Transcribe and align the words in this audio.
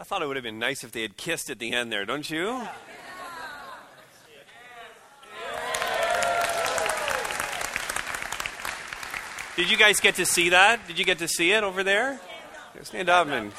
I 0.00 0.04
thought 0.04 0.22
it 0.22 0.26
would 0.26 0.36
have 0.36 0.44
been 0.44 0.60
nice 0.60 0.84
if 0.84 0.92
they 0.92 1.02
had 1.02 1.16
kissed 1.16 1.50
at 1.50 1.58
the 1.58 1.72
end 1.72 1.90
there, 1.90 2.04
don't 2.04 2.30
you? 2.30 2.62
Did 9.56 9.68
you 9.68 9.76
guys 9.76 9.98
get 9.98 10.14
to 10.14 10.24
see 10.24 10.50
that? 10.50 10.86
Did 10.86 11.00
you 11.00 11.04
get 11.04 11.18
to 11.18 11.26
see 11.26 11.50
it 11.50 11.64
over 11.64 11.82
there? 11.82 12.20
Stand 12.82 13.08
up 13.08 13.26
and. 13.26 13.50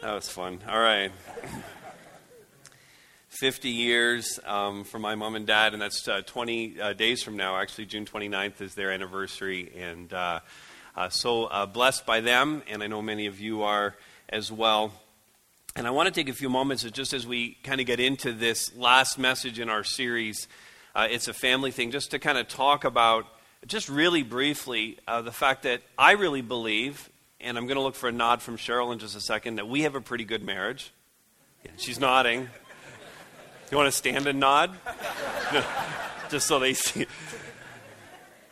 That 0.00 0.14
was 0.14 0.28
fun. 0.28 0.60
All 0.68 0.78
right. 0.78 1.10
50 3.34 3.68
years 3.68 4.38
um, 4.46 4.84
for 4.84 5.00
my 5.00 5.16
mom 5.16 5.34
and 5.34 5.44
dad, 5.44 5.72
and 5.72 5.82
that's 5.82 6.06
uh, 6.06 6.22
20 6.24 6.80
uh, 6.80 6.92
days 6.92 7.20
from 7.20 7.36
now. 7.36 7.56
Actually, 7.56 7.86
June 7.86 8.04
29th 8.04 8.60
is 8.60 8.74
their 8.74 8.92
anniversary, 8.92 9.72
and 9.76 10.12
uh, 10.12 10.38
uh 10.94 11.08
so 11.08 11.46
uh, 11.46 11.66
blessed 11.66 12.06
by 12.06 12.20
them, 12.20 12.62
and 12.70 12.80
I 12.80 12.86
know 12.86 13.02
many 13.02 13.26
of 13.26 13.40
you 13.40 13.64
are 13.64 13.96
as 14.28 14.52
well. 14.52 14.92
And 15.74 15.84
I 15.84 15.90
want 15.90 16.06
to 16.06 16.12
take 16.12 16.28
a 16.28 16.32
few 16.32 16.48
moments 16.48 16.84
just 16.84 17.12
as 17.12 17.26
we 17.26 17.58
kind 17.64 17.80
of 17.80 17.88
get 17.88 17.98
into 17.98 18.32
this 18.32 18.72
last 18.76 19.18
message 19.18 19.58
in 19.58 19.68
our 19.68 19.82
series. 19.82 20.46
Uh, 20.94 21.08
it's 21.10 21.26
a 21.26 21.34
family 21.34 21.72
thing, 21.72 21.90
just 21.90 22.12
to 22.12 22.20
kind 22.20 22.38
of 22.38 22.46
talk 22.46 22.84
about, 22.84 23.26
just 23.66 23.88
really 23.88 24.22
briefly, 24.22 24.98
the 25.08 25.32
fact 25.32 25.64
that 25.64 25.82
I 25.98 26.12
really 26.12 26.42
believe, 26.42 27.10
and 27.40 27.58
I'm 27.58 27.66
going 27.66 27.78
to 27.78 27.82
look 27.82 27.96
for 27.96 28.08
a 28.08 28.12
nod 28.12 28.42
from 28.42 28.56
Cheryl 28.56 28.92
in 28.92 29.00
just 29.00 29.16
a 29.16 29.20
second, 29.20 29.56
that 29.56 29.66
we 29.66 29.82
have 29.82 29.96
a 29.96 30.00
pretty 30.00 30.24
good 30.24 30.44
marriage. 30.44 30.92
Yeah, 31.64 31.72
she's 31.78 31.98
nodding. 31.98 32.48
You 33.70 33.76
want 33.78 33.90
to 33.90 33.96
stand 33.96 34.26
and 34.26 34.38
nod? 34.38 34.76
Just 36.30 36.46
so 36.46 36.58
they 36.58 36.74
see. 36.74 37.06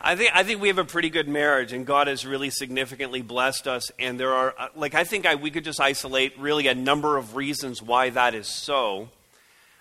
I 0.01 0.15
think, 0.15 0.31
I 0.33 0.43
think 0.43 0.59
we 0.59 0.67
have 0.67 0.79
a 0.79 0.83
pretty 0.83 1.09
good 1.09 1.29
marriage, 1.29 1.71
and 1.71 1.85
God 1.85 2.07
has 2.07 2.25
really 2.25 2.49
significantly 2.49 3.21
blessed 3.21 3.67
us. 3.67 3.89
And 3.99 4.19
there 4.19 4.33
are, 4.33 4.53
uh, 4.57 4.67
like, 4.75 4.95
I 4.95 5.05
think 5.05 5.25
I, 5.25 5.35
we 5.35 5.49
could 5.49 5.63
just 5.63 5.79
isolate 5.79 6.37
really 6.37 6.67
a 6.67 6.75
number 6.75 7.15
of 7.15 7.37
reasons 7.37 7.81
why 7.81 8.09
that 8.09 8.35
is 8.35 8.47
so. 8.47 9.09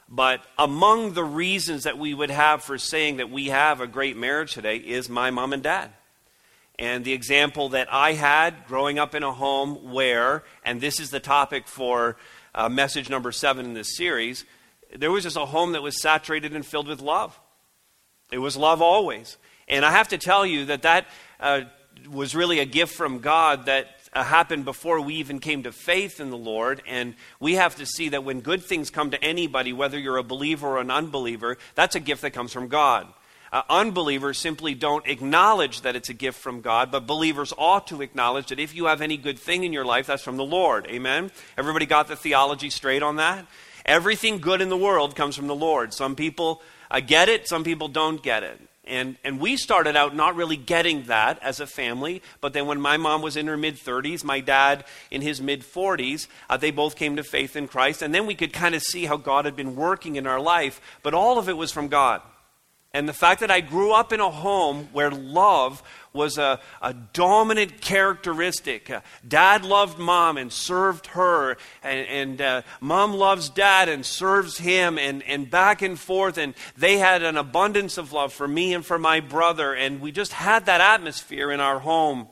But 0.08 0.42
among 0.58 1.14
the 1.14 1.24
reasons 1.24 1.84
that 1.84 1.98
we 1.98 2.14
would 2.14 2.30
have 2.30 2.62
for 2.62 2.78
saying 2.78 3.16
that 3.16 3.30
we 3.30 3.46
have 3.46 3.80
a 3.80 3.86
great 3.86 4.16
marriage 4.16 4.52
today 4.52 4.76
is 4.76 5.08
my 5.08 5.30
mom 5.30 5.52
and 5.52 5.62
dad. 5.62 5.90
And 6.78 7.04
the 7.04 7.14
example 7.14 7.70
that 7.70 7.92
I 7.92 8.12
had 8.12 8.66
growing 8.68 8.98
up 8.98 9.14
in 9.14 9.22
a 9.22 9.32
home 9.32 9.92
where, 9.92 10.44
and 10.64 10.80
this 10.80 11.00
is 11.00 11.10
the 11.10 11.20
topic 11.20 11.66
for 11.66 12.16
uh, 12.54 12.68
message 12.68 13.10
number 13.10 13.32
seven 13.32 13.66
in 13.66 13.74
this 13.74 13.96
series, 13.96 14.44
there 14.96 15.10
was 15.10 15.24
just 15.24 15.36
a 15.36 15.46
home 15.46 15.72
that 15.72 15.82
was 15.82 16.00
saturated 16.00 16.54
and 16.54 16.64
filled 16.64 16.88
with 16.88 17.00
love. 17.00 17.38
It 18.30 18.38
was 18.38 18.56
love 18.56 18.82
always. 18.82 19.36
And 19.68 19.84
I 19.84 19.90
have 19.90 20.08
to 20.08 20.18
tell 20.18 20.44
you 20.44 20.66
that 20.66 20.82
that 20.82 21.06
uh, 21.40 21.62
was 22.10 22.34
really 22.34 22.58
a 22.58 22.64
gift 22.64 22.94
from 22.94 23.20
God 23.20 23.66
that 23.66 23.88
uh, 24.12 24.22
happened 24.22 24.64
before 24.64 25.00
we 25.00 25.14
even 25.14 25.38
came 25.38 25.62
to 25.62 25.72
faith 25.72 26.20
in 26.20 26.30
the 26.30 26.36
Lord. 26.36 26.82
And 26.86 27.14
we 27.40 27.54
have 27.54 27.76
to 27.76 27.86
see 27.86 28.10
that 28.10 28.24
when 28.24 28.40
good 28.40 28.62
things 28.62 28.90
come 28.90 29.10
to 29.10 29.24
anybody, 29.24 29.72
whether 29.72 29.98
you're 29.98 30.18
a 30.18 30.22
believer 30.22 30.68
or 30.68 30.80
an 30.80 30.90
unbeliever, 30.90 31.58
that's 31.74 31.94
a 31.94 32.00
gift 32.00 32.22
that 32.22 32.32
comes 32.32 32.52
from 32.52 32.68
God. 32.68 33.06
Uh, 33.52 33.62
unbelievers 33.68 34.38
simply 34.38 34.74
don't 34.74 35.06
acknowledge 35.06 35.82
that 35.82 35.94
it's 35.94 36.08
a 36.08 36.14
gift 36.14 36.40
from 36.40 36.62
God, 36.62 36.90
but 36.90 37.06
believers 37.06 37.52
ought 37.58 37.86
to 37.88 38.00
acknowledge 38.00 38.46
that 38.46 38.58
if 38.58 38.74
you 38.74 38.86
have 38.86 39.02
any 39.02 39.18
good 39.18 39.38
thing 39.38 39.62
in 39.62 39.74
your 39.74 39.84
life, 39.84 40.06
that's 40.06 40.22
from 40.22 40.38
the 40.38 40.44
Lord. 40.44 40.86
Amen? 40.86 41.30
Everybody 41.58 41.84
got 41.84 42.08
the 42.08 42.16
theology 42.16 42.70
straight 42.70 43.02
on 43.02 43.16
that? 43.16 43.46
Everything 43.84 44.38
good 44.38 44.60
in 44.60 44.68
the 44.68 44.76
world 44.76 45.16
comes 45.16 45.36
from 45.36 45.46
the 45.46 45.54
Lord. 45.54 45.92
Some 45.92 46.14
people 46.16 46.62
uh, 46.90 47.00
get 47.00 47.28
it, 47.28 47.48
some 47.48 47.64
people 47.64 47.88
don't 47.88 48.22
get 48.22 48.42
it. 48.42 48.60
And, 48.84 49.16
and 49.22 49.38
we 49.38 49.56
started 49.56 49.94
out 49.94 50.16
not 50.16 50.34
really 50.34 50.56
getting 50.56 51.04
that 51.04 51.40
as 51.40 51.60
a 51.60 51.68
family, 51.68 52.20
but 52.40 52.52
then 52.52 52.66
when 52.66 52.80
my 52.80 52.96
mom 52.96 53.22
was 53.22 53.36
in 53.36 53.46
her 53.46 53.56
mid 53.56 53.76
30s, 53.76 54.24
my 54.24 54.40
dad 54.40 54.84
in 55.10 55.20
his 55.22 55.40
mid 55.40 55.62
40s, 55.62 56.26
uh, 56.50 56.56
they 56.56 56.72
both 56.72 56.96
came 56.96 57.14
to 57.16 57.22
faith 57.22 57.54
in 57.54 57.68
Christ. 57.68 58.02
And 58.02 58.12
then 58.12 58.26
we 58.26 58.34
could 58.34 58.52
kind 58.52 58.74
of 58.74 58.82
see 58.82 59.04
how 59.04 59.16
God 59.16 59.44
had 59.44 59.54
been 59.54 59.76
working 59.76 60.16
in 60.16 60.26
our 60.26 60.40
life, 60.40 60.80
but 61.02 61.14
all 61.14 61.38
of 61.38 61.48
it 61.48 61.56
was 61.56 61.70
from 61.70 61.88
God. 61.88 62.22
And 62.94 63.08
the 63.08 63.14
fact 63.14 63.40
that 63.40 63.50
I 63.50 63.60
grew 63.60 63.92
up 63.92 64.12
in 64.12 64.20
a 64.20 64.30
home 64.30 64.88
where 64.92 65.10
love 65.10 65.82
was 66.12 66.38
a, 66.38 66.60
a 66.80 66.94
dominant 66.94 67.80
characteristic. 67.80 68.90
Uh, 68.90 69.00
dad 69.26 69.64
loved 69.64 69.98
mom 69.98 70.36
and 70.36 70.52
served 70.52 71.06
her, 71.08 71.56
and, 71.82 72.06
and 72.08 72.40
uh, 72.40 72.62
mom 72.80 73.14
loves 73.14 73.48
dad 73.48 73.88
and 73.88 74.04
serves 74.04 74.58
him, 74.58 74.98
and, 74.98 75.22
and 75.22 75.50
back 75.50 75.82
and 75.82 75.98
forth. 75.98 76.38
And 76.38 76.54
they 76.76 76.98
had 76.98 77.22
an 77.22 77.36
abundance 77.36 77.98
of 77.98 78.12
love 78.12 78.32
for 78.32 78.46
me 78.46 78.74
and 78.74 78.84
for 78.84 78.98
my 78.98 79.20
brother, 79.20 79.74
and 79.74 80.00
we 80.00 80.12
just 80.12 80.32
had 80.32 80.66
that 80.66 80.80
atmosphere 80.80 81.50
in 81.50 81.60
our 81.60 81.78
home. 81.78 82.28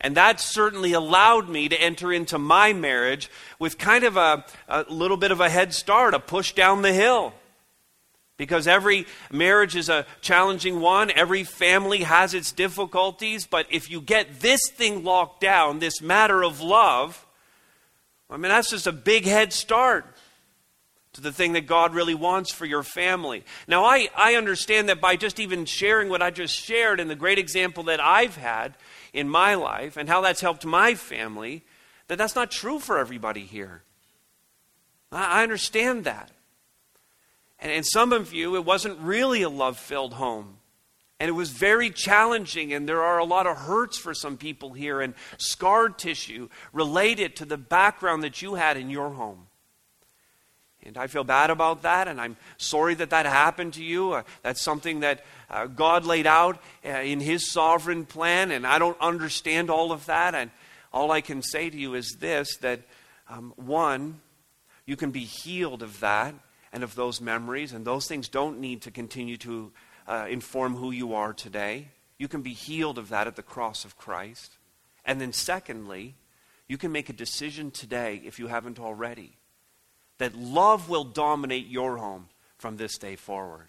And 0.00 0.16
that 0.16 0.40
certainly 0.40 0.92
allowed 0.92 1.48
me 1.48 1.68
to 1.68 1.80
enter 1.80 2.12
into 2.12 2.38
my 2.38 2.72
marriage 2.72 3.30
with 3.58 3.78
kind 3.78 4.04
of 4.04 4.16
a, 4.16 4.44
a 4.68 4.84
little 4.88 5.16
bit 5.16 5.30
of 5.30 5.40
a 5.40 5.48
head 5.48 5.72
start, 5.72 6.14
a 6.14 6.20
push 6.20 6.52
down 6.52 6.82
the 6.82 6.92
hill. 6.92 7.32
Because 8.36 8.66
every 8.66 9.06
marriage 9.32 9.76
is 9.76 9.88
a 9.88 10.04
challenging 10.20 10.80
one, 10.80 11.10
every 11.10 11.42
family 11.42 12.00
has 12.00 12.34
its 12.34 12.52
difficulties, 12.52 13.46
but 13.46 13.66
if 13.70 13.90
you 13.90 14.00
get 14.00 14.40
this 14.40 14.60
thing 14.70 15.04
locked 15.04 15.40
down, 15.40 15.78
this 15.78 16.02
matter 16.02 16.44
of 16.44 16.60
love, 16.60 17.26
I 18.28 18.36
mean, 18.36 18.50
that's 18.50 18.70
just 18.70 18.86
a 18.86 18.92
big 18.92 19.24
head 19.24 19.52
start 19.52 20.04
to 21.14 21.22
the 21.22 21.32
thing 21.32 21.54
that 21.54 21.66
God 21.66 21.94
really 21.94 22.14
wants 22.14 22.52
for 22.52 22.66
your 22.66 22.82
family. 22.82 23.42
Now, 23.66 23.84
I, 23.84 24.08
I 24.14 24.34
understand 24.34 24.90
that 24.90 25.00
by 25.00 25.16
just 25.16 25.40
even 25.40 25.64
sharing 25.64 26.10
what 26.10 26.20
I 26.20 26.30
just 26.30 26.54
shared 26.54 27.00
and 27.00 27.08
the 27.08 27.14
great 27.14 27.38
example 27.38 27.84
that 27.84 28.00
I've 28.00 28.36
had 28.36 28.74
in 29.14 29.30
my 29.30 29.54
life 29.54 29.96
and 29.96 30.10
how 30.10 30.20
that's 30.20 30.42
helped 30.42 30.66
my 30.66 30.94
family, 30.94 31.64
that 32.08 32.18
that's 32.18 32.36
not 32.36 32.50
true 32.50 32.78
for 32.78 32.98
everybody 32.98 33.42
here. 33.42 33.82
I, 35.10 35.40
I 35.40 35.42
understand 35.42 36.04
that. 36.04 36.30
And 37.58 37.72
in 37.72 37.84
some 37.84 38.12
of 38.12 38.32
you, 38.32 38.56
it 38.56 38.64
wasn't 38.64 38.98
really 39.00 39.42
a 39.42 39.48
love 39.48 39.78
filled 39.78 40.14
home. 40.14 40.58
And 41.18 41.30
it 41.30 41.32
was 41.32 41.50
very 41.50 41.90
challenging, 41.90 42.74
and 42.74 42.86
there 42.86 43.02
are 43.02 43.18
a 43.18 43.24
lot 43.24 43.46
of 43.46 43.56
hurts 43.56 43.96
for 43.96 44.12
some 44.12 44.36
people 44.36 44.74
here 44.74 45.00
and 45.00 45.14
scarred 45.38 45.98
tissue 45.98 46.50
related 46.74 47.36
to 47.36 47.46
the 47.46 47.56
background 47.56 48.22
that 48.22 48.42
you 48.42 48.54
had 48.54 48.76
in 48.76 48.90
your 48.90 49.10
home. 49.10 49.46
And 50.82 50.98
I 50.98 51.06
feel 51.06 51.24
bad 51.24 51.48
about 51.48 51.82
that, 51.82 52.06
and 52.06 52.20
I'm 52.20 52.36
sorry 52.58 52.94
that 52.94 53.10
that 53.10 53.24
happened 53.24 53.72
to 53.74 53.82
you. 53.82 54.12
Uh, 54.12 54.22
that's 54.42 54.62
something 54.62 55.00
that 55.00 55.24
uh, 55.50 55.66
God 55.66 56.04
laid 56.04 56.26
out 56.26 56.62
uh, 56.84 56.90
in 56.90 57.18
His 57.20 57.50
sovereign 57.50 58.04
plan, 58.04 58.50
and 58.50 58.66
I 58.66 58.78
don't 58.78 59.00
understand 59.00 59.70
all 59.70 59.90
of 59.90 60.06
that. 60.06 60.34
And 60.34 60.50
all 60.92 61.10
I 61.10 61.22
can 61.22 61.42
say 61.42 61.70
to 61.70 61.76
you 61.76 61.94
is 61.94 62.18
this 62.20 62.56
that 62.58 62.82
um, 63.28 63.52
one, 63.56 64.20
you 64.84 64.96
can 64.96 65.10
be 65.10 65.24
healed 65.24 65.82
of 65.82 65.98
that 66.00 66.34
and 66.76 66.84
of 66.84 66.94
those 66.94 67.22
memories, 67.22 67.72
and 67.72 67.86
those 67.86 68.06
things 68.06 68.28
don't 68.28 68.60
need 68.60 68.82
to 68.82 68.90
continue 68.90 69.38
to 69.38 69.72
uh, 70.06 70.26
inform 70.28 70.76
who 70.76 70.90
you 70.90 71.14
are 71.14 71.32
today. 71.32 71.88
You 72.18 72.28
can 72.28 72.42
be 72.42 72.52
healed 72.52 72.98
of 72.98 73.08
that 73.08 73.26
at 73.26 73.34
the 73.34 73.42
cross 73.42 73.86
of 73.86 73.96
Christ. 73.96 74.58
And 75.06 75.18
then, 75.18 75.32
secondly, 75.32 76.16
you 76.68 76.76
can 76.76 76.92
make 76.92 77.08
a 77.08 77.14
decision 77.14 77.70
today, 77.70 78.20
if 78.26 78.38
you 78.38 78.48
haven't 78.48 78.78
already, 78.78 79.38
that 80.18 80.34
love 80.34 80.90
will 80.90 81.04
dominate 81.04 81.66
your 81.66 81.96
home 81.96 82.28
from 82.58 82.76
this 82.76 82.98
day 82.98 83.16
forward. 83.16 83.68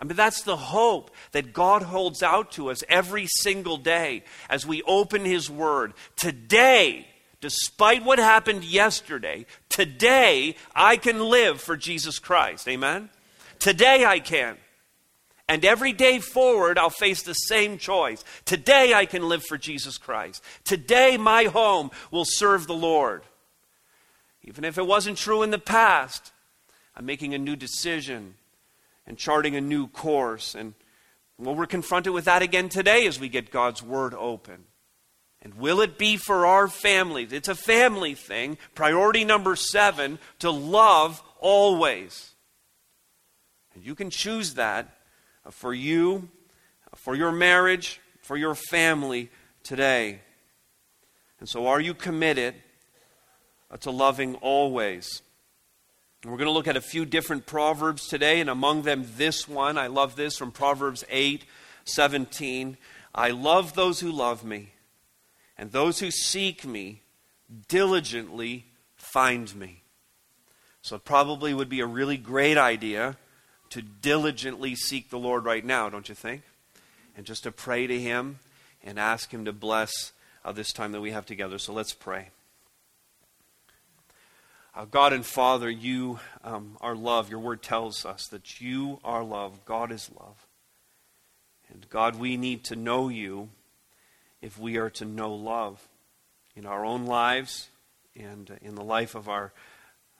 I 0.00 0.04
mean, 0.04 0.16
that's 0.16 0.40
the 0.40 0.56
hope 0.56 1.10
that 1.32 1.52
God 1.52 1.82
holds 1.82 2.22
out 2.22 2.52
to 2.52 2.70
us 2.70 2.82
every 2.88 3.26
single 3.26 3.76
day 3.76 4.24
as 4.48 4.66
we 4.66 4.80
open 4.84 5.26
His 5.26 5.50
Word. 5.50 5.92
Today, 6.16 7.06
despite 7.42 8.04
what 8.04 8.18
happened 8.18 8.64
yesterday, 8.64 9.44
today 9.68 10.56
I 10.74 10.96
can 10.96 11.20
live 11.20 11.60
for 11.60 11.76
Jesus 11.76 12.18
Christ. 12.18 12.66
Amen? 12.66 13.10
Today 13.58 14.06
I 14.06 14.20
can. 14.20 14.56
And 15.48 15.64
every 15.64 15.92
day 15.92 16.18
forward, 16.18 16.78
I'll 16.78 16.88
face 16.88 17.22
the 17.22 17.34
same 17.34 17.76
choice. 17.76 18.24
Today 18.46 18.94
I 18.94 19.04
can 19.04 19.28
live 19.28 19.44
for 19.44 19.58
Jesus 19.58 19.98
Christ. 19.98 20.42
Today 20.64 21.18
my 21.18 21.44
home 21.44 21.90
will 22.10 22.24
serve 22.24 22.66
the 22.66 22.74
Lord. 22.74 23.24
Even 24.42 24.64
if 24.64 24.78
it 24.78 24.86
wasn't 24.86 25.18
true 25.18 25.42
in 25.42 25.50
the 25.50 25.58
past, 25.58 26.32
I'm 26.96 27.04
making 27.04 27.34
a 27.34 27.38
new 27.38 27.56
decision 27.56 28.34
and 29.06 29.18
charting 29.18 29.56
a 29.56 29.60
new 29.60 29.88
course. 29.88 30.54
And 30.54 30.74
well, 31.38 31.54
we're 31.54 31.66
confronted 31.66 32.12
with 32.12 32.24
that 32.26 32.42
again 32.42 32.68
today 32.68 33.06
as 33.06 33.18
we 33.18 33.28
get 33.28 33.50
God's 33.50 33.82
Word 33.82 34.14
open. 34.14 34.64
And 35.42 35.54
will 35.54 35.80
it 35.80 35.98
be 35.98 36.16
for 36.16 36.46
our 36.46 36.68
families? 36.68 37.32
It's 37.32 37.48
a 37.48 37.54
family 37.54 38.14
thing. 38.14 38.58
Priority 38.74 39.24
number 39.24 39.56
seven 39.56 40.18
to 40.38 40.50
love 40.50 41.22
always. 41.40 42.30
And 43.74 43.84
you 43.84 43.94
can 43.94 44.10
choose 44.10 44.54
that 44.54 44.88
for 45.50 45.74
you, 45.74 46.28
for 46.94 47.16
your 47.16 47.32
marriage, 47.32 48.00
for 48.22 48.36
your 48.36 48.54
family 48.54 49.30
today. 49.64 50.20
And 51.40 51.48
so, 51.48 51.66
are 51.66 51.80
you 51.80 51.94
committed 51.94 52.54
uh, 53.70 53.76
to 53.78 53.90
loving 53.90 54.36
always? 54.36 55.22
We're 56.24 56.36
going 56.36 56.46
to 56.46 56.52
look 56.52 56.68
at 56.68 56.76
a 56.76 56.80
few 56.80 57.04
different 57.04 57.46
proverbs 57.46 58.06
today, 58.06 58.40
and 58.40 58.48
among 58.48 58.82
them 58.82 59.04
this 59.16 59.48
one. 59.48 59.76
I 59.76 59.88
love 59.88 60.14
this 60.14 60.36
from 60.36 60.52
Proverbs 60.52 61.04
8 61.10 61.44
17. 61.84 62.76
I 63.12 63.30
love 63.30 63.74
those 63.74 63.98
who 63.98 64.12
love 64.12 64.44
me, 64.44 64.72
and 65.62 65.70
those 65.70 66.00
who 66.00 66.10
seek 66.10 66.66
me 66.66 67.02
diligently 67.68 68.66
find 68.96 69.54
me. 69.54 69.84
So 70.82 70.96
it 70.96 71.04
probably 71.04 71.54
would 71.54 71.68
be 71.68 71.78
a 71.78 71.86
really 71.86 72.16
great 72.16 72.58
idea 72.58 73.16
to 73.70 73.80
diligently 73.80 74.74
seek 74.74 75.08
the 75.08 75.20
Lord 75.20 75.44
right 75.44 75.64
now, 75.64 75.88
don't 75.88 76.08
you 76.08 76.16
think? 76.16 76.42
And 77.16 77.24
just 77.24 77.44
to 77.44 77.52
pray 77.52 77.86
to 77.86 78.00
Him 78.00 78.40
and 78.82 78.98
ask 78.98 79.32
Him 79.32 79.44
to 79.44 79.52
bless 79.52 80.10
uh, 80.44 80.50
this 80.50 80.72
time 80.72 80.90
that 80.90 81.00
we 81.00 81.12
have 81.12 81.26
together. 81.26 81.58
So 81.58 81.72
let's 81.72 81.94
pray. 81.94 82.30
Uh, 84.74 84.86
God 84.86 85.12
and 85.12 85.24
Father, 85.24 85.70
you 85.70 86.18
um, 86.42 86.76
are 86.80 86.96
love. 86.96 87.30
Your 87.30 87.38
word 87.38 87.62
tells 87.62 88.04
us 88.04 88.26
that 88.32 88.60
you 88.60 88.98
are 89.04 89.22
love. 89.22 89.64
God 89.64 89.92
is 89.92 90.10
love. 90.18 90.44
And 91.72 91.88
God, 91.88 92.16
we 92.16 92.36
need 92.36 92.64
to 92.64 92.74
know 92.74 93.08
you 93.08 93.50
if 94.42 94.58
we 94.58 94.76
are 94.76 94.90
to 94.90 95.04
know 95.04 95.32
love 95.32 95.88
in 96.54 96.66
our 96.66 96.84
own 96.84 97.06
lives 97.06 97.68
and 98.14 98.58
in 98.60 98.74
the 98.74 98.84
life 98.84 99.14
of 99.14 99.28
our 99.28 99.52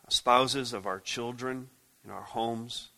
spouses, 0.08 0.72
of 0.72 0.86
our 0.86 1.00
children, 1.00 1.68
in 2.04 2.10
our 2.10 2.22
homes. 2.22 2.88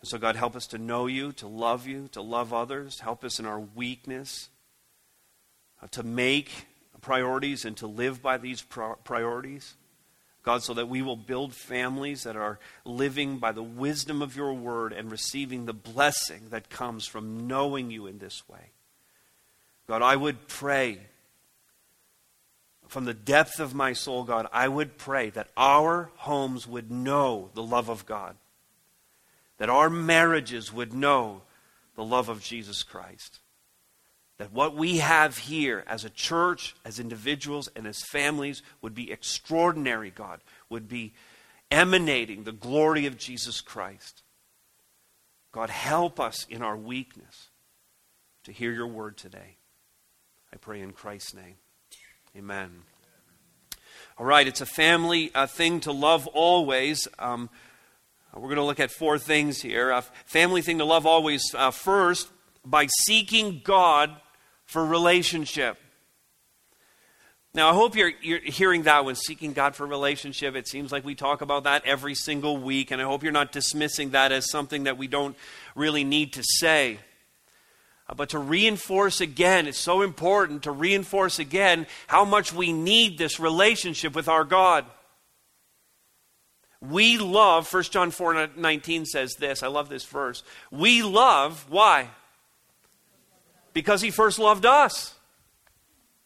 And 0.00 0.08
so, 0.08 0.18
God, 0.18 0.36
help 0.36 0.54
us 0.54 0.66
to 0.68 0.78
know 0.78 1.06
you, 1.06 1.32
to 1.32 1.48
love 1.48 1.86
you, 1.86 2.08
to 2.12 2.22
love 2.22 2.52
others. 2.52 3.00
Help 3.00 3.24
us 3.24 3.38
in 3.38 3.46
our 3.46 3.60
weakness 3.60 4.48
uh, 5.82 5.88
to 5.92 6.02
make 6.02 6.66
priorities 7.00 7.64
and 7.64 7.76
to 7.78 7.86
live 7.86 8.22
by 8.22 8.36
these 8.38 8.62
priorities. 8.62 9.74
God, 10.42 10.62
so 10.62 10.72
that 10.74 10.88
we 10.88 11.02
will 11.02 11.16
build 11.16 11.54
families 11.54 12.22
that 12.22 12.36
are 12.36 12.58
living 12.84 13.38
by 13.38 13.52
the 13.52 13.62
wisdom 13.62 14.22
of 14.22 14.36
your 14.36 14.54
word 14.54 14.92
and 14.92 15.10
receiving 15.10 15.66
the 15.66 15.74
blessing 15.74 16.48
that 16.48 16.70
comes 16.70 17.06
from 17.06 17.46
knowing 17.46 17.90
you 17.90 18.06
in 18.06 18.18
this 18.18 18.48
way. 18.48 18.70
God, 19.90 20.02
I 20.02 20.14
would 20.14 20.46
pray 20.46 21.00
from 22.86 23.06
the 23.06 23.12
depth 23.12 23.58
of 23.58 23.74
my 23.74 23.92
soul, 23.92 24.22
God, 24.22 24.46
I 24.52 24.68
would 24.68 24.98
pray 24.98 25.30
that 25.30 25.48
our 25.56 26.12
homes 26.14 26.64
would 26.64 26.92
know 26.92 27.50
the 27.54 27.62
love 27.64 27.88
of 27.88 28.06
God, 28.06 28.36
that 29.58 29.68
our 29.68 29.90
marriages 29.90 30.72
would 30.72 30.94
know 30.94 31.42
the 31.96 32.04
love 32.04 32.28
of 32.28 32.40
Jesus 32.40 32.84
Christ. 32.84 33.40
That 34.38 34.52
what 34.52 34.76
we 34.76 34.98
have 34.98 35.38
here 35.38 35.82
as 35.88 36.04
a 36.04 36.10
church, 36.10 36.76
as 36.84 37.00
individuals, 37.00 37.68
and 37.74 37.84
as 37.84 38.00
families 38.12 38.62
would 38.82 38.94
be 38.94 39.10
extraordinary, 39.10 40.12
God, 40.12 40.40
would 40.68 40.88
be 40.88 41.14
emanating 41.68 42.44
the 42.44 42.52
glory 42.52 43.06
of 43.06 43.18
Jesus 43.18 43.60
Christ. 43.60 44.22
God, 45.50 45.68
help 45.68 46.20
us 46.20 46.46
in 46.48 46.62
our 46.62 46.76
weakness 46.76 47.48
to 48.44 48.52
hear 48.52 48.70
your 48.70 48.86
word 48.86 49.16
today. 49.16 49.56
I 50.52 50.56
pray 50.56 50.80
in 50.80 50.92
Christ's 50.92 51.34
name. 51.34 51.54
Amen. 52.36 52.82
All 54.18 54.26
right, 54.26 54.46
it's 54.46 54.60
a 54.60 54.66
family 54.66 55.30
uh, 55.34 55.46
thing 55.46 55.80
to 55.80 55.92
love 55.92 56.26
always. 56.26 57.06
Um, 57.18 57.48
we're 58.34 58.42
going 58.42 58.56
to 58.56 58.64
look 58.64 58.80
at 58.80 58.90
four 58.90 59.18
things 59.18 59.62
here. 59.62 59.90
A 59.90 60.02
family 60.26 60.62
thing 60.62 60.78
to 60.78 60.84
love 60.84 61.06
always. 61.06 61.54
Uh, 61.54 61.70
first, 61.70 62.28
by 62.64 62.86
seeking 63.04 63.60
God 63.64 64.14
for 64.66 64.84
relationship. 64.84 65.78
Now, 67.54 67.70
I 67.70 67.74
hope 67.74 67.96
you're, 67.96 68.12
you're 68.22 68.40
hearing 68.40 68.84
that 68.84 69.04
when 69.04 69.16
seeking 69.16 69.52
God 69.52 69.74
for 69.74 69.86
relationship. 69.86 70.54
It 70.54 70.68
seems 70.68 70.92
like 70.92 71.04
we 71.04 71.14
talk 71.16 71.42
about 71.42 71.64
that 71.64 71.84
every 71.84 72.14
single 72.14 72.56
week, 72.56 72.90
and 72.90 73.00
I 73.00 73.04
hope 73.04 73.22
you're 73.22 73.32
not 73.32 73.50
dismissing 73.52 74.10
that 74.10 74.30
as 74.30 74.50
something 74.50 74.84
that 74.84 74.98
we 74.98 75.08
don't 75.08 75.36
really 75.74 76.04
need 76.04 76.32
to 76.34 76.42
say. 76.44 76.98
Uh, 78.10 78.14
but 78.14 78.30
to 78.30 78.38
reinforce 78.38 79.20
again, 79.20 79.68
it's 79.68 79.78
so 79.78 80.02
important 80.02 80.64
to 80.64 80.72
reinforce 80.72 81.38
again 81.38 81.86
how 82.08 82.24
much 82.24 82.52
we 82.52 82.72
need 82.72 83.16
this 83.16 83.38
relationship 83.38 84.16
with 84.16 84.28
our 84.28 84.44
God. 84.44 84.84
We 86.80 87.18
love, 87.18 87.72
1 87.72 87.82
John 87.84 88.10
4 88.10 88.48
19 88.56 89.06
says 89.06 89.34
this. 89.38 89.62
I 89.62 89.68
love 89.68 89.88
this 89.88 90.04
verse. 90.04 90.42
We 90.70 91.02
love, 91.02 91.66
why? 91.68 92.08
Because 93.74 94.00
he 94.00 94.10
first 94.10 94.38
loved 94.38 94.66
us. 94.66 95.14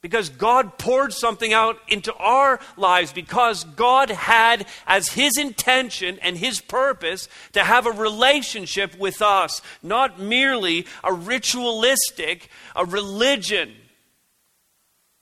Because 0.05 0.29
God 0.29 0.77
poured 0.77 1.15
something 1.15 1.55
out 1.55 1.79
into 1.89 2.13
our 2.17 2.61
lives. 2.77 3.11
Because 3.11 3.65
God 3.65 4.11
had 4.11 4.67
as 4.87 5.09
his 5.09 5.39
intention 5.39 6.19
and 6.21 6.37
his 6.37 6.61
purpose 6.61 7.27
to 7.53 7.65
have 7.65 7.87
a 7.87 7.91
relationship 7.91 8.99
with 8.99 9.23
us, 9.23 9.63
not 9.83 10.21
merely 10.21 10.85
a 11.03 11.11
ritualistic, 11.11 12.51
a 12.77 12.85
religion. 12.85 13.73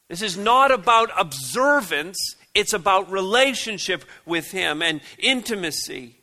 This 0.08 0.20
is 0.20 0.36
not 0.36 0.72
about 0.72 1.10
observance, 1.16 2.18
it's 2.52 2.72
about 2.72 3.08
relationship 3.08 4.04
with 4.26 4.50
him 4.50 4.82
and 4.82 5.00
intimacy. 5.16 6.16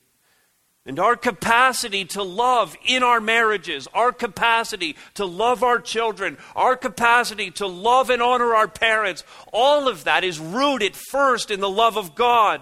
And 0.86 0.98
our 0.98 1.16
capacity 1.16 2.06
to 2.06 2.24
love 2.24 2.76
in 2.86 3.04
our 3.04 3.20
marriages, 3.20 3.88
our 3.94 4.12
capacity 4.12 4.96
to 5.16 5.26
love 5.26 5.62
our 5.62 5.80
children, 5.80 6.38
our 6.56 6.76
capacity 6.76 7.52
to 7.52 7.68
love 7.68 8.10
and 8.10 8.22
honor 8.22 8.56
our 8.56 8.68
parents, 8.68 9.24
all 9.52 9.88
of 9.88 10.06
that 10.06 10.24
is 10.24 10.40
rooted 10.40 10.96
first 10.96 11.52
in 11.52 11.60
the 11.60 11.70
love 11.70 11.98
of 11.98 12.16
God. 12.16 12.62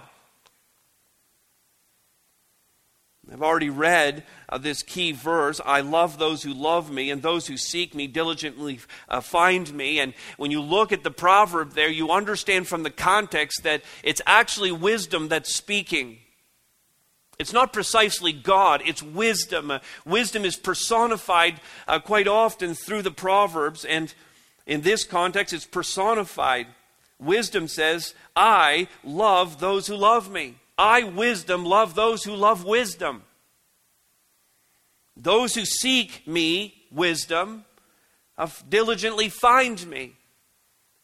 I've 3.31 3.43
already 3.43 3.69
read 3.69 4.23
uh, 4.47 4.57
this 4.57 4.81
key 4.83 5.11
verse 5.11 5.59
I 5.65 5.81
love 5.81 6.17
those 6.17 6.43
who 6.43 6.53
love 6.53 6.89
me, 6.89 7.11
and 7.11 7.21
those 7.21 7.47
who 7.47 7.57
seek 7.57 7.93
me 7.93 8.07
diligently 8.07 8.79
uh, 9.09 9.19
find 9.19 9.73
me. 9.73 9.99
And 9.99 10.13
when 10.37 10.49
you 10.49 10.61
look 10.61 10.91
at 10.93 11.03
the 11.03 11.11
proverb 11.11 11.73
there, 11.73 11.89
you 11.89 12.11
understand 12.11 12.67
from 12.67 12.83
the 12.83 12.89
context 12.89 13.63
that 13.63 13.83
it's 14.01 14.21
actually 14.25 14.71
wisdom 14.71 15.27
that's 15.27 15.53
speaking. 15.53 16.19
It's 17.39 17.53
not 17.53 17.71
precisely 17.71 18.31
God, 18.31 18.81
it's 18.85 19.03
wisdom. 19.03 19.69
Uh, 19.69 19.79
wisdom 20.05 20.43
is 20.43 20.55
personified 20.55 21.61
uh, 21.87 21.99
quite 21.99 22.27
often 22.27 22.73
through 22.73 23.03
the 23.03 23.11
Proverbs, 23.11 23.85
and 23.85 24.13
in 24.65 24.81
this 24.81 25.03
context, 25.03 25.53
it's 25.53 25.65
personified. 25.65 26.67
Wisdom 27.19 27.67
says, 27.67 28.13
I 28.35 28.87
love 29.03 29.59
those 29.59 29.87
who 29.87 29.95
love 29.95 30.29
me. 30.29 30.55
I, 30.77 31.03
wisdom, 31.03 31.63
love 31.63 31.95
those 31.95 32.23
who 32.23 32.35
love 32.35 32.65
wisdom. 32.65 33.23
Those 35.15 35.55
who 35.55 35.65
seek 35.65 36.27
me, 36.27 36.75
wisdom, 36.91 37.65
diligently 38.69 39.29
find 39.29 39.87
me. 39.87 40.16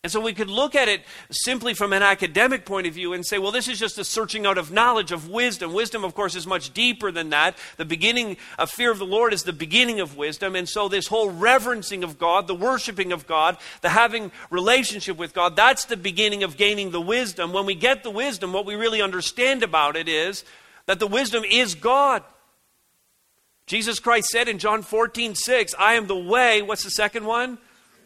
And 0.04 0.12
so 0.12 0.20
we 0.20 0.34
could 0.34 0.50
look 0.50 0.76
at 0.76 0.90
it 0.90 1.02
simply 1.32 1.74
from 1.74 1.94
an 1.94 2.04
academic 2.04 2.66
point 2.66 2.88
of 2.88 2.94
view 2.94 3.14
and 3.14 3.26
say, 3.26 3.40
well, 3.40 3.54
this 3.54 3.70
is 3.70 3.80
just 3.80 3.98
a 3.98 4.04
searching 4.04 4.46
out 4.46 4.58
of 4.58 4.70
knowledge, 4.70 5.14
of 5.14 5.30
wisdom. 5.30 5.72
Wisdom, 5.72 6.04
of 6.04 6.14
course, 6.14 6.36
is 6.36 6.46
much 6.46 6.74
deeper 6.74 7.10
than 7.10 7.30
that. 7.30 7.58
The 7.78 7.86
beginning 7.86 8.36
of 8.60 8.70
fear 8.70 8.92
of 8.92 9.00
the 9.00 9.06
Lord 9.06 9.32
is 9.32 9.44
the 9.44 9.54
beginning 9.54 10.02
of 10.02 10.18
wisdom. 10.18 10.58
And 10.58 10.68
so 10.68 10.90
this 10.90 11.08
whole 11.08 11.30
reverencing 11.30 12.04
of 12.04 12.20
God, 12.20 12.48
the 12.48 12.54
worshiping 12.54 13.14
of 13.14 13.26
God, 13.28 13.56
the 13.80 13.88
having 13.88 14.34
relationship 14.50 15.16
with 15.16 15.34
God, 15.34 15.56
that's 15.56 15.86
the 15.86 15.96
beginning 15.96 16.44
of 16.44 16.58
gaining 16.58 16.92
the 16.92 17.00
wisdom. 17.00 17.54
When 17.54 17.66
we 17.66 17.74
get 17.74 18.04
the 18.04 18.12
wisdom, 18.12 18.52
what 18.52 18.66
we 18.66 18.76
really 18.76 19.02
understand 19.02 19.64
about 19.64 19.96
it 19.96 20.10
is 20.10 20.44
that 20.86 21.00
the 21.00 21.08
wisdom 21.08 21.46
is 21.50 21.76
God. 21.76 22.24
Jesus 23.68 24.02
Christ 24.02 24.28
said 24.28 24.50
in 24.50 24.60
John 24.60 24.82
14, 24.82 25.34
6, 25.34 25.76
I 25.80 25.94
am 25.94 26.08
the 26.08 26.18
way. 26.18 26.62
What's 26.62 26.84
the 26.84 26.90
second 26.92 27.24
one? 27.24 27.58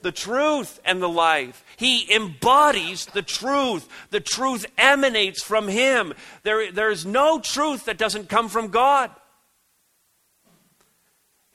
The 0.01 0.12
truth 0.12 0.80
and 0.86 1.01
the 1.01 1.10
life. 1.10 1.63
He 1.77 2.13
embodies 2.13 3.06
the 3.08 3.22
truth. 3.22 3.88
The 4.10 4.20
truth 4.20 4.66
emanates 4.77 5.44
from 5.44 5.68
Him. 5.68 6.13
There, 6.44 6.72
there 6.72 6.89
is 6.89 7.06
no 7.06 7.39
truth 7.39 7.86
that 7.86 7.98
doesn't 7.98 8.30
come 8.30 8.50
from 8.50 8.70
God. 8.70 9.12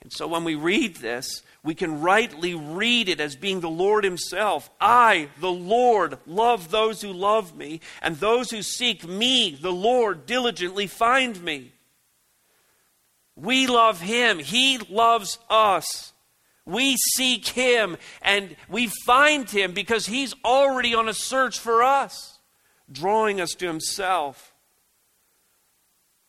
And 0.02 0.12
so 0.12 0.26
when 0.26 0.44
we 0.44 0.54
read 0.56 0.96
this, 0.96 1.42
we 1.64 1.74
can 1.74 2.00
rightly 2.00 2.54
read 2.54 3.08
it 3.08 3.20
as 3.20 3.36
being 3.36 3.60
the 3.60 3.70
Lord 3.70 4.02
Himself. 4.02 4.68
I, 4.80 5.28
the 5.40 5.52
Lord, 5.52 6.18
love 6.26 6.70
those 6.70 7.00
who 7.02 7.12
love 7.12 7.56
me, 7.56 7.80
and 8.00 8.16
those 8.16 8.50
who 8.50 8.62
seek 8.62 9.06
me, 9.06 9.56
the 9.60 9.72
Lord, 9.72 10.26
diligently 10.26 10.88
find 10.88 11.42
me. 11.42 11.72
We 13.36 13.68
love 13.68 14.00
Him, 14.00 14.40
He 14.40 14.78
loves 14.78 15.38
us. 15.48 16.11
We 16.64 16.96
seek 16.96 17.48
Him 17.48 17.96
and 18.22 18.56
we 18.68 18.90
find 19.04 19.48
Him 19.50 19.72
because 19.72 20.06
He's 20.06 20.34
already 20.44 20.94
on 20.94 21.08
a 21.08 21.14
search 21.14 21.58
for 21.58 21.82
us, 21.82 22.38
drawing 22.90 23.40
us 23.40 23.50
to 23.54 23.66
Himself. 23.66 24.54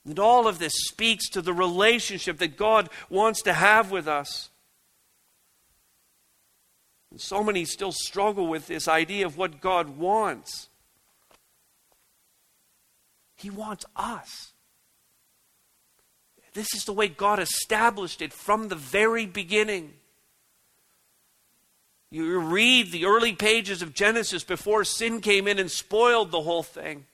And 0.05 0.19
all 0.19 0.47
of 0.47 0.59
this 0.59 0.73
speaks 0.75 1.29
to 1.29 1.41
the 1.41 1.53
relationship 1.53 2.39
that 2.39 2.57
God 2.57 2.89
wants 3.09 3.41
to 3.43 3.53
have 3.53 3.91
with 3.91 4.07
us. 4.07 4.49
And 7.11 7.21
so 7.21 7.43
many 7.43 7.63
still 7.63 7.91
struggle 7.91 8.47
with 8.47 8.67
this 8.67 8.87
idea 8.87 9.25
of 9.25 9.37
what 9.37 9.61
God 9.61 9.97
wants. 9.97 10.69
He 13.35 13.49
wants 13.49 13.85
us. 13.95 14.53
This 16.53 16.73
is 16.73 16.85
the 16.85 16.93
way 16.93 17.07
God 17.07 17.39
established 17.39 18.21
it 18.21 18.33
from 18.33 18.67
the 18.67 18.75
very 18.75 19.25
beginning. 19.25 19.93
You 22.13 22.37
read 22.41 22.91
the 22.91 23.07
early 23.07 23.33
pages 23.33 23.81
of 23.81 23.95
Genesis 23.95 24.43
before 24.43 24.83
sin 24.83 25.19
came 25.19 25.47
in 25.47 25.57
and 25.57 25.71
spoiled 25.71 26.29
the 26.29 26.43
whole 26.43 26.61
thing. 26.61 27.07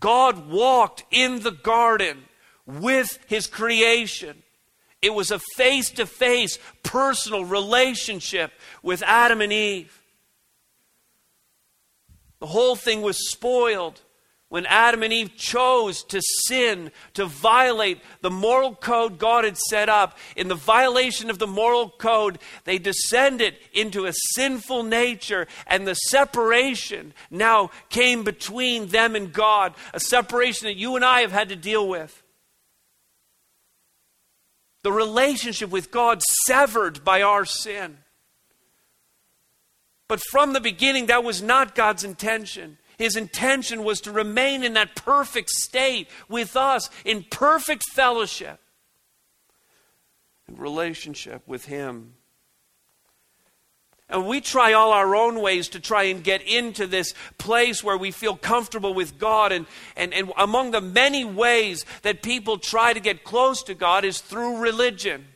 God 0.00 0.48
walked 0.48 1.04
in 1.12 1.38
the 1.38 1.52
garden 1.52 2.24
with 2.66 3.16
his 3.28 3.46
creation. 3.46 4.42
It 5.00 5.14
was 5.14 5.30
a 5.30 5.38
face 5.54 5.88
to 5.90 6.06
face, 6.06 6.58
personal 6.82 7.44
relationship 7.44 8.50
with 8.82 9.04
Adam 9.04 9.40
and 9.40 9.52
Eve. 9.52 10.02
The 12.40 12.46
whole 12.46 12.74
thing 12.74 13.02
was 13.02 13.30
spoiled 13.30 14.00
when 14.48 14.64
Adam 14.66 15.02
and 15.02 15.12
Eve 15.12 15.36
chose 15.36 16.04
to 16.04 16.22
sin, 16.46 16.92
to 17.14 17.26
violate 17.26 18.00
the 18.20 18.30
moral 18.30 18.76
code 18.76 19.18
God 19.18 19.44
had 19.44 19.56
set 19.58 19.88
up, 19.88 20.16
in 20.36 20.46
the 20.46 20.54
violation 20.54 21.30
of 21.30 21.40
the 21.40 21.48
moral 21.48 21.90
code, 21.90 22.38
they 22.64 22.78
descended 22.78 23.56
into 23.72 24.06
a 24.06 24.12
sinful 24.34 24.84
nature, 24.84 25.48
and 25.66 25.86
the 25.86 25.94
separation 25.94 27.12
now 27.28 27.70
came 27.88 28.22
between 28.22 28.86
them 28.86 29.16
and 29.16 29.32
God, 29.32 29.74
a 29.92 29.98
separation 29.98 30.66
that 30.66 30.76
you 30.76 30.94
and 30.94 31.04
I 31.04 31.22
have 31.22 31.32
had 31.32 31.48
to 31.48 31.56
deal 31.56 31.88
with. 31.88 32.22
The 34.84 34.92
relationship 34.92 35.70
with 35.70 35.90
God 35.90 36.22
severed 36.46 37.04
by 37.04 37.22
our 37.22 37.44
sin. 37.44 37.98
But 40.08 40.20
from 40.30 40.52
the 40.52 40.60
beginning, 40.60 41.06
that 41.06 41.24
was 41.24 41.42
not 41.42 41.74
God's 41.74 42.04
intention. 42.04 42.78
His 42.98 43.16
intention 43.16 43.84
was 43.84 44.00
to 44.02 44.12
remain 44.12 44.64
in 44.64 44.74
that 44.74 44.94
perfect 44.94 45.50
state 45.50 46.08
with 46.28 46.56
us, 46.56 46.88
in 47.04 47.24
perfect 47.24 47.84
fellowship 47.92 48.60
and 50.46 50.58
relationship 50.58 51.42
with 51.46 51.66
Him. 51.66 52.14
And 54.08 54.26
we 54.28 54.40
try 54.40 54.72
all 54.72 54.92
our 54.92 55.16
own 55.16 55.40
ways 55.40 55.68
to 55.70 55.80
try 55.80 56.04
and 56.04 56.22
get 56.22 56.40
into 56.42 56.86
this 56.86 57.12
place 57.38 57.82
where 57.82 57.98
we 57.98 58.12
feel 58.12 58.36
comfortable 58.36 58.94
with 58.94 59.18
God. 59.18 59.50
And, 59.50 59.66
and, 59.96 60.14
and 60.14 60.32
among 60.38 60.70
the 60.70 60.80
many 60.80 61.24
ways 61.24 61.84
that 62.02 62.22
people 62.22 62.58
try 62.58 62.92
to 62.92 63.00
get 63.00 63.24
close 63.24 63.64
to 63.64 63.74
God 63.74 64.04
is 64.04 64.20
through 64.20 64.58
religion. 64.58 65.26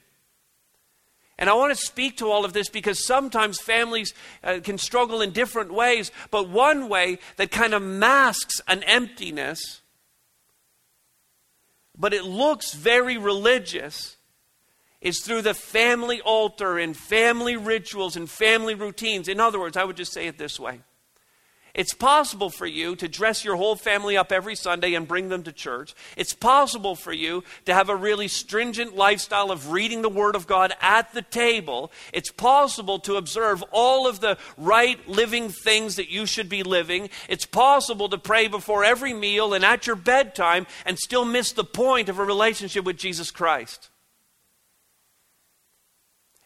And 1.41 1.49
I 1.49 1.55
want 1.55 1.77
to 1.77 1.87
speak 1.87 2.19
to 2.19 2.31
all 2.31 2.45
of 2.45 2.53
this 2.53 2.69
because 2.69 3.05
sometimes 3.05 3.59
families 3.59 4.13
uh, 4.45 4.61
can 4.63 4.77
struggle 4.77 5.23
in 5.23 5.33
different 5.33 5.73
ways. 5.73 6.13
But 6.31 6.51
one 6.51 6.91
way 6.91 7.19
that 7.37 7.51
kind 7.51 7.73
of 7.73 7.83
masks 7.83 8.61
an 8.69 8.83
emptiness, 8.83 9.81
but 11.99 12.13
it 12.13 12.25
looks 12.25 12.75
very 12.75 13.17
religious, 13.17 14.19
is 15.01 15.21
through 15.21 15.41
the 15.41 15.55
family 15.55 16.21
altar 16.21 16.79
and 16.79 16.95
family 16.95 17.57
rituals 17.57 18.17
and 18.17 18.29
family 18.29 18.75
routines. 18.75 19.27
In 19.27 19.41
other 19.41 19.59
words, 19.59 19.79
I 19.79 19.85
would 19.85 19.97
just 19.97 20.13
say 20.13 20.27
it 20.27 20.37
this 20.37 20.61
way 20.61 20.81
it's 21.81 21.95
possible 21.95 22.51
for 22.51 22.67
you 22.67 22.95
to 22.97 23.09
dress 23.09 23.43
your 23.43 23.57
whole 23.57 23.75
family 23.75 24.15
up 24.15 24.33
every 24.33 24.55
Sunday 24.55 24.93
and 24.93 25.09
bring 25.09 25.31
them 25.31 25.43
to 25.45 25.51
church. 25.51 25.95
It's 26.15 26.35
possible 26.35 26.95
for 26.95 27.11
you 27.11 27.43
to 27.65 27.73
have 27.73 27.89
a 27.89 27.97
really 27.97 28.29
stringent 28.29 28.97
lifestyle 28.97 29.51
of 29.51 29.71
reading 29.71 30.03
the 30.03 30.11
Word 30.11 30.37
of 30.37 30.47
God 30.47 30.75
at 30.83 31.15
the 31.15 31.23
table. 31.23 31.91
It's 32.13 32.31
possible 32.31 32.99
to 32.99 33.17
observe 33.17 33.65
all 33.73 34.07
of 34.07 34.21
the 34.21 34.37
right 34.59 35.09
living 35.09 35.49
things 35.49 35.97
that 35.97 36.11
you 36.11 36.27
should 36.27 36.51
be 36.51 36.63
living. 36.63 37.09
It's 37.31 37.47
possible 37.47 38.11
to 38.11 38.19
pray 38.19 38.47
before 38.47 38.85
every 38.85 39.15
meal 39.15 39.55
and 39.55 39.65
at 39.65 39.87
your 39.87 39.97
bedtime 39.97 40.67
and 40.85 40.99
still 40.99 41.25
miss 41.25 41.53
the 41.53 41.65
point 41.65 42.11
of 42.11 42.19
a 42.19 42.25
relationship 42.25 42.85
with 42.85 42.99
Jesus 42.99 43.31
Christ. 43.31 43.89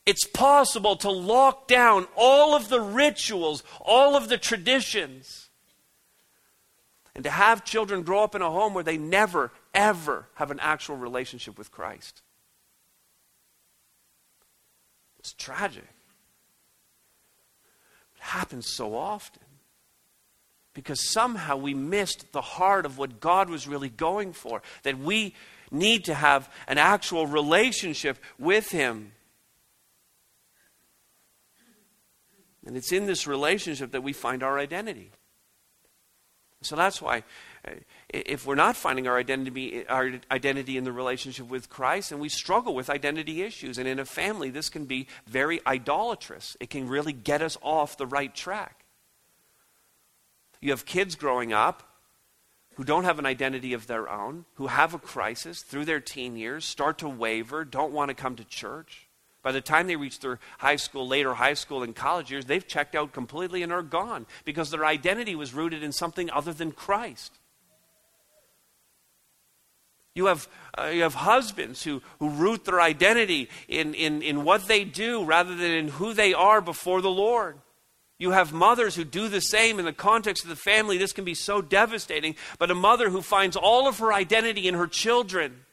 It's 0.06 0.26
possible 0.26 0.96
to 0.96 1.10
lock 1.10 1.66
down 1.66 2.06
all 2.14 2.54
of 2.54 2.68
the 2.68 2.80
rituals, 2.80 3.62
all 3.80 4.16
of 4.16 4.28
the 4.28 4.36
traditions, 4.36 5.48
and 7.14 7.24
to 7.24 7.30
have 7.30 7.64
children 7.64 8.02
grow 8.02 8.22
up 8.22 8.34
in 8.34 8.42
a 8.42 8.50
home 8.50 8.74
where 8.74 8.84
they 8.84 8.98
never, 8.98 9.50
ever 9.72 10.26
have 10.34 10.50
an 10.50 10.60
actual 10.60 10.96
relationship 10.96 11.56
with 11.56 11.70
Christ. 11.70 12.20
It's 15.18 15.32
tragic. 15.32 15.84
It 18.16 18.20
happens 18.20 18.68
so 18.68 18.94
often 18.94 19.40
because 20.74 21.10
somehow 21.12 21.56
we 21.56 21.72
missed 21.72 22.30
the 22.32 22.42
heart 22.42 22.84
of 22.84 22.98
what 22.98 23.20
God 23.20 23.48
was 23.48 23.66
really 23.66 23.88
going 23.88 24.34
for, 24.34 24.60
that 24.82 24.98
we 24.98 25.34
need 25.70 26.04
to 26.04 26.14
have 26.14 26.52
an 26.68 26.76
actual 26.76 27.26
relationship 27.26 28.18
with 28.38 28.70
Him. 28.70 29.12
And 32.66 32.76
it's 32.76 32.92
in 32.92 33.06
this 33.06 33.26
relationship 33.26 33.92
that 33.92 34.02
we 34.02 34.12
find 34.12 34.42
our 34.42 34.58
identity. 34.58 35.10
So 36.62 36.76
that's 36.76 37.02
why, 37.02 37.24
uh, 37.68 37.72
if 38.08 38.46
we're 38.46 38.54
not 38.54 38.74
finding 38.74 39.06
our 39.06 39.18
identity, 39.18 39.86
our 39.86 40.12
identity 40.30 40.78
in 40.78 40.84
the 40.84 40.92
relationship 40.92 41.48
with 41.48 41.68
Christ, 41.68 42.10
and 42.10 42.20
we 42.20 42.30
struggle 42.30 42.74
with 42.74 42.88
identity 42.88 43.42
issues, 43.42 43.76
and 43.76 43.86
in 43.86 43.98
a 43.98 44.06
family, 44.06 44.48
this 44.48 44.70
can 44.70 44.86
be 44.86 45.06
very 45.26 45.60
idolatrous. 45.66 46.56
It 46.60 46.70
can 46.70 46.88
really 46.88 47.12
get 47.12 47.42
us 47.42 47.58
off 47.60 47.98
the 47.98 48.06
right 48.06 48.34
track. 48.34 48.84
You 50.60 50.70
have 50.70 50.86
kids 50.86 51.14
growing 51.14 51.52
up 51.52 51.82
who 52.76 52.84
don't 52.84 53.04
have 53.04 53.18
an 53.18 53.26
identity 53.26 53.74
of 53.74 53.86
their 53.86 54.08
own, 54.08 54.46
who 54.54 54.68
have 54.68 54.94
a 54.94 54.98
crisis 54.98 55.62
through 55.62 55.84
their 55.84 56.00
teen 56.00 56.36
years, 56.36 56.64
start 56.64 56.98
to 56.98 57.08
waver, 57.08 57.64
don't 57.64 57.92
want 57.92 58.08
to 58.08 58.14
come 58.14 58.36
to 58.36 58.44
church. 58.44 59.03
By 59.44 59.52
the 59.52 59.60
time 59.60 59.86
they 59.86 59.94
reach 59.94 60.20
their 60.20 60.40
high 60.58 60.76
school, 60.76 61.06
later 61.06 61.34
high 61.34 61.52
school, 61.52 61.82
and 61.82 61.94
college 61.94 62.30
years, 62.30 62.46
they've 62.46 62.66
checked 62.66 62.94
out 62.94 63.12
completely 63.12 63.62
and 63.62 63.70
are 63.70 63.82
gone 63.82 64.24
because 64.46 64.70
their 64.70 64.86
identity 64.86 65.34
was 65.34 65.52
rooted 65.52 65.82
in 65.82 65.92
something 65.92 66.30
other 66.30 66.54
than 66.54 66.72
Christ. 66.72 67.38
You 70.14 70.26
have, 70.26 70.48
uh, 70.78 70.86
you 70.86 71.02
have 71.02 71.14
husbands 71.14 71.82
who, 71.82 72.00
who 72.20 72.30
root 72.30 72.64
their 72.64 72.80
identity 72.80 73.50
in, 73.68 73.92
in, 73.92 74.22
in 74.22 74.44
what 74.44 74.66
they 74.66 74.82
do 74.82 75.24
rather 75.24 75.54
than 75.54 75.72
in 75.72 75.88
who 75.88 76.14
they 76.14 76.32
are 76.32 76.62
before 76.62 77.02
the 77.02 77.10
Lord. 77.10 77.58
You 78.18 78.30
have 78.30 78.52
mothers 78.52 78.94
who 78.94 79.04
do 79.04 79.28
the 79.28 79.40
same 79.40 79.78
in 79.78 79.84
the 79.84 79.92
context 79.92 80.44
of 80.44 80.48
the 80.48 80.56
family. 80.56 80.96
This 80.96 81.12
can 81.12 81.26
be 81.26 81.34
so 81.34 81.60
devastating. 81.60 82.36
But 82.58 82.70
a 82.70 82.74
mother 82.74 83.10
who 83.10 83.20
finds 83.20 83.56
all 83.56 83.88
of 83.88 83.98
her 83.98 84.12
identity 84.12 84.68
in 84.68 84.74
her 84.74 84.86
children 84.86 85.66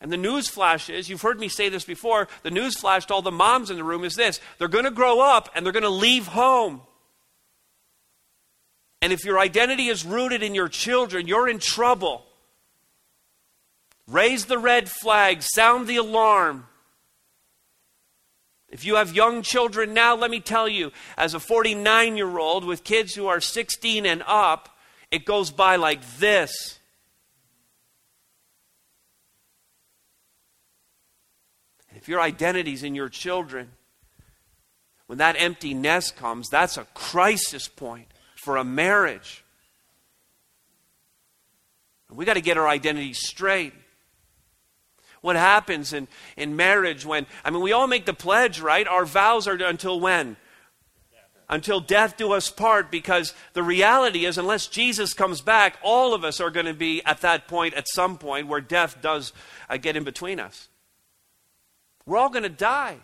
and 0.00 0.12
the 0.12 0.16
news 0.16 0.48
flash 0.48 0.88
is, 0.88 1.08
you've 1.08 1.22
heard 1.22 1.40
me 1.40 1.48
say 1.48 1.68
this 1.68 1.84
before, 1.84 2.28
the 2.42 2.50
news 2.50 2.78
flash 2.78 3.06
to 3.06 3.14
all 3.14 3.22
the 3.22 3.32
moms 3.32 3.70
in 3.70 3.76
the 3.76 3.84
room 3.84 4.04
is 4.04 4.14
this 4.14 4.40
they're 4.58 4.68
going 4.68 4.84
to 4.84 4.90
grow 4.90 5.20
up 5.20 5.50
and 5.54 5.64
they're 5.64 5.72
going 5.72 5.82
to 5.82 5.88
leave 5.88 6.28
home. 6.28 6.82
And 9.00 9.12
if 9.12 9.24
your 9.24 9.38
identity 9.38 9.88
is 9.88 10.04
rooted 10.04 10.42
in 10.42 10.54
your 10.54 10.68
children, 10.68 11.28
you're 11.28 11.48
in 11.48 11.58
trouble. 11.58 12.24
Raise 14.06 14.46
the 14.46 14.58
red 14.58 14.88
flag, 14.88 15.42
sound 15.42 15.86
the 15.86 15.96
alarm. 15.96 16.66
If 18.70 18.84
you 18.84 18.96
have 18.96 19.14
young 19.14 19.42
children 19.42 19.94
now, 19.94 20.14
let 20.14 20.30
me 20.30 20.40
tell 20.40 20.68
you, 20.68 20.92
as 21.16 21.34
a 21.34 21.40
49 21.40 22.16
year 22.16 22.38
old 22.38 22.64
with 22.64 22.84
kids 22.84 23.14
who 23.14 23.26
are 23.26 23.40
16 23.40 24.04
and 24.04 24.22
up, 24.26 24.78
it 25.10 25.24
goes 25.24 25.50
by 25.50 25.76
like 25.76 26.00
this. 26.18 26.77
If 32.08 32.10
your 32.10 32.22
identity's 32.22 32.84
in 32.84 32.94
your 32.94 33.10
children, 33.10 33.68
when 35.08 35.18
that 35.18 35.36
empty 35.38 35.74
nest 35.74 36.16
comes, 36.16 36.48
that's 36.48 36.78
a 36.78 36.84
crisis 36.94 37.68
point 37.68 38.06
for 38.34 38.56
a 38.56 38.64
marriage. 38.64 39.44
We 42.10 42.24
got 42.24 42.34
to 42.34 42.40
get 42.40 42.56
our 42.56 42.66
identity 42.66 43.12
straight. 43.12 43.74
What 45.20 45.36
happens 45.36 45.92
in, 45.92 46.08
in 46.34 46.56
marriage 46.56 47.04
when, 47.04 47.26
I 47.44 47.50
mean, 47.50 47.60
we 47.60 47.72
all 47.72 47.86
make 47.86 48.06
the 48.06 48.14
pledge, 48.14 48.58
right? 48.58 48.88
Our 48.88 49.04
vows 49.04 49.46
are 49.46 49.56
until 49.56 50.00
when? 50.00 50.38
Until 51.50 51.78
death 51.78 52.16
do 52.16 52.32
us 52.32 52.48
part, 52.48 52.90
because 52.90 53.34
the 53.52 53.62
reality 53.62 54.24
is, 54.24 54.38
unless 54.38 54.66
Jesus 54.66 55.12
comes 55.12 55.42
back, 55.42 55.76
all 55.82 56.14
of 56.14 56.24
us 56.24 56.40
are 56.40 56.48
going 56.48 56.64
to 56.64 56.72
be 56.72 57.04
at 57.04 57.20
that 57.20 57.48
point, 57.48 57.74
at 57.74 57.86
some 57.86 58.16
point, 58.16 58.48
where 58.48 58.62
death 58.62 58.96
does 59.02 59.34
uh, 59.68 59.76
get 59.76 59.94
in 59.94 60.04
between 60.04 60.40
us. 60.40 60.68
We're 62.08 62.16
all 62.16 62.30
going 62.30 62.44
to 62.44 62.48
die. 62.48 62.96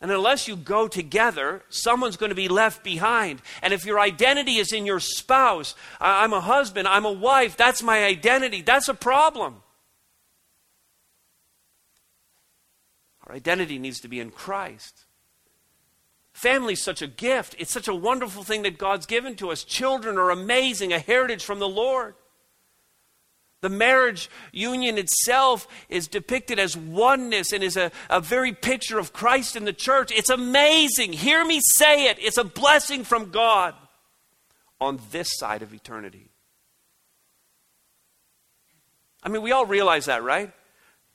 And 0.00 0.10
unless 0.10 0.48
you 0.48 0.56
go 0.56 0.88
together, 0.88 1.62
someone's 1.68 2.16
going 2.16 2.30
to 2.30 2.34
be 2.34 2.48
left 2.48 2.82
behind. 2.82 3.42
And 3.62 3.74
if 3.74 3.84
your 3.84 4.00
identity 4.00 4.56
is 4.56 4.72
in 4.72 4.86
your 4.86 5.00
spouse, 5.00 5.74
I'm 6.00 6.32
a 6.32 6.40
husband, 6.40 6.88
I'm 6.88 7.04
a 7.04 7.12
wife, 7.12 7.58
that's 7.58 7.82
my 7.82 8.04
identity, 8.04 8.62
that's 8.62 8.88
a 8.88 8.94
problem. 8.94 9.62
Our 13.26 13.36
identity 13.36 13.78
needs 13.78 14.00
to 14.00 14.08
be 14.08 14.18
in 14.18 14.30
Christ. 14.30 15.04
Family 16.32 16.72
is 16.72 16.82
such 16.82 17.02
a 17.02 17.06
gift. 17.06 17.54
It's 17.58 17.72
such 17.72 17.88
a 17.88 17.94
wonderful 17.94 18.44
thing 18.44 18.62
that 18.62 18.78
God's 18.78 19.06
given 19.06 19.36
to 19.36 19.50
us. 19.50 19.62
Children 19.62 20.16
are 20.16 20.30
amazing, 20.30 20.92
a 20.94 20.98
heritage 20.98 21.44
from 21.44 21.58
the 21.58 21.68
Lord. 21.68 22.14
The 23.64 23.70
marriage 23.70 24.28
union 24.52 24.98
itself 24.98 25.66
is 25.88 26.06
depicted 26.06 26.58
as 26.58 26.76
oneness 26.76 27.50
and 27.50 27.64
is 27.64 27.78
a, 27.78 27.90
a 28.10 28.20
very 28.20 28.52
picture 28.52 28.98
of 28.98 29.14
Christ 29.14 29.56
in 29.56 29.64
the 29.64 29.72
church. 29.72 30.12
It's 30.12 30.28
amazing. 30.28 31.14
Hear 31.14 31.42
me 31.46 31.62
say 31.78 32.10
it. 32.10 32.18
It's 32.20 32.36
a 32.36 32.44
blessing 32.44 33.04
from 33.04 33.30
God 33.30 33.74
on 34.82 35.00
this 35.12 35.30
side 35.38 35.62
of 35.62 35.72
eternity. 35.72 36.28
I 39.22 39.30
mean, 39.30 39.40
we 39.40 39.52
all 39.52 39.64
realize 39.64 40.04
that, 40.04 40.22
right? 40.22 40.52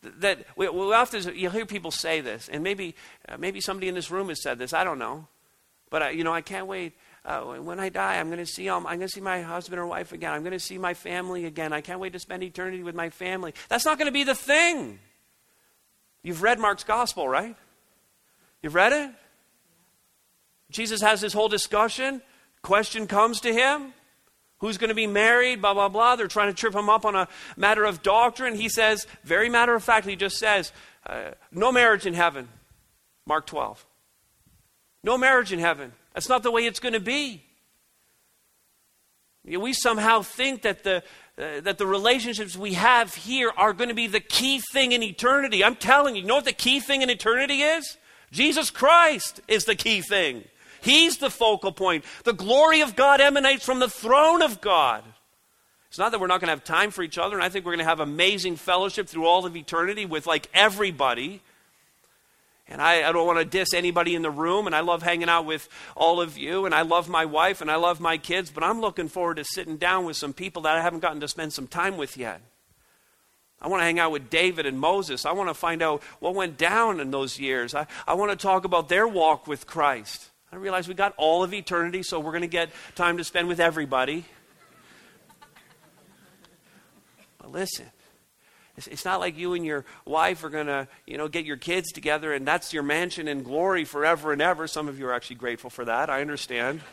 That 0.01 0.39
we, 0.55 0.67
we 0.69 0.91
often 0.91 1.35
you 1.35 1.51
hear 1.51 1.67
people 1.67 1.91
say 1.91 2.19
this, 2.19 2.49
and 2.49 2.63
maybe 2.63 2.95
uh, 3.27 3.37
maybe 3.37 3.61
somebody 3.61 3.89
in 3.89 3.93
this 3.93 4.09
room 4.09 4.29
has 4.29 4.41
said 4.41 4.57
this. 4.57 4.73
I 4.73 4.83
don't 4.83 4.97
know, 4.97 5.27
but 5.91 6.01
I, 6.01 6.09
you 6.09 6.23
know, 6.23 6.33
I 6.33 6.41
can't 6.41 6.65
wait 6.65 6.93
uh, 7.29 7.41
when 7.41 7.79
I 7.79 7.89
die, 7.89 8.17
I'm 8.17 8.27
going 8.27 8.39
to 8.39 8.45
see 8.45 8.67
I'm 8.67 8.83
going 8.83 8.99
to 9.01 9.07
see 9.07 9.21
my 9.21 9.43
husband 9.43 9.79
or 9.79 9.85
wife 9.85 10.13
again. 10.13 10.33
I'm 10.33 10.41
going 10.41 10.51
to 10.51 10.59
see 10.59 10.79
my 10.79 10.95
family 10.95 11.45
again. 11.45 11.71
I 11.71 11.81
can't 11.81 11.99
wait 11.99 12.13
to 12.13 12.19
spend 12.19 12.41
eternity 12.41 12.81
with 12.81 12.95
my 12.95 13.11
family. 13.11 13.53
That's 13.69 13.85
not 13.85 13.99
going 13.99 14.07
to 14.07 14.11
be 14.11 14.23
the 14.23 14.33
thing. 14.33 14.97
You've 16.23 16.41
read 16.41 16.59
Mark's 16.59 16.83
gospel, 16.83 17.29
right? 17.29 17.55
You've 18.63 18.73
read 18.73 18.93
it? 18.93 19.11
Jesus 20.71 21.01
has 21.01 21.21
this 21.21 21.31
whole 21.31 21.47
discussion. 21.47 22.23
Question 22.63 23.05
comes 23.05 23.41
to 23.41 23.53
him. 23.53 23.93
Who's 24.57 24.79
going 24.79 24.89
to 24.89 24.95
be 24.95 25.07
married? 25.07 25.61
Blah, 25.61 25.75
blah, 25.75 25.87
blah. 25.87 26.15
They're 26.15 26.27
trying 26.27 26.49
to 26.49 26.55
trip 26.55 26.73
him 26.73 26.89
up 26.89 27.05
on 27.05 27.15
a 27.15 27.27
matter 27.55 27.85
of 27.85 28.01
doctrine. 28.01 28.55
He 28.55 28.69
says, 28.69 29.05
very 29.23 29.49
matter 29.49 29.75
of 29.75 29.83
fact, 29.83 30.07
he 30.07 30.15
just 30.15 30.37
says, 30.37 30.73
uh, 31.05 31.31
no 31.51 31.71
marriage 31.71 32.07
in 32.07 32.15
heaven. 32.15 32.49
Mark 33.27 33.45
12. 33.45 33.85
No 35.03 35.17
marriage 35.17 35.53
in 35.53 35.59
heaven. 35.59 35.93
That's 36.13 36.29
not 36.29 36.43
the 36.43 36.51
way 36.51 36.65
it's 36.65 36.79
going 36.79 36.93
to 36.93 36.99
be. 36.99 37.43
We 39.45 39.73
somehow 39.73 40.21
think 40.21 40.63
that 40.63 40.83
the, 40.83 41.03
uh, 41.37 41.61
that 41.61 41.77
the 41.77 41.87
relationships 41.87 42.57
we 42.57 42.73
have 42.73 43.15
here 43.15 43.51
are 43.55 43.73
going 43.73 43.87
to 43.89 43.95
be 43.95 44.07
the 44.07 44.19
key 44.19 44.61
thing 44.73 44.91
in 44.91 45.01
eternity. 45.01 45.63
I'm 45.63 45.75
telling 45.75 46.15
you, 46.15 46.21
you 46.21 46.27
know 46.27 46.35
what 46.35 46.45
the 46.45 46.51
key 46.51 46.79
thing 46.79 47.01
in 47.01 47.09
eternity 47.09 47.61
is? 47.61 47.97
Jesus 48.31 48.69
Christ 48.69 49.39
is 49.47 49.65
the 49.65 49.75
key 49.75 50.01
thing. 50.01 50.43
He's 50.81 51.17
the 51.17 51.29
focal 51.29 51.71
point. 51.71 52.03
The 52.23 52.33
glory 52.33 52.81
of 52.81 52.95
God 52.95 53.21
emanates 53.21 53.65
from 53.65 53.79
the 53.79 53.89
throne 53.89 54.41
of 54.41 54.61
God. 54.61 55.03
It's 55.89 55.97
not 55.97 56.11
that 56.11 56.19
we're 56.19 56.27
not 56.27 56.39
going 56.39 56.47
to 56.47 56.51
have 56.51 56.63
time 56.63 56.91
for 56.91 57.01
each 57.01 57.17
other, 57.17 57.35
and 57.35 57.43
I 57.43 57.49
think 57.49 57.65
we're 57.65 57.71
going 57.71 57.79
to 57.79 57.89
have 57.89 57.99
amazing 57.99 58.57
fellowship 58.57 59.07
through 59.07 59.25
all 59.25 59.45
of 59.45 59.55
eternity 59.55 60.05
with 60.05 60.27
like 60.27 60.47
everybody. 60.53 61.41
And 62.69 62.81
I, 62.81 63.09
I 63.09 63.11
don't 63.11 63.25
want 63.25 63.39
to 63.39 63.45
diss 63.45 63.73
anybody 63.73 64.13
in 64.13 64.21
the 64.21 64.29
room, 64.29 64.67
and 64.67 64.75
I 64.75 64.81
love 64.81 65.01
hanging 65.01 65.27
out 65.27 65.45
with 65.45 65.67
all 65.95 66.21
of 66.21 66.37
you, 66.37 66.65
and 66.65 66.75
I 66.75 66.83
love 66.83 67.09
my 67.09 67.25
wife, 67.25 67.61
and 67.61 67.71
I 67.71 67.75
love 67.77 67.99
my 67.99 68.17
kids, 68.17 68.51
but 68.51 68.63
I'm 68.63 68.79
looking 68.79 69.07
forward 69.07 69.37
to 69.37 69.43
sitting 69.43 69.77
down 69.77 70.05
with 70.05 70.17
some 70.17 70.33
people 70.33 70.61
that 70.61 70.77
I 70.77 70.81
haven't 70.81 70.99
gotten 70.99 71.19
to 71.21 71.27
spend 71.27 71.51
some 71.51 71.67
time 71.67 71.97
with 71.97 72.15
yet. 72.15 72.41
I 73.61 73.67
want 73.67 73.81
to 73.81 73.85
hang 73.85 73.99
out 73.99 74.11
with 74.11 74.29
David 74.29 74.65
and 74.65 74.79
Moses. 74.79 75.25
I 75.25 75.31
want 75.33 75.49
to 75.49 75.53
find 75.53 75.81
out 75.81 76.03
what 76.19 76.35
went 76.35 76.57
down 76.57 76.99
in 76.99 77.11
those 77.11 77.39
years. 77.39 77.73
I, 77.73 77.87
I 78.07 78.13
want 78.13 78.31
to 78.31 78.37
talk 78.37 78.65
about 78.65 78.87
their 78.87 79.07
walk 79.07 79.47
with 79.47 79.65
Christ. 79.67 80.29
I 80.51 80.55
realize 80.55 80.87
we 80.87 80.93
got 80.93 81.13
all 81.17 81.43
of 81.43 81.53
eternity, 81.53 82.03
so 82.03 82.19
we're 82.19 82.31
going 82.31 82.41
to 82.41 82.47
get 82.47 82.69
time 82.95 83.17
to 83.17 83.23
spend 83.23 83.47
with 83.47 83.59
everybody. 83.59 84.25
But 87.39 87.51
listen, 87.51 87.87
it's 88.87 89.05
not 89.05 89.19
like 89.19 89.37
you 89.37 89.53
and 89.53 89.65
your 89.65 89.85
wife 90.05 90.43
are 90.43 90.49
going 90.49 90.67
to, 90.67 90.87
you 91.05 91.17
know, 91.17 91.27
get 91.27 91.45
your 91.45 91.57
kids 91.57 91.91
together 91.91 92.33
and 92.33 92.47
that's 92.47 92.73
your 92.73 92.83
mansion 92.83 93.27
in 93.27 93.43
glory 93.43 93.85
forever 93.85 94.31
and 94.31 94.41
ever. 94.41 94.67
Some 94.67 94.87
of 94.87 94.99
you 94.99 95.07
are 95.07 95.13
actually 95.13 95.37
grateful 95.37 95.69
for 95.69 95.85
that. 95.85 96.09
I 96.09 96.21
understand. 96.21 96.81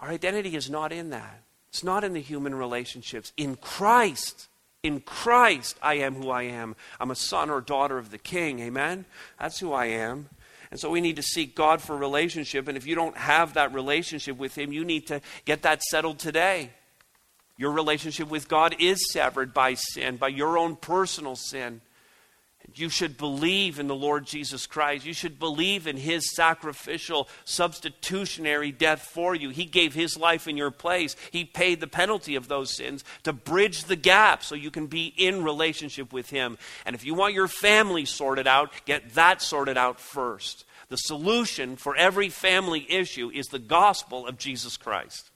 Our 0.00 0.08
identity 0.08 0.56
is 0.56 0.70
not 0.70 0.92
in 0.92 1.10
that. 1.10 1.42
It's 1.68 1.84
not 1.84 2.04
in 2.04 2.14
the 2.14 2.20
human 2.20 2.54
relationships. 2.54 3.32
In 3.36 3.56
Christ, 3.56 4.48
in 4.82 5.00
Christ, 5.00 5.78
I 5.82 5.94
am 5.94 6.14
who 6.14 6.30
I 6.30 6.44
am. 6.44 6.74
I'm 6.98 7.10
a 7.10 7.16
son 7.16 7.50
or 7.50 7.60
daughter 7.60 7.98
of 7.98 8.10
the 8.10 8.18
King. 8.18 8.60
Amen? 8.60 9.04
That's 9.38 9.60
who 9.60 9.72
I 9.72 9.86
am. 9.86 10.28
And 10.70 10.78
so 10.78 10.90
we 10.90 11.00
need 11.00 11.16
to 11.16 11.22
seek 11.22 11.54
God 11.54 11.82
for 11.82 11.96
relationship. 11.96 12.68
And 12.68 12.76
if 12.76 12.86
you 12.86 12.94
don't 12.94 13.16
have 13.16 13.54
that 13.54 13.74
relationship 13.74 14.38
with 14.38 14.56
Him, 14.56 14.72
you 14.72 14.84
need 14.84 15.08
to 15.08 15.20
get 15.44 15.62
that 15.62 15.82
settled 15.82 16.18
today. 16.18 16.70
Your 17.60 17.72
relationship 17.72 18.30
with 18.30 18.48
God 18.48 18.74
is 18.78 19.12
severed 19.12 19.52
by 19.52 19.74
sin, 19.74 20.16
by 20.16 20.28
your 20.28 20.56
own 20.56 20.76
personal 20.76 21.36
sin. 21.36 21.82
You 22.74 22.88
should 22.88 23.18
believe 23.18 23.78
in 23.78 23.86
the 23.86 23.94
Lord 23.94 24.24
Jesus 24.24 24.66
Christ. 24.66 25.04
You 25.04 25.12
should 25.12 25.38
believe 25.38 25.86
in 25.86 25.98
his 25.98 26.34
sacrificial, 26.34 27.28
substitutionary 27.44 28.72
death 28.72 29.02
for 29.02 29.34
you. 29.34 29.50
He 29.50 29.66
gave 29.66 29.92
his 29.92 30.16
life 30.16 30.48
in 30.48 30.56
your 30.56 30.70
place. 30.70 31.16
He 31.32 31.44
paid 31.44 31.80
the 31.80 31.86
penalty 31.86 32.34
of 32.34 32.48
those 32.48 32.74
sins 32.74 33.04
to 33.24 33.32
bridge 33.34 33.84
the 33.84 33.96
gap 33.96 34.42
so 34.42 34.54
you 34.54 34.70
can 34.70 34.86
be 34.86 35.12
in 35.18 35.44
relationship 35.44 36.14
with 36.14 36.30
him. 36.30 36.56
And 36.86 36.96
if 36.96 37.04
you 37.04 37.12
want 37.12 37.34
your 37.34 37.48
family 37.48 38.06
sorted 38.06 38.46
out, 38.46 38.72
get 38.86 39.12
that 39.16 39.42
sorted 39.42 39.76
out 39.76 40.00
first. 40.00 40.64
The 40.88 40.96
solution 40.96 41.76
for 41.76 41.94
every 41.94 42.30
family 42.30 42.90
issue 42.90 43.30
is 43.30 43.48
the 43.48 43.58
gospel 43.58 44.26
of 44.26 44.38
Jesus 44.38 44.78
Christ. 44.78 45.30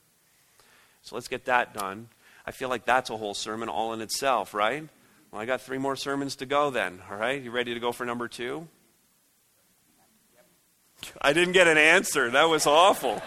So 1.02 1.16
let's 1.16 1.28
get 1.28 1.44
that 1.44 1.74
done. 1.74 2.08
I 2.46 2.50
feel 2.50 2.68
like 2.68 2.84
that's 2.84 3.10
a 3.10 3.16
whole 3.16 3.34
sermon 3.34 3.68
all 3.68 3.92
in 3.92 4.00
itself, 4.00 4.54
right? 4.54 4.86
Well, 5.30 5.40
I 5.40 5.46
got 5.46 5.62
three 5.62 5.78
more 5.78 5.96
sermons 5.96 6.36
to 6.36 6.46
go 6.46 6.70
then, 6.70 7.00
all 7.10 7.16
right? 7.16 7.42
You 7.42 7.50
ready 7.50 7.74
to 7.74 7.80
go 7.80 7.92
for 7.92 8.04
number 8.04 8.28
two? 8.28 8.68
I 11.20 11.32
didn't 11.32 11.52
get 11.52 11.66
an 11.66 11.78
answer. 11.78 12.30
That 12.30 12.48
was 12.48 12.66
awful. 12.66 13.20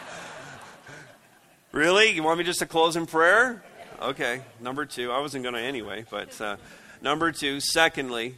really? 1.71 2.11
You 2.11 2.23
want 2.23 2.39
me 2.39 2.45
just 2.45 2.59
to 2.59 2.65
close 2.65 2.95
in 2.95 3.05
prayer? 3.05 3.63
Okay, 4.01 4.41
number 4.61 4.85
two. 4.85 5.11
I 5.11 5.19
wasn't 5.19 5.43
going 5.43 5.55
to 5.55 5.61
anyway, 5.61 6.05
but 6.09 6.39
uh, 6.39 6.57
number 7.01 7.31
two, 7.31 7.59
secondly, 7.59 8.35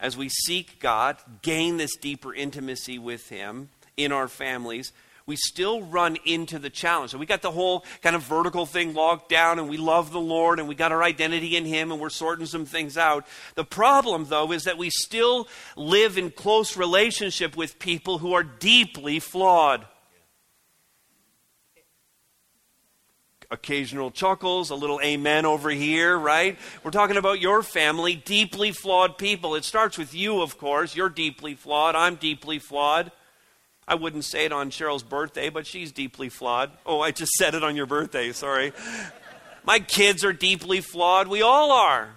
as 0.00 0.16
we 0.16 0.28
seek 0.28 0.80
God, 0.80 1.16
gain 1.42 1.76
this 1.76 1.96
deeper 1.96 2.34
intimacy 2.34 2.98
with 2.98 3.28
Him 3.28 3.70
in 3.96 4.12
our 4.12 4.28
families, 4.28 4.92
we 5.26 5.34
still 5.34 5.82
run 5.82 6.16
into 6.24 6.58
the 6.58 6.70
challenge. 6.70 7.10
So 7.10 7.18
we 7.18 7.26
got 7.26 7.42
the 7.42 7.50
whole 7.50 7.84
kind 8.00 8.14
of 8.14 8.22
vertical 8.22 8.64
thing 8.64 8.94
locked 8.94 9.28
down, 9.28 9.58
and 9.58 9.68
we 9.68 9.76
love 9.76 10.12
the 10.12 10.20
Lord, 10.20 10.60
and 10.60 10.68
we 10.68 10.76
got 10.76 10.92
our 10.92 11.02
identity 11.02 11.56
in 11.56 11.64
Him, 11.64 11.90
and 11.90 12.00
we're 12.00 12.10
sorting 12.10 12.46
some 12.46 12.64
things 12.64 12.96
out. 12.96 13.26
The 13.56 13.64
problem, 13.64 14.26
though, 14.28 14.52
is 14.52 14.64
that 14.64 14.78
we 14.78 14.88
still 14.90 15.48
live 15.76 16.16
in 16.16 16.30
close 16.30 16.76
relationship 16.76 17.56
with 17.56 17.80
people 17.80 18.18
who 18.18 18.34
are 18.34 18.44
deeply 18.44 19.18
flawed. 19.18 19.84
occasional 23.48 24.10
chuckles, 24.10 24.70
a 24.70 24.74
little 24.74 25.00
amen 25.04 25.46
over 25.46 25.70
here, 25.70 26.18
right? 26.18 26.58
We're 26.82 26.90
talking 26.90 27.16
about 27.16 27.40
your 27.40 27.62
family, 27.62 28.16
deeply 28.16 28.72
flawed 28.72 29.18
people. 29.18 29.54
It 29.54 29.62
starts 29.62 29.96
with 29.96 30.12
you, 30.14 30.42
of 30.42 30.58
course. 30.58 30.96
You're 30.96 31.08
deeply 31.08 31.54
flawed. 31.54 31.94
I'm 31.94 32.16
deeply 32.16 32.58
flawed. 32.58 33.12
I 33.88 33.94
wouldn't 33.94 34.24
say 34.24 34.44
it 34.44 34.52
on 34.52 34.70
Cheryl's 34.70 35.04
birthday, 35.04 35.48
but 35.48 35.66
she's 35.66 35.92
deeply 35.92 36.28
flawed. 36.28 36.72
Oh, 36.84 37.00
I 37.00 37.12
just 37.12 37.32
said 37.32 37.54
it 37.54 37.62
on 37.62 37.76
your 37.76 37.86
birthday, 37.86 38.32
sorry. 38.32 38.72
My 39.64 39.78
kids 39.78 40.24
are 40.24 40.32
deeply 40.32 40.80
flawed. 40.80 41.28
We 41.28 41.42
all 41.42 41.70
are. 41.70 42.10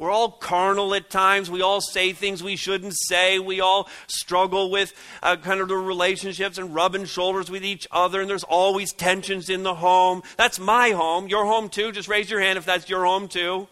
We're 0.00 0.10
all 0.10 0.30
carnal 0.30 0.94
at 0.94 1.10
times. 1.10 1.50
We 1.50 1.60
all 1.60 1.82
say 1.82 2.14
things 2.14 2.42
we 2.42 2.56
shouldn't 2.56 2.94
say. 2.96 3.38
We 3.38 3.60
all 3.60 3.86
struggle 4.06 4.70
with 4.70 4.94
uh, 5.22 5.36
kind 5.36 5.60
of 5.60 5.68
the 5.68 5.76
relationships 5.76 6.56
and 6.56 6.74
rubbing 6.74 7.04
shoulders 7.04 7.50
with 7.50 7.62
each 7.66 7.86
other. 7.90 8.22
And 8.22 8.30
there's 8.30 8.44
always 8.44 8.94
tensions 8.94 9.50
in 9.50 9.62
the 9.62 9.74
home. 9.74 10.22
That's 10.38 10.58
my 10.58 10.92
home. 10.92 11.28
Your 11.28 11.44
home 11.44 11.68
too. 11.68 11.92
Just 11.92 12.08
raise 12.08 12.30
your 12.30 12.40
hand 12.40 12.56
if 12.56 12.64
that's 12.64 12.88
your 12.88 13.04
home 13.04 13.28
too. 13.28 13.68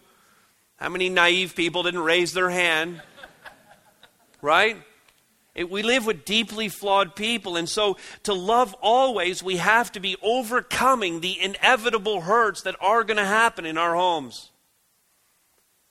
How 0.77 0.91
many 0.91 1.09
naive 1.09 1.57
people 1.57 1.83
didn't 1.83 2.01
raise 2.01 2.35
their 2.35 2.51
hand? 2.51 3.01
Right? 4.43 4.77
It, 5.59 5.69
we 5.69 5.83
live 5.83 6.07
with 6.07 6.25
deeply 6.25 6.69
flawed 6.69 7.17
people, 7.17 7.57
and 7.57 7.69
so 7.69 7.97
to 8.23 8.33
love 8.33 8.75
always, 8.81 9.43
we 9.43 9.57
have 9.57 9.91
to 9.93 10.01
be 10.01 10.17
overcoming 10.23 11.21
the 11.21 11.39
inevitable 11.41 12.21
hurts 12.21 12.63
that 12.63 12.77
are 12.81 13.03
going 13.03 13.17
to 13.17 13.25
happen 13.25 13.67
in 13.67 13.77
our 13.77 13.97
homes. 13.97 14.51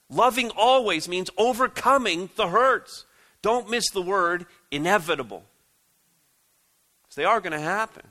Loving 0.10 0.52
always 0.56 1.10
means 1.10 1.30
overcoming 1.38 2.30
the 2.38 2.48
hurts. 2.48 3.06
Don't 3.42 3.70
miss 3.70 3.90
the 3.90 4.02
word 4.02 4.46
inevitable. 4.72 5.44
They 7.18 7.26
are 7.26 7.42
going 7.42 7.54
to 7.54 7.60
happen. 7.60 8.04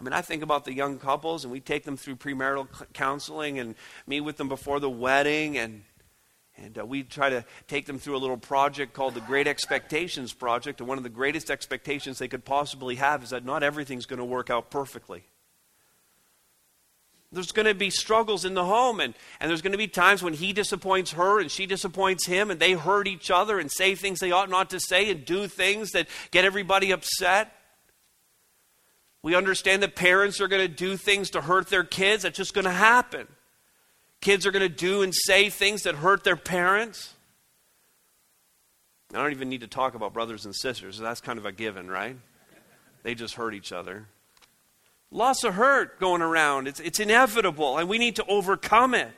I 0.00 0.02
mean, 0.02 0.14
I 0.14 0.22
think 0.22 0.42
about 0.42 0.64
the 0.64 0.72
young 0.72 0.98
couples, 0.98 1.44
and 1.44 1.52
we 1.52 1.60
take 1.60 1.84
them 1.84 1.98
through 1.98 2.16
premarital 2.16 2.68
counseling 2.94 3.58
and 3.58 3.74
meet 4.06 4.22
with 4.22 4.38
them 4.38 4.48
before 4.48 4.80
the 4.80 4.88
wedding, 4.88 5.58
and 5.58 5.82
and 6.56 6.78
uh, 6.78 6.86
we 6.86 7.02
try 7.02 7.30
to 7.30 7.44
take 7.66 7.86
them 7.86 7.98
through 7.98 8.16
a 8.16 8.18
little 8.18 8.36
project 8.36 8.92
called 8.92 9.14
the 9.14 9.20
Great 9.20 9.46
Expectations 9.46 10.32
Project. 10.32 10.80
And 10.80 10.88
one 10.88 10.98
of 10.98 11.04
the 11.04 11.10
greatest 11.10 11.50
expectations 11.50 12.18
they 12.18 12.28
could 12.28 12.44
possibly 12.44 12.94
have 12.96 13.22
is 13.22 13.30
that 13.30 13.44
not 13.44 13.62
everything's 13.62 14.06
going 14.06 14.18
to 14.18 14.24
work 14.24 14.50
out 14.50 14.70
perfectly. 14.70 15.24
There's 17.32 17.50
going 17.50 17.66
to 17.66 17.74
be 17.74 17.90
struggles 17.90 18.44
in 18.44 18.54
the 18.54 18.64
home, 18.64 19.00
and, 19.00 19.12
and 19.40 19.50
there's 19.50 19.62
going 19.62 19.72
to 19.72 19.78
be 19.78 19.88
times 19.88 20.22
when 20.22 20.34
he 20.34 20.52
disappoints 20.52 21.12
her 21.12 21.40
and 21.40 21.50
she 21.50 21.66
disappoints 21.66 22.26
him, 22.26 22.50
and 22.52 22.60
they 22.60 22.74
hurt 22.74 23.08
each 23.08 23.28
other 23.28 23.58
and 23.58 23.70
say 23.70 23.96
things 23.96 24.20
they 24.20 24.30
ought 24.30 24.48
not 24.48 24.70
to 24.70 24.78
say 24.78 25.10
and 25.10 25.24
do 25.24 25.48
things 25.48 25.90
that 25.90 26.06
get 26.30 26.44
everybody 26.44 26.92
upset. 26.92 27.52
We 29.22 29.34
understand 29.34 29.82
that 29.82 29.96
parents 29.96 30.40
are 30.40 30.46
going 30.46 30.62
to 30.62 30.72
do 30.72 30.96
things 30.96 31.30
to 31.30 31.40
hurt 31.40 31.68
their 31.68 31.82
kids. 31.82 32.22
That's 32.22 32.36
just 32.36 32.54
going 32.54 32.66
to 32.66 32.70
happen. 32.70 33.26
Kids 34.24 34.46
are 34.46 34.50
going 34.50 34.62
to 34.62 34.70
do 34.70 35.02
and 35.02 35.14
say 35.14 35.50
things 35.50 35.82
that 35.82 35.96
hurt 35.96 36.24
their 36.24 36.34
parents. 36.34 37.12
I 39.12 39.18
don't 39.18 39.32
even 39.32 39.50
need 39.50 39.60
to 39.60 39.66
talk 39.66 39.94
about 39.94 40.14
brothers 40.14 40.46
and 40.46 40.56
sisters. 40.56 40.96
That's 40.98 41.20
kind 41.20 41.38
of 41.38 41.44
a 41.44 41.52
given, 41.52 41.90
right? 41.90 42.16
They 43.02 43.14
just 43.14 43.34
hurt 43.34 43.52
each 43.52 43.70
other. 43.70 44.08
Lots 45.10 45.44
of 45.44 45.52
hurt 45.52 46.00
going 46.00 46.22
around. 46.22 46.68
It's, 46.68 46.80
it's 46.80 47.00
inevitable, 47.00 47.76
and 47.76 47.86
we 47.86 47.98
need 47.98 48.16
to 48.16 48.24
overcome 48.24 48.94
it. 48.94 49.10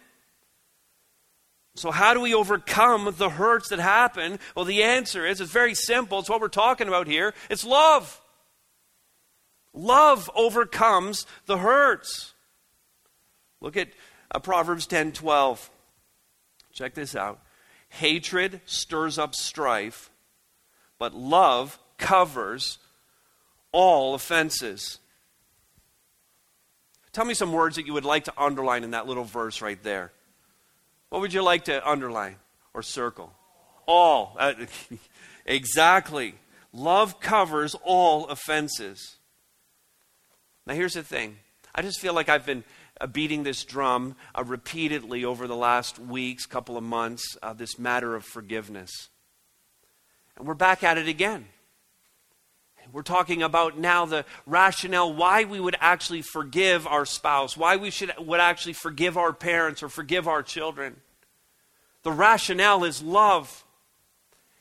So, 1.76 1.92
how 1.92 2.12
do 2.12 2.20
we 2.20 2.34
overcome 2.34 3.14
the 3.16 3.30
hurts 3.30 3.68
that 3.68 3.78
happen? 3.78 4.40
Well, 4.56 4.64
the 4.64 4.82
answer 4.82 5.24
is 5.24 5.40
it's 5.40 5.52
very 5.52 5.74
simple. 5.74 6.18
It's 6.18 6.28
what 6.28 6.40
we're 6.40 6.48
talking 6.48 6.88
about 6.88 7.06
here 7.06 7.32
it's 7.48 7.64
love. 7.64 8.20
Love 9.72 10.28
overcomes 10.34 11.26
the 11.46 11.58
hurts. 11.58 12.32
Look 13.60 13.76
at 13.76 13.88
uh, 14.30 14.38
Proverbs 14.38 14.86
10 14.86 15.12
12. 15.12 15.70
Check 16.72 16.94
this 16.94 17.16
out. 17.16 17.40
Hatred 17.88 18.60
stirs 18.66 19.18
up 19.18 19.34
strife, 19.34 20.10
but 20.98 21.14
love 21.14 21.78
covers 21.98 22.78
all 23.72 24.14
offenses. 24.14 24.98
Tell 27.12 27.24
me 27.24 27.34
some 27.34 27.52
words 27.52 27.76
that 27.76 27.86
you 27.86 27.94
would 27.94 28.04
like 28.04 28.24
to 28.24 28.32
underline 28.36 28.84
in 28.84 28.90
that 28.90 29.06
little 29.06 29.24
verse 29.24 29.62
right 29.62 29.82
there. 29.82 30.12
What 31.08 31.22
would 31.22 31.32
you 31.32 31.42
like 31.42 31.64
to 31.64 31.88
underline 31.88 32.36
or 32.74 32.82
circle? 32.82 33.32
All. 33.86 34.36
Uh, 34.38 34.52
exactly. 35.46 36.34
Love 36.74 37.20
covers 37.20 37.74
all 37.84 38.26
offenses. 38.26 39.16
Now, 40.66 40.74
here's 40.74 40.94
the 40.94 41.02
thing 41.02 41.38
I 41.74 41.82
just 41.82 42.00
feel 42.00 42.12
like 42.12 42.28
I've 42.28 42.44
been 42.44 42.64
beating 43.12 43.42
this 43.42 43.64
drum 43.64 44.16
uh, 44.34 44.44
repeatedly 44.44 45.24
over 45.24 45.46
the 45.46 45.56
last 45.56 45.98
weeks, 45.98 46.46
couple 46.46 46.76
of 46.76 46.84
months, 46.84 47.36
uh, 47.42 47.52
this 47.52 47.78
matter 47.78 48.14
of 48.14 48.24
forgiveness. 48.24 49.08
And 50.36 50.46
we're 50.46 50.54
back 50.54 50.82
at 50.82 50.98
it 50.98 51.08
again. 51.08 51.46
We're 52.92 53.02
talking 53.02 53.42
about 53.42 53.78
now 53.78 54.06
the 54.06 54.24
rationale 54.46 55.12
why 55.12 55.44
we 55.44 55.60
would 55.60 55.76
actually 55.80 56.22
forgive 56.22 56.86
our 56.86 57.04
spouse, 57.04 57.56
why 57.56 57.76
we 57.76 57.90
should, 57.90 58.12
would 58.18 58.40
actually 58.40 58.74
forgive 58.74 59.18
our 59.18 59.32
parents 59.32 59.82
or 59.82 59.88
forgive 59.88 60.28
our 60.28 60.42
children. 60.42 60.96
The 62.04 62.12
rationale 62.12 62.84
is 62.84 63.02
love. 63.02 63.64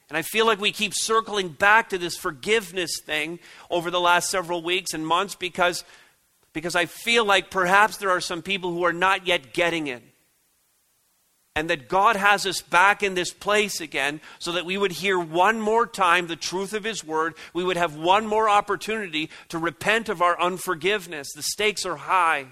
And 0.10 0.17
I 0.17 0.21
feel 0.21 0.45
like 0.45 0.60
we 0.60 0.71
keep 0.71 0.93
circling 0.95 1.50
back 1.50 1.89
to 1.89 1.98
this 1.98 2.17
forgiveness 2.17 3.00
thing 3.00 3.39
over 3.69 3.89
the 3.89 4.00
last 4.00 4.30
several 4.30 4.62
weeks 4.62 4.93
and 4.93 5.06
months 5.06 5.36
because, 5.36 5.84
because 6.55 6.75
I 6.75 6.85
feel 6.85 7.25
like 7.25 7.51
perhaps 7.51 7.97
there 7.97 8.11
are 8.11 8.21
some 8.21 8.41
people 8.41 8.71
who 8.71 8.85
are 8.85 8.93
not 8.93 9.27
yet 9.27 9.51
getting 9.51 9.87
it 9.87 10.01
and 11.53 11.69
that 11.69 11.89
God 11.89 12.15
has 12.15 12.45
us 12.45 12.61
back 12.61 13.03
in 13.03 13.13
this 13.13 13.33
place 13.33 13.81
again 13.81 14.21
so 14.39 14.53
that 14.53 14.65
we 14.65 14.77
would 14.77 14.93
hear 14.93 15.19
one 15.19 15.59
more 15.59 15.85
time 15.85 16.27
the 16.27 16.37
truth 16.37 16.71
of 16.73 16.85
His 16.85 17.03
Word. 17.03 17.33
We 17.53 17.65
would 17.65 17.75
have 17.75 17.97
one 17.97 18.25
more 18.25 18.47
opportunity 18.47 19.29
to 19.49 19.57
repent 19.57 20.07
of 20.07 20.21
our 20.21 20.39
unforgiveness. 20.41 21.27
The 21.35 21.43
stakes 21.43 21.85
are 21.85 21.97
high. 21.97 22.47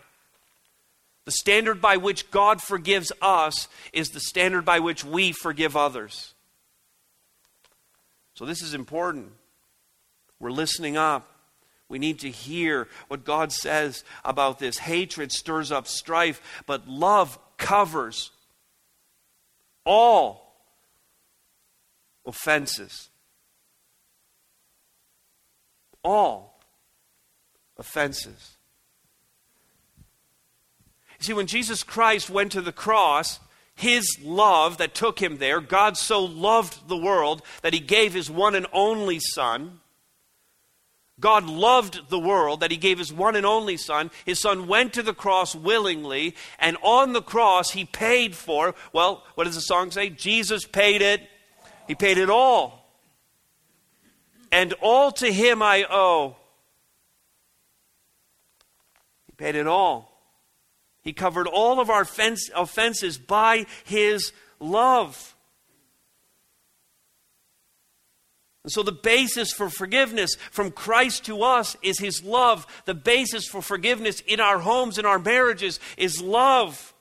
The 1.24 1.32
standard 1.32 1.82
by 1.82 1.96
which 1.96 2.30
God 2.30 2.62
forgives 2.62 3.14
us 3.22 3.70
is 3.94 4.10
the 4.10 4.20
standard 4.20 4.66
by 4.66 4.80
which 4.80 5.06
we 5.06 5.32
forgive 5.32 5.78
others. 5.78 6.34
So, 8.36 8.46
this 8.46 8.62
is 8.62 8.74
important. 8.74 9.32
We're 10.42 10.52
listening 10.52 10.98
up. 10.98 11.33
We 11.94 12.00
need 12.00 12.18
to 12.22 12.32
hear 12.32 12.88
what 13.08 13.24
God 13.24 13.52
says 13.52 14.04
about 14.26 14.58
this. 14.58 14.80
Hatred 14.80 15.32
stirs 15.32 15.72
up 15.72 15.88
strife, 15.88 16.64
but 16.66 16.88
love 16.88 17.38
covers 17.58 18.32
all 19.86 20.56
offenses. 22.26 23.12
All 26.04 26.60
offenses. 27.78 28.58
You 31.20 31.26
see, 31.26 31.34
when 31.34 31.46
Jesus 31.46 31.84
Christ 31.84 32.28
went 32.28 32.54
to 32.54 32.62
the 32.62 32.72
cross, 32.72 33.40
his 33.76 34.18
love 34.20 34.80
that 34.80 34.96
took 34.96 35.22
him 35.22 35.38
there, 35.38 35.62
God 35.62 35.96
so 35.96 36.24
loved 36.24 36.88
the 36.88 36.98
world 36.98 37.44
that 37.62 37.74
he 37.74 37.80
gave 37.80 38.16
his 38.16 38.32
one 38.32 38.56
and 38.56 38.66
only 38.74 39.20
Son 39.20 39.82
God 41.24 41.46
loved 41.46 42.10
the 42.10 42.20
world 42.20 42.60
that 42.60 42.70
he 42.70 42.76
gave 42.76 43.00
his 43.00 43.14
one 43.14 43.38
and 43.38 43.46
only 43.46 43.78
son. 43.78 44.12
His 44.26 44.42
son 44.42 44.68
went 44.68 44.92
to 44.92 45.02
the 45.02 45.14
cross 45.14 45.56
willingly, 45.56 46.36
and 46.60 46.76
on 46.84 47.14
the 47.14 47.22
cross 47.22 47.72
he 47.72 47.86
paid 47.86 48.36
for, 48.36 48.76
well, 48.92 49.24
what 49.36 49.46
does 49.46 49.56
the 49.56 49.62
song 49.62 49.90
say? 49.90 50.10
Jesus 50.10 50.66
paid 50.66 51.02
it. 51.02 51.22
He 51.88 51.96
paid 51.96 52.18
it 52.18 52.30
all. 52.30 52.94
And 54.52 54.74
all 54.82 55.14
to 55.14 55.32
him 55.32 55.62
I 55.62 55.86
owe. 55.90 56.36
He 59.26 59.32
paid 59.32 59.56
it 59.56 59.66
all. 59.66 60.12
He 61.04 61.14
covered 61.14 61.48
all 61.48 61.80
of 61.80 61.90
our 61.90 62.02
offenses 62.02 63.18
by 63.18 63.66
his 63.86 64.34
love. 64.60 65.33
And 68.64 68.72
so, 68.72 68.82
the 68.82 68.94
basis 68.94 69.52
for 69.52 69.70
forgiveness 69.70 70.36
from 70.52 70.72
Christ 70.72 71.26
to 71.26 71.44
us 71.44 71.76
is 71.82 72.00
His 72.00 72.24
love. 72.24 72.66
The 72.86 72.94
basis 72.94 73.46
for 73.46 73.62
forgiveness 73.62 74.22
in 74.22 74.40
our 74.40 74.60
homes, 74.60 74.98
in 74.98 75.06
our 75.06 75.20
marriages, 75.20 75.82
is 75.98 76.22
love. 76.22 76.94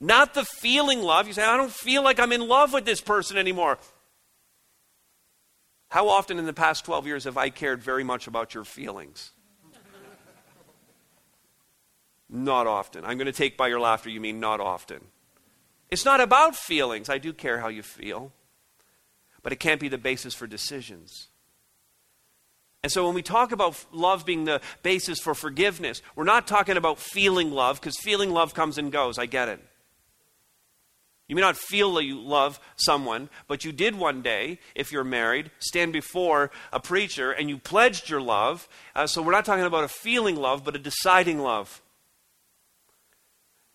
Not 0.00 0.34
the 0.34 0.44
feeling 0.44 1.02
love. 1.02 1.26
You 1.26 1.32
say, 1.32 1.42
I 1.42 1.56
don't 1.56 1.72
feel 1.72 2.04
like 2.04 2.20
I'm 2.20 2.32
in 2.32 2.46
love 2.46 2.72
with 2.72 2.84
this 2.84 3.00
person 3.00 3.36
anymore. 3.36 3.78
How 5.88 6.08
often 6.08 6.38
in 6.38 6.46
the 6.46 6.52
past 6.52 6.84
12 6.84 7.06
years 7.06 7.24
have 7.24 7.36
I 7.36 7.50
cared 7.50 7.82
very 7.82 8.04
much 8.04 8.28
about 8.28 8.54
your 8.54 8.64
feelings? 8.64 9.32
not 12.30 12.66
often. 12.66 13.04
I'm 13.04 13.16
going 13.16 13.26
to 13.26 13.32
take 13.32 13.56
by 13.56 13.68
your 13.68 13.80
laughter, 13.80 14.10
you 14.10 14.20
mean 14.20 14.38
not 14.38 14.60
often. 14.60 15.00
It's 15.90 16.04
not 16.04 16.20
about 16.20 16.54
feelings. 16.54 17.08
I 17.08 17.18
do 17.18 17.32
care 17.32 17.58
how 17.58 17.68
you 17.68 17.82
feel 17.82 18.32
but 19.48 19.54
it 19.54 19.60
can't 19.60 19.80
be 19.80 19.88
the 19.88 19.96
basis 19.96 20.34
for 20.34 20.46
decisions. 20.46 21.28
And 22.82 22.92
so 22.92 23.06
when 23.06 23.14
we 23.14 23.22
talk 23.22 23.50
about 23.50 23.82
love 23.92 24.26
being 24.26 24.44
the 24.44 24.60
basis 24.82 25.20
for 25.20 25.34
forgiveness, 25.34 26.02
we're 26.14 26.24
not 26.24 26.46
talking 26.46 26.76
about 26.76 26.98
feeling 26.98 27.50
love, 27.50 27.80
because 27.80 27.96
feeling 27.96 28.30
love 28.30 28.52
comes 28.52 28.76
and 28.76 28.92
goes. 28.92 29.16
I 29.18 29.24
get 29.24 29.48
it. 29.48 29.64
You 31.28 31.34
may 31.34 31.40
not 31.40 31.56
feel 31.56 31.94
that 31.94 32.04
you 32.04 32.20
love 32.20 32.60
someone, 32.76 33.30
but 33.46 33.64
you 33.64 33.72
did 33.72 33.94
one 33.94 34.20
day, 34.20 34.58
if 34.74 34.92
you're 34.92 35.02
married, 35.02 35.50
stand 35.60 35.94
before 35.94 36.50
a 36.70 36.78
preacher 36.78 37.32
and 37.32 37.48
you 37.48 37.56
pledged 37.56 38.10
your 38.10 38.20
love. 38.20 38.68
Uh, 38.94 39.06
so 39.06 39.22
we're 39.22 39.32
not 39.32 39.46
talking 39.46 39.64
about 39.64 39.84
a 39.84 39.88
feeling 39.88 40.36
love, 40.36 40.62
but 40.62 40.76
a 40.76 40.78
deciding 40.78 41.38
love. 41.38 41.80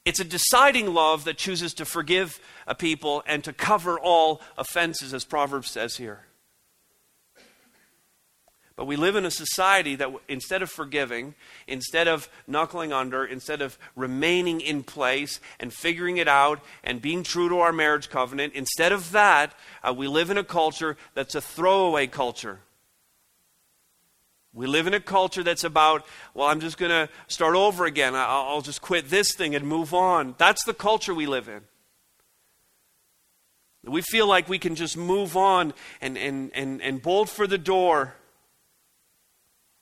It's 0.05 0.19
a 0.19 0.25
deciding 0.25 0.93
love 0.93 1.23
that 1.25 1.37
chooses 1.37 1.73
to 1.75 1.85
forgive 1.85 2.39
a 2.67 2.75
people 2.75 3.23
and 3.25 3.43
to 3.45 3.53
cover 3.53 3.97
all 3.97 4.41
offenses, 4.57 5.13
as 5.13 5.23
Proverbs 5.23 5.71
says 5.71 5.95
here. 5.95 6.25
But 8.75 8.85
we 8.85 8.95
live 8.95 9.15
in 9.15 9.25
a 9.25 9.31
society 9.31 9.95
that 9.95 10.09
instead 10.27 10.63
of 10.63 10.69
forgiving, 10.69 11.35
instead 11.67 12.07
of 12.07 12.27
knuckling 12.47 12.91
under, 12.91 13.23
instead 13.23 13.61
of 13.61 13.77
remaining 13.95 14.61
in 14.61 14.83
place 14.83 15.39
and 15.59 15.71
figuring 15.71 16.17
it 16.17 16.27
out 16.27 16.59
and 16.83 17.01
being 17.01 17.21
true 17.21 17.49
to 17.49 17.59
our 17.59 17.71
marriage 17.71 18.09
covenant, 18.09 18.53
instead 18.53 18.91
of 18.91 19.11
that, 19.11 19.53
uh, 19.87 19.93
we 19.93 20.07
live 20.07 20.31
in 20.31 20.39
a 20.39 20.43
culture 20.43 20.97
that's 21.13 21.35
a 21.35 21.41
throwaway 21.41 22.07
culture. 22.07 22.59
We 24.53 24.67
live 24.67 24.85
in 24.85 24.93
a 24.93 24.99
culture 24.99 25.41
that's 25.41 25.63
about, 25.63 26.05
well, 26.35 26.47
I'm 26.47 26.59
just 26.59 26.77
going 26.77 26.91
to 26.91 27.09
start 27.27 27.55
over 27.55 27.85
again. 27.85 28.13
I'll, 28.15 28.61
just 28.61 28.81
quit 28.81 29.09
this 29.09 29.33
thing 29.33 29.55
and 29.55 29.65
move 29.65 29.93
on. 29.93 30.35
That's 30.37 30.63
the 30.63 30.75
culture 30.75 31.13
we 31.13 31.25
live 31.25 31.49
in. 31.49 31.61
We 33.85 34.01
feel 34.01 34.27
like 34.27 34.47
we 34.47 34.59
can 34.59 34.75
just 34.75 34.95
move 34.95 35.35
on 35.35 35.73
and, 36.01 36.17
and, 36.17 36.51
and, 36.53 36.81
and 36.81 37.01
bolt 37.01 37.29
for 37.29 37.47
the 37.47 37.57
door. 37.57 38.13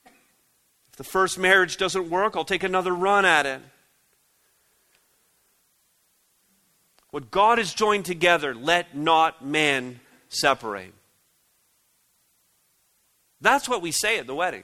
If 0.05 0.95
the 0.95 1.03
first 1.03 1.37
marriage 1.37 1.77
doesn't 1.77 2.09
work, 2.09 2.35
I'll 2.35 2.45
take 2.45 2.63
another 2.63 2.95
run 2.95 3.25
at 3.25 3.45
it. 3.45 3.61
What 7.11 7.29
God 7.29 7.57
has 7.57 7.73
joined 7.73 8.05
together, 8.05 8.55
let 8.55 8.95
not 8.95 9.45
man 9.45 9.99
separate. 10.29 10.93
That's 13.41 13.67
what 13.67 13.81
we 13.81 13.91
say 13.91 14.19
at 14.19 14.27
the 14.27 14.35
wedding. 14.35 14.63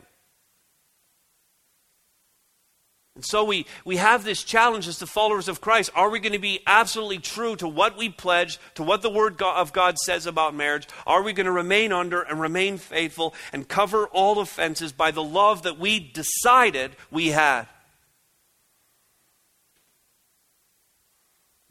And 3.18 3.26
so 3.26 3.44
we, 3.44 3.66
we 3.84 3.98
have 3.98 4.24
this 4.24 4.44
challenge 4.44 4.88
as 4.88 5.00
the 5.00 5.08
followers 5.08 5.48
of 5.48 5.60
Christ. 5.60 5.90
Are 5.96 6.12
we 6.12 6.20
going 6.20 6.34
to 6.34 6.40
be 6.40 6.60
absolutely 6.68 7.18
true 7.18 7.56
to 7.56 7.68
what 7.68 7.98
we 7.98 8.10
pledge, 8.10 8.60
to 8.76 8.84
what 8.84 9.02
the 9.02 9.10
Word 9.10 9.42
of 9.42 9.74
God 9.74 9.98
says 9.98 10.28
about 10.28 10.54
marriage? 10.54 10.88
Are 11.08 11.24
we 11.24 11.34
going 11.34 11.48
to 11.48 11.52
remain 11.52 11.92
under 11.92 12.22
and 12.22 12.40
remain 12.40 12.78
faithful 12.78 13.34
and 13.52 13.68
cover 13.68 14.06
all 14.10 14.40
offenses 14.40 14.92
by 14.92 15.10
the 15.10 15.24
love 15.24 15.63
that 15.63 15.80
we 15.80 16.00
decided 16.00 16.92
we 17.10 17.30
had? 17.30 17.66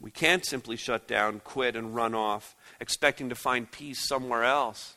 We 0.01 0.11
can't 0.11 0.45
simply 0.45 0.75
shut 0.75 1.07
down, 1.07 1.39
quit, 1.45 1.77
and 1.77 1.95
run 1.95 2.13
off, 2.13 2.57
expecting 2.81 3.29
to 3.29 3.35
find 3.35 3.71
peace 3.71 4.05
somewhere 4.05 4.43
else. 4.43 4.96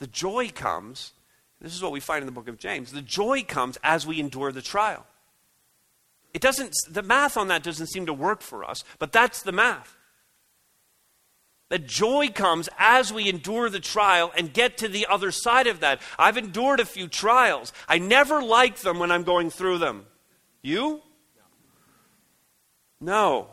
The 0.00 0.08
joy 0.08 0.50
comes, 0.50 1.12
this 1.60 1.74
is 1.74 1.82
what 1.82 1.92
we 1.92 2.00
find 2.00 2.22
in 2.22 2.26
the 2.26 2.32
book 2.32 2.48
of 2.48 2.58
James, 2.58 2.90
the 2.90 3.02
joy 3.02 3.44
comes 3.44 3.78
as 3.84 4.06
we 4.06 4.18
endure 4.18 4.50
the 4.50 4.62
trial. 4.62 5.06
It 6.32 6.42
doesn't, 6.42 6.74
the 6.88 7.02
math 7.02 7.36
on 7.36 7.48
that 7.48 7.62
doesn't 7.62 7.88
seem 7.88 8.06
to 8.06 8.12
work 8.12 8.40
for 8.40 8.64
us, 8.64 8.82
but 8.98 9.12
that's 9.12 9.42
the 9.42 9.52
math. 9.52 9.96
That 11.68 11.86
joy 11.86 12.30
comes 12.30 12.68
as 12.78 13.12
we 13.12 13.28
endure 13.28 13.70
the 13.70 13.78
trial 13.78 14.32
and 14.36 14.52
get 14.52 14.78
to 14.78 14.88
the 14.88 15.06
other 15.06 15.30
side 15.30 15.68
of 15.68 15.80
that. 15.80 16.00
I've 16.18 16.36
endured 16.36 16.80
a 16.80 16.84
few 16.84 17.06
trials. 17.06 17.72
I 17.88 17.98
never 17.98 18.42
like 18.42 18.78
them 18.78 18.98
when 18.98 19.12
I'm 19.12 19.22
going 19.22 19.50
through 19.50 19.78
them. 19.78 20.06
You? 20.62 21.00
No. 23.00 23.50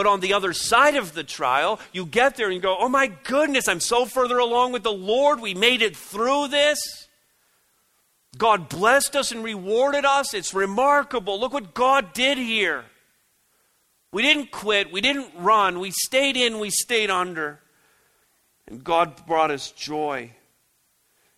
But 0.00 0.06
on 0.06 0.20
the 0.20 0.32
other 0.32 0.54
side 0.54 0.96
of 0.96 1.12
the 1.12 1.22
trial, 1.22 1.78
you 1.92 2.06
get 2.06 2.36
there 2.36 2.46
and 2.46 2.54
you 2.54 2.60
go, 2.62 2.74
oh 2.80 2.88
my 2.88 3.08
goodness, 3.08 3.68
I'm 3.68 3.80
so 3.80 4.06
further 4.06 4.38
along 4.38 4.72
with 4.72 4.82
the 4.82 4.90
Lord. 4.90 5.42
We 5.42 5.52
made 5.52 5.82
it 5.82 5.94
through 5.94 6.48
this. 6.48 7.06
God 8.38 8.70
blessed 8.70 9.14
us 9.14 9.30
and 9.30 9.44
rewarded 9.44 10.06
us. 10.06 10.32
It's 10.32 10.54
remarkable. 10.54 11.38
Look 11.38 11.52
what 11.52 11.74
God 11.74 12.14
did 12.14 12.38
here. 12.38 12.86
We 14.10 14.22
didn't 14.22 14.50
quit. 14.50 14.90
We 14.90 15.02
didn't 15.02 15.32
run. 15.36 15.80
We 15.80 15.90
stayed 15.90 16.38
in. 16.38 16.60
We 16.60 16.70
stayed 16.70 17.10
under. 17.10 17.60
And 18.66 18.82
God 18.82 19.26
brought 19.26 19.50
us 19.50 19.70
joy. 19.70 20.30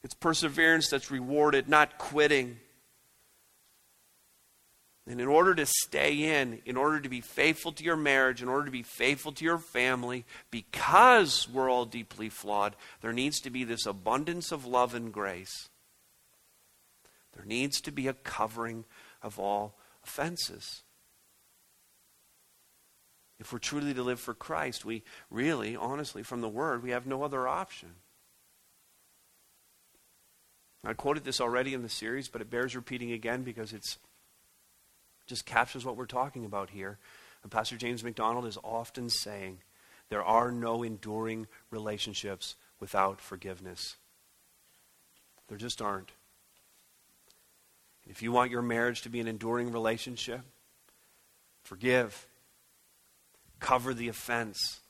It's 0.04 0.14
perseverance 0.14 0.88
that's 0.88 1.10
rewarded, 1.10 1.68
not 1.68 1.98
quitting. 1.98 2.60
And 5.06 5.20
in 5.20 5.26
order 5.26 5.54
to 5.56 5.66
stay 5.66 6.40
in, 6.40 6.60
in 6.64 6.76
order 6.76 7.00
to 7.00 7.08
be 7.08 7.20
faithful 7.20 7.72
to 7.72 7.82
your 7.82 7.96
marriage, 7.96 8.40
in 8.40 8.48
order 8.48 8.66
to 8.66 8.70
be 8.70 8.84
faithful 8.84 9.32
to 9.32 9.44
your 9.44 9.58
family, 9.58 10.24
because 10.50 11.48
we're 11.48 11.68
all 11.68 11.86
deeply 11.86 12.28
flawed, 12.28 12.76
there 13.00 13.12
needs 13.12 13.40
to 13.40 13.50
be 13.50 13.64
this 13.64 13.84
abundance 13.84 14.52
of 14.52 14.64
love 14.64 14.94
and 14.94 15.12
grace. 15.12 15.68
There 17.34 17.44
needs 17.44 17.80
to 17.80 17.90
be 17.90 18.06
a 18.06 18.12
covering 18.12 18.84
of 19.22 19.40
all 19.40 19.74
offenses. 20.04 20.82
If 23.40 23.52
we're 23.52 23.58
truly 23.58 23.92
to 23.94 24.04
live 24.04 24.20
for 24.20 24.34
Christ, 24.34 24.84
we 24.84 25.02
really, 25.28 25.74
honestly, 25.74 26.22
from 26.22 26.42
the 26.42 26.48
Word, 26.48 26.80
we 26.80 26.90
have 26.90 27.06
no 27.06 27.24
other 27.24 27.48
option. 27.48 27.88
I 30.84 30.92
quoted 30.92 31.24
this 31.24 31.40
already 31.40 31.74
in 31.74 31.82
the 31.82 31.88
series, 31.88 32.28
but 32.28 32.40
it 32.40 32.50
bears 32.50 32.76
repeating 32.76 33.10
again 33.10 33.42
because 33.42 33.72
it's 33.72 33.98
just 35.32 35.46
captures 35.46 35.82
what 35.82 35.96
we're 35.96 36.04
talking 36.04 36.44
about 36.44 36.68
here. 36.68 36.98
And 37.42 37.50
Pastor 37.50 37.78
James 37.78 38.04
MacDonald 38.04 38.44
is 38.44 38.58
often 38.62 39.08
saying 39.08 39.60
there 40.10 40.22
are 40.22 40.52
no 40.52 40.82
enduring 40.82 41.46
relationships 41.70 42.54
without 42.78 43.18
forgiveness. 43.18 43.96
There 45.48 45.56
just 45.56 45.80
aren't. 45.80 46.10
If 48.06 48.20
you 48.20 48.30
want 48.30 48.50
your 48.50 48.60
marriage 48.60 49.00
to 49.02 49.08
be 49.08 49.20
an 49.20 49.26
enduring 49.26 49.72
relationship, 49.72 50.42
forgive 51.62 52.26
cover 53.58 53.94
the 53.94 54.08
offense 54.08 54.80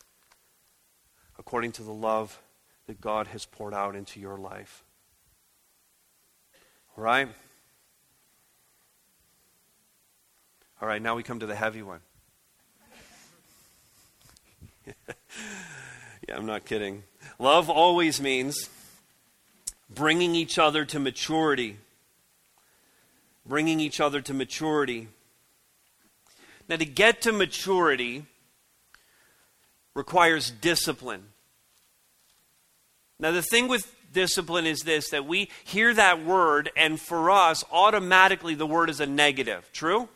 according 1.38 1.70
to 1.70 1.84
the 1.84 1.92
love 1.92 2.40
that 2.88 3.00
God 3.00 3.28
has 3.28 3.44
poured 3.44 3.74
out 3.74 3.94
into 3.94 4.18
your 4.18 4.38
life. 4.38 4.82
All 6.96 7.04
right? 7.04 7.28
All 10.82 10.88
right, 10.88 11.00
now 11.00 11.14
we 11.14 11.22
come 11.22 11.38
to 11.38 11.46
the 11.46 11.54
heavy 11.54 11.80
one. 11.80 12.00
yeah, 14.84 16.34
I'm 16.34 16.44
not 16.44 16.64
kidding. 16.64 17.04
Love 17.38 17.70
always 17.70 18.20
means 18.20 18.68
bringing 19.88 20.34
each 20.34 20.58
other 20.58 20.84
to 20.86 20.98
maturity. 20.98 21.76
Bringing 23.46 23.78
each 23.78 24.00
other 24.00 24.20
to 24.22 24.34
maturity. 24.34 25.06
Now, 26.68 26.78
to 26.78 26.84
get 26.84 27.22
to 27.22 27.32
maturity, 27.32 28.24
requires 29.94 30.50
discipline. 30.50 31.26
Now, 33.20 33.30
the 33.30 33.42
thing 33.42 33.68
with 33.68 33.94
discipline 34.12 34.66
is 34.66 34.80
this 34.80 35.10
that 35.10 35.26
we 35.26 35.48
hear 35.62 35.94
that 35.94 36.24
word, 36.24 36.72
and 36.76 37.00
for 37.00 37.30
us, 37.30 37.62
automatically 37.70 38.56
the 38.56 38.66
word 38.66 38.90
is 38.90 38.98
a 38.98 39.06
negative. 39.06 39.70
True? 39.72 40.08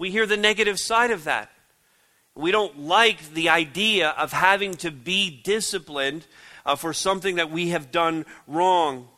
We 0.00 0.10
hear 0.10 0.24
the 0.24 0.38
negative 0.38 0.78
side 0.78 1.10
of 1.10 1.24
that. 1.24 1.50
We 2.34 2.52
don't 2.52 2.78
like 2.78 3.34
the 3.34 3.50
idea 3.50 4.08
of 4.08 4.32
having 4.32 4.72
to 4.76 4.90
be 4.90 5.42
disciplined 5.44 6.26
uh, 6.64 6.76
for 6.76 6.94
something 6.94 7.34
that 7.34 7.50
we 7.50 7.68
have 7.68 7.92
done 7.92 8.24
wrong. 8.46 9.08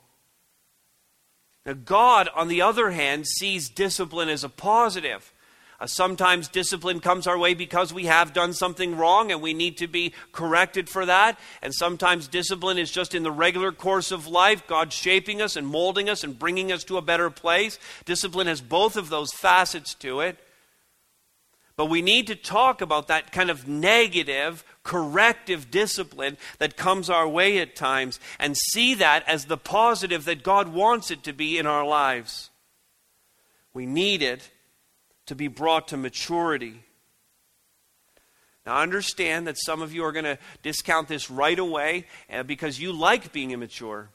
Now, 1.64 1.74
God, 1.74 2.28
on 2.34 2.48
the 2.48 2.62
other 2.62 2.90
hand, 2.90 3.28
sees 3.28 3.68
discipline 3.68 4.28
as 4.28 4.42
a 4.42 4.48
positive. 4.48 5.32
Uh, 5.78 5.86
sometimes 5.86 6.48
discipline 6.48 6.98
comes 6.98 7.28
our 7.28 7.38
way 7.38 7.54
because 7.54 7.94
we 7.94 8.06
have 8.06 8.32
done 8.32 8.52
something 8.52 8.96
wrong 8.96 9.30
and 9.30 9.40
we 9.40 9.54
need 9.54 9.76
to 9.76 9.86
be 9.86 10.12
corrected 10.32 10.88
for 10.88 11.06
that. 11.06 11.38
And 11.62 11.72
sometimes 11.72 12.26
discipline 12.26 12.78
is 12.78 12.90
just 12.90 13.14
in 13.14 13.22
the 13.22 13.30
regular 13.30 13.70
course 13.70 14.10
of 14.10 14.26
life, 14.26 14.66
God 14.66 14.92
shaping 14.92 15.42
us 15.42 15.54
and 15.54 15.64
molding 15.64 16.08
us 16.08 16.24
and 16.24 16.36
bringing 16.36 16.72
us 16.72 16.82
to 16.84 16.96
a 16.96 17.02
better 17.02 17.30
place. 17.30 17.78
Discipline 18.04 18.48
has 18.48 18.60
both 18.60 18.96
of 18.96 19.10
those 19.10 19.32
facets 19.32 19.94
to 19.94 20.18
it. 20.18 20.40
But 21.76 21.86
we 21.86 22.02
need 22.02 22.26
to 22.26 22.34
talk 22.34 22.80
about 22.80 23.08
that 23.08 23.32
kind 23.32 23.50
of 23.50 23.66
negative, 23.66 24.64
corrective 24.82 25.70
discipline 25.70 26.36
that 26.58 26.76
comes 26.76 27.08
our 27.08 27.26
way 27.26 27.58
at 27.58 27.74
times 27.74 28.20
and 28.38 28.56
see 28.56 28.94
that 28.94 29.26
as 29.26 29.46
the 29.46 29.56
positive 29.56 30.24
that 30.26 30.42
God 30.42 30.68
wants 30.68 31.10
it 31.10 31.22
to 31.24 31.32
be 31.32 31.58
in 31.58 31.66
our 31.66 31.86
lives. 31.86 32.50
We 33.72 33.86
need 33.86 34.22
it 34.22 34.50
to 35.26 35.34
be 35.34 35.48
brought 35.48 35.88
to 35.88 35.96
maturity. 35.96 36.84
Now, 38.66 38.78
understand 38.78 39.46
that 39.46 39.56
some 39.58 39.82
of 39.82 39.92
you 39.92 40.04
are 40.04 40.12
going 40.12 40.24
to 40.24 40.38
discount 40.62 41.08
this 41.08 41.30
right 41.30 41.58
away 41.58 42.06
uh, 42.30 42.42
because 42.42 42.78
you 42.78 42.92
like 42.92 43.32
being 43.32 43.50
immature. 43.50 44.10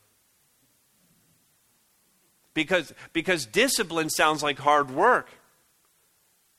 Because, 2.53 2.93
because 3.13 3.45
discipline 3.45 4.09
sounds 4.09 4.41
like 4.41 4.57
hard 4.59 4.89
work. 4.89 5.29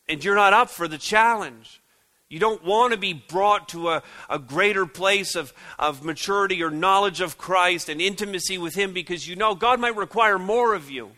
And 0.09 0.25
you're 0.25 0.35
not 0.35 0.53
up 0.53 0.71
for 0.71 0.88
the 0.88 0.99
challenge. 0.99 1.83
You 2.31 2.38
don't 2.38 2.62
want 2.64 2.92
to 2.92 2.99
be 2.99 3.14
brought 3.14 3.71
to 3.71 3.88
a, 3.88 4.03
a 4.29 4.38
greater 4.38 4.85
place 4.85 5.35
of, 5.35 5.53
of 5.79 6.05
maturity 6.05 6.62
or 6.62 6.71
knowledge 6.71 7.21
of 7.21 7.38
Christ 7.38 7.88
and 7.88 8.01
intimacy 8.01 8.59
with 8.59 8.75
Him 8.75 8.92
because 8.92 9.27
you 9.27 9.35
know 9.35 9.55
God 9.55 9.81
might 9.81 9.97
require 9.97 10.38
more 10.38 10.75
of 10.75 10.90
you. 10.90 11.12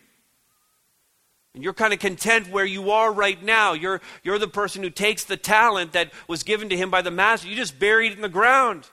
And 1.55 1.65
you're 1.65 1.75
kind 1.75 1.93
of 1.93 1.99
content 1.99 2.51
where 2.51 2.65
you 2.65 2.93
are 2.93 3.13
right 3.13 3.43
now. 3.43 3.73
You're, 3.73 4.01
you're 4.23 4.39
the 4.39 4.47
person 4.47 4.83
who 4.85 4.91
takes 4.91 5.25
the 5.25 5.37
talent 5.37 5.93
that 5.93 6.13
was 6.29 6.45
given 6.45 6.69
to 6.69 6.77
him 6.77 6.91
by 6.91 7.03
the 7.03 7.11
master. 7.11 7.49
You 7.49 7.57
just 7.57 7.81
bury 7.81 8.07
it 8.07 8.13
in 8.13 8.21
the 8.21 8.29
ground. 8.29 8.89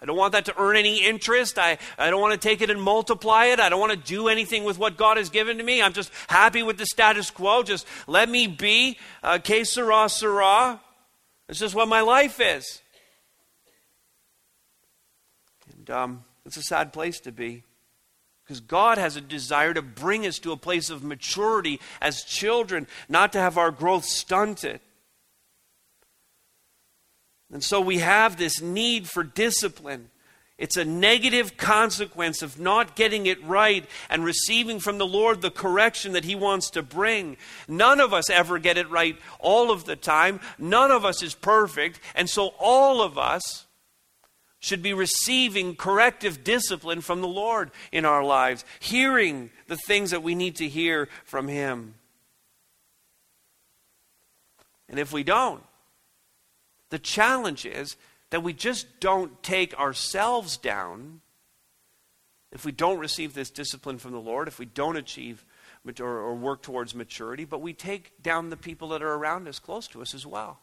I 0.00 0.06
don't 0.06 0.16
want 0.16 0.32
that 0.32 0.44
to 0.46 0.54
earn 0.58 0.76
any 0.76 1.02
interest. 1.02 1.58
I, 1.58 1.78
I 1.96 2.10
don't 2.10 2.20
want 2.20 2.38
to 2.40 2.48
take 2.48 2.60
it 2.60 2.68
and 2.68 2.80
multiply 2.80 3.46
it. 3.46 3.60
I 3.60 3.68
don't 3.68 3.80
want 3.80 3.92
to 3.92 3.98
do 3.98 4.28
anything 4.28 4.64
with 4.64 4.78
what 4.78 4.96
God 4.96 5.16
has 5.16 5.30
given 5.30 5.56
to 5.58 5.64
me. 5.64 5.80
I'm 5.80 5.94
just 5.94 6.10
happy 6.28 6.62
with 6.62 6.76
the 6.76 6.86
status 6.86 7.30
quo. 7.30 7.62
Just 7.62 7.86
let 8.06 8.28
me 8.28 8.46
be. 8.46 8.98
Uh, 9.22 9.38
que 9.38 9.64
sera, 9.64 10.08
sera. 10.08 10.80
It's 11.48 11.58
just 11.58 11.74
what 11.74 11.88
my 11.88 12.02
life 12.02 12.40
is. 12.40 12.82
And 15.72 15.90
um, 15.90 16.24
it's 16.44 16.56
a 16.56 16.62
sad 16.62 16.92
place 16.92 17.20
to 17.20 17.32
be. 17.32 17.62
Because 18.44 18.60
God 18.60 18.98
has 18.98 19.16
a 19.16 19.22
desire 19.22 19.72
to 19.72 19.80
bring 19.80 20.26
us 20.26 20.38
to 20.40 20.52
a 20.52 20.56
place 20.56 20.90
of 20.90 21.02
maturity 21.02 21.80
as 22.02 22.24
children, 22.24 22.86
not 23.08 23.32
to 23.32 23.38
have 23.38 23.56
our 23.56 23.70
growth 23.70 24.04
stunted. 24.04 24.80
And 27.54 27.62
so 27.62 27.80
we 27.80 27.98
have 27.98 28.36
this 28.36 28.60
need 28.60 29.08
for 29.08 29.22
discipline. 29.22 30.10
It's 30.58 30.76
a 30.76 30.84
negative 30.84 31.56
consequence 31.56 32.42
of 32.42 32.58
not 32.58 32.96
getting 32.96 33.26
it 33.26 33.42
right 33.44 33.88
and 34.10 34.24
receiving 34.24 34.80
from 34.80 34.98
the 34.98 35.06
Lord 35.06 35.40
the 35.40 35.52
correction 35.52 36.14
that 36.14 36.24
He 36.24 36.34
wants 36.34 36.68
to 36.70 36.82
bring. 36.82 37.36
None 37.68 38.00
of 38.00 38.12
us 38.12 38.28
ever 38.28 38.58
get 38.58 38.76
it 38.76 38.90
right 38.90 39.16
all 39.38 39.70
of 39.70 39.84
the 39.84 39.94
time. 39.94 40.40
None 40.58 40.90
of 40.90 41.04
us 41.04 41.22
is 41.22 41.34
perfect. 41.34 42.00
And 42.16 42.28
so 42.28 42.54
all 42.58 43.00
of 43.00 43.16
us 43.16 43.66
should 44.58 44.82
be 44.82 44.92
receiving 44.92 45.76
corrective 45.76 46.42
discipline 46.42 47.02
from 47.02 47.20
the 47.20 47.28
Lord 47.28 47.70
in 47.92 48.04
our 48.04 48.24
lives, 48.24 48.64
hearing 48.80 49.50
the 49.68 49.76
things 49.76 50.10
that 50.10 50.24
we 50.24 50.34
need 50.34 50.56
to 50.56 50.68
hear 50.68 51.08
from 51.24 51.46
Him. 51.46 51.94
And 54.88 54.98
if 54.98 55.12
we 55.12 55.22
don't, 55.22 55.62
the 56.94 56.98
challenge 57.00 57.66
is 57.66 57.96
that 58.30 58.44
we 58.44 58.52
just 58.52 59.00
don't 59.00 59.42
take 59.42 59.76
ourselves 59.80 60.56
down 60.56 61.22
if 62.52 62.64
we 62.64 62.70
don't 62.70 63.00
receive 63.00 63.34
this 63.34 63.50
discipline 63.50 63.98
from 63.98 64.12
the 64.12 64.20
Lord, 64.20 64.46
if 64.46 64.60
we 64.60 64.64
don't 64.64 64.96
achieve 64.96 65.44
or, 65.98 66.06
or 66.06 66.36
work 66.36 66.62
towards 66.62 66.94
maturity, 66.94 67.44
but 67.44 67.60
we 67.60 67.72
take 67.72 68.22
down 68.22 68.50
the 68.50 68.56
people 68.56 68.90
that 68.90 69.02
are 69.02 69.12
around 69.12 69.48
us, 69.48 69.58
close 69.58 69.88
to 69.88 70.02
us 70.02 70.14
as 70.14 70.24
well. 70.24 70.60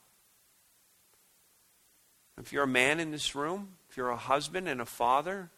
If 2.40 2.54
you're 2.54 2.64
a 2.64 2.68
man 2.68 3.02
in 3.02 3.12
this 3.12 3.36
room, 3.36 3.74
if 3.90 3.98
you're 3.98 4.10
a 4.10 4.16
husband 4.16 4.70
and 4.70 4.80
a 4.80 4.86
father, 4.86 5.50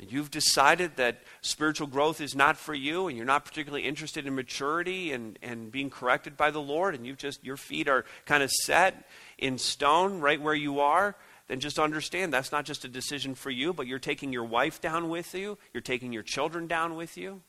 and 0.00 0.10
you've 0.10 0.30
decided 0.30 0.96
that 0.96 1.22
spiritual 1.42 1.86
growth 1.86 2.22
is 2.22 2.34
not 2.34 2.56
for 2.56 2.72
you 2.72 3.06
and 3.06 3.18
you're 3.18 3.26
not 3.26 3.44
particularly 3.44 3.86
interested 3.86 4.26
in 4.26 4.34
maturity 4.34 5.12
and, 5.12 5.38
and 5.42 5.70
being 5.70 5.90
corrected 5.90 6.38
by 6.38 6.50
the 6.50 6.60
Lord, 6.60 6.94
and 6.94 7.06
you've 7.06 7.18
just 7.18 7.44
your 7.44 7.58
feet 7.58 7.86
are 7.86 8.06
kind 8.24 8.42
of 8.42 8.50
set 8.50 9.06
in 9.36 9.58
stone 9.58 10.20
right 10.20 10.40
where 10.40 10.54
you 10.54 10.80
are, 10.80 11.16
then 11.48 11.60
just 11.60 11.78
understand 11.78 12.32
that's 12.32 12.50
not 12.50 12.64
just 12.64 12.86
a 12.86 12.88
decision 12.88 13.34
for 13.34 13.50
you, 13.50 13.74
but 13.74 13.86
you're 13.86 13.98
taking 13.98 14.32
your 14.32 14.44
wife 14.44 14.80
down 14.80 15.10
with 15.10 15.34
you, 15.34 15.58
you're 15.74 15.82
taking 15.82 16.14
your 16.14 16.22
children 16.22 16.66
down 16.66 16.96
with 16.96 17.18
you. 17.18 17.42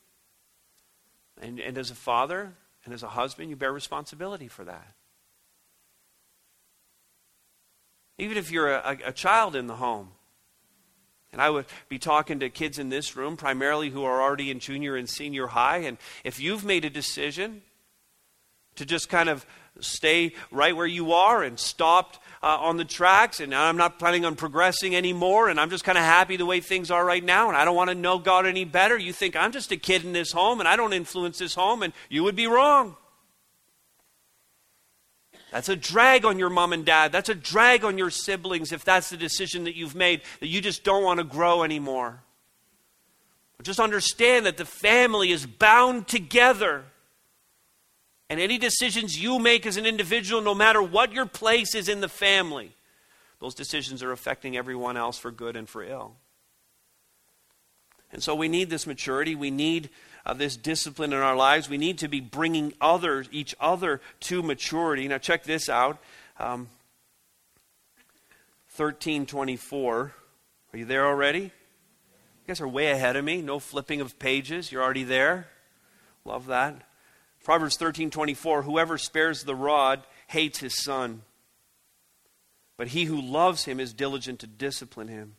And, 1.42 1.58
and 1.58 1.78
as 1.78 1.90
a 1.90 1.96
father 1.96 2.52
and 2.84 2.94
as 2.94 3.02
a 3.02 3.08
husband, 3.08 3.50
you 3.50 3.56
bear 3.56 3.72
responsibility 3.72 4.50
for 4.50 4.66
that. 4.66 4.94
Even 8.18 8.36
if 8.36 8.52
you're 8.52 8.74
a, 8.74 8.98
a 9.06 9.14
child 9.14 9.56
in 9.56 9.68
the 9.68 9.78
home, 9.78 10.10
and 11.32 11.41
I 11.41 11.50
would 11.50 11.65
be 11.89 11.98
talking 11.98 12.39
to 12.39 12.50
kids 12.50 12.78
in 12.80 12.89
this 12.89 13.15
room, 13.15 13.38
primarily 13.38 13.89
who 13.89 14.04
are 14.04 14.22
already 14.22 14.52
in 14.52 14.60
junior 14.60 14.96
and 14.96 15.10
senior 15.10 15.48
high. 15.48 15.78
And 15.78 15.98
if 16.24 16.39
you've 16.39 16.65
made 16.65 16.86
a 16.86 16.89
decision 16.89 17.62
to 18.76 18.86
just 18.86 19.10
kind 19.10 19.30
of 19.30 19.46
stay 19.80 20.34
right 20.52 20.76
where 20.76 20.88
you 20.88 21.13
are 21.13 21.44
and 21.44 21.58
stopped 21.58 22.20
uh, 22.44 22.58
on 22.60 22.78
the 22.78 22.86
tracks, 22.86 23.39
and 23.39 23.56
I'm 23.56 23.78
not 23.78 24.00
planning 24.00 24.26
on 24.26 24.36
progressing 24.36 24.96
anymore, 24.96 25.50
and 25.50 25.60
I'm 25.60 25.70
just 25.70 25.84
kind 25.84 25.98
of 25.98 26.04
happy 26.04 26.36
the 26.36 26.46
way 26.46 26.60
things 26.60 26.91
are 26.91 27.06
right 27.06 27.24
now, 27.24 27.48
and 27.48 27.58
I 27.58 27.65
don't 27.65 27.76
want 27.76 27.89
to 27.89 27.96
know 27.96 28.17
God 28.20 28.46
any 28.46 28.65
better, 28.65 28.98
you 28.98 29.13
think 29.13 29.36
I'm 29.36 29.52
just 29.52 29.72
a 29.72 29.78
kid 29.78 30.04
in 30.04 30.13
this 30.13 30.32
home 30.32 30.60
and 30.60 30.67
I 30.67 30.76
don't 30.76 30.94
influence 30.94 31.38
this 31.38 31.56
home, 31.56 31.84
and 31.84 31.94
you 32.10 32.24
would 32.24 32.36
be 32.36 32.48
wrong. 32.48 32.96
That's 35.52 35.70
a 35.70 35.76
drag 35.76 36.26
on 36.26 36.40
your 36.40 36.50
mom 36.50 36.74
and 36.74 36.86
dad. 36.86 37.12
That's 37.12 37.30
a 37.30 37.36
drag 37.36 37.84
on 37.84 37.98
your 37.98 38.10
siblings 38.10 38.72
if 38.72 38.86
that's 38.86 39.10
the 39.10 39.18
decision 39.18 39.66
that 39.66 39.76
you've 39.76 39.96
made, 39.96 40.22
that 40.40 40.48
you 40.48 40.62
just 40.62 40.84
don't 40.84 41.04
want 41.04 41.20
to 41.20 41.26
grow 41.26 41.64
anymore. 41.64 42.22
Just 43.62 43.80
understand 43.80 44.46
that 44.46 44.58
the 44.58 44.66
family 44.66 45.32
is 45.32 45.46
bound 45.46 46.08
together. 46.08 46.86
And 48.30 48.40
any 48.40 48.58
decisions 48.58 49.22
you 49.22 49.40
make 49.40 49.66
as 49.66 49.78
an 49.78 49.86
individual, 49.86 50.42
no 50.42 50.56
matter 50.56 50.82
what 50.82 51.14
your 51.14 51.26
place 51.26 51.76
is 51.76 51.90
in 51.90 52.02
the 52.02 52.10
family, 52.10 52.72
those 53.40 53.54
decisions 53.54 54.02
are 54.02 54.12
affecting 54.12 54.56
everyone 54.56 54.98
else 54.98 55.18
for 55.18 55.32
good 55.32 55.56
and 55.56 55.68
for 55.68 55.84
ill. 55.84 56.16
And 58.12 58.24
so 58.24 58.36
we 58.36 58.48
need 58.48 58.70
this 58.70 58.88
maturity. 58.88 59.36
We 59.36 59.52
need 59.52 59.90
this 60.36 60.56
discipline 60.56 61.14
in 61.14 61.20
our 61.20 61.36
lives. 61.36 61.70
We 61.70 61.78
need 61.78 61.98
to 62.00 62.08
be 62.08 62.20
bringing 62.20 62.74
others, 62.80 63.28
each 63.32 63.56
other 63.60 64.02
to 64.22 64.44
maturity. 64.44 65.08
Now, 65.08 65.18
check 65.18 65.44
this 65.44 65.70
out. 65.70 65.98
Um, 66.40 66.70
1324. 68.76 70.14
Are 70.74 70.78
you 70.78 70.86
there 70.86 71.06
already? 71.06 71.42
You 71.42 72.48
guys 72.48 72.62
are 72.62 72.68
way 72.68 72.92
ahead 72.92 73.16
of 73.16 73.26
me. 73.26 73.42
No 73.42 73.60
flipping 73.60 74.02
of 74.02 74.18
pages. 74.18 74.72
You're 74.72 74.84
already 74.84 75.04
there. 75.04 75.48
Love 76.24 76.48
that. 76.48 76.84
Proverbs 77.44 77.78
13:24 77.78 78.64
Whoever 78.64 78.98
spares 78.98 79.44
the 79.44 79.56
rod 79.56 80.06
hates 80.28 80.60
his 80.60 80.82
son, 80.82 81.24
but 82.78 82.90
he 82.90 83.06
who 83.06 83.20
loves 83.20 83.66
him 83.66 83.80
is 83.80 83.94
diligent 83.94 84.40
to 84.40 84.48
discipline 84.48 85.08
him. 85.08 85.36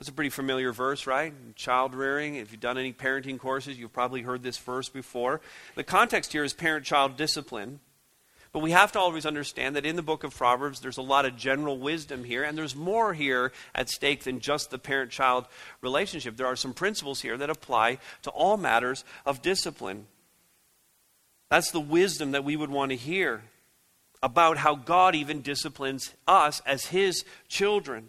That's 0.00 0.08
a 0.08 0.12
pretty 0.12 0.30
familiar 0.30 0.72
verse, 0.72 1.06
right? 1.06 1.34
Child 1.56 1.94
rearing. 1.94 2.36
If 2.36 2.52
you've 2.52 2.60
done 2.60 2.78
any 2.78 2.90
parenting 2.90 3.38
courses, 3.38 3.78
you've 3.78 3.92
probably 3.92 4.22
heard 4.22 4.42
this 4.42 4.56
verse 4.56 4.88
before. 4.88 5.42
The 5.74 5.84
context 5.84 6.32
here 6.32 6.42
is 6.42 6.54
parent 6.54 6.86
child 6.86 7.18
discipline. 7.18 7.80
But 8.50 8.60
we 8.60 8.70
have 8.70 8.92
to 8.92 8.98
always 8.98 9.26
understand 9.26 9.76
that 9.76 9.84
in 9.84 9.96
the 9.96 10.02
book 10.02 10.24
of 10.24 10.34
Proverbs, 10.34 10.80
there's 10.80 10.96
a 10.96 11.02
lot 11.02 11.26
of 11.26 11.36
general 11.36 11.78
wisdom 11.78 12.24
here, 12.24 12.42
and 12.42 12.56
there's 12.56 12.74
more 12.74 13.12
here 13.12 13.52
at 13.74 13.90
stake 13.90 14.24
than 14.24 14.40
just 14.40 14.70
the 14.70 14.78
parent 14.78 15.10
child 15.10 15.44
relationship. 15.82 16.38
There 16.38 16.46
are 16.46 16.56
some 16.56 16.72
principles 16.72 17.20
here 17.20 17.36
that 17.36 17.50
apply 17.50 17.98
to 18.22 18.30
all 18.30 18.56
matters 18.56 19.04
of 19.26 19.42
discipline. 19.42 20.06
That's 21.50 21.72
the 21.72 21.78
wisdom 21.78 22.30
that 22.30 22.42
we 22.42 22.56
would 22.56 22.70
want 22.70 22.90
to 22.90 22.96
hear 22.96 23.42
about 24.22 24.56
how 24.56 24.76
God 24.76 25.14
even 25.14 25.42
disciplines 25.42 26.14
us 26.26 26.62
as 26.64 26.86
His 26.86 27.22
children. 27.48 28.08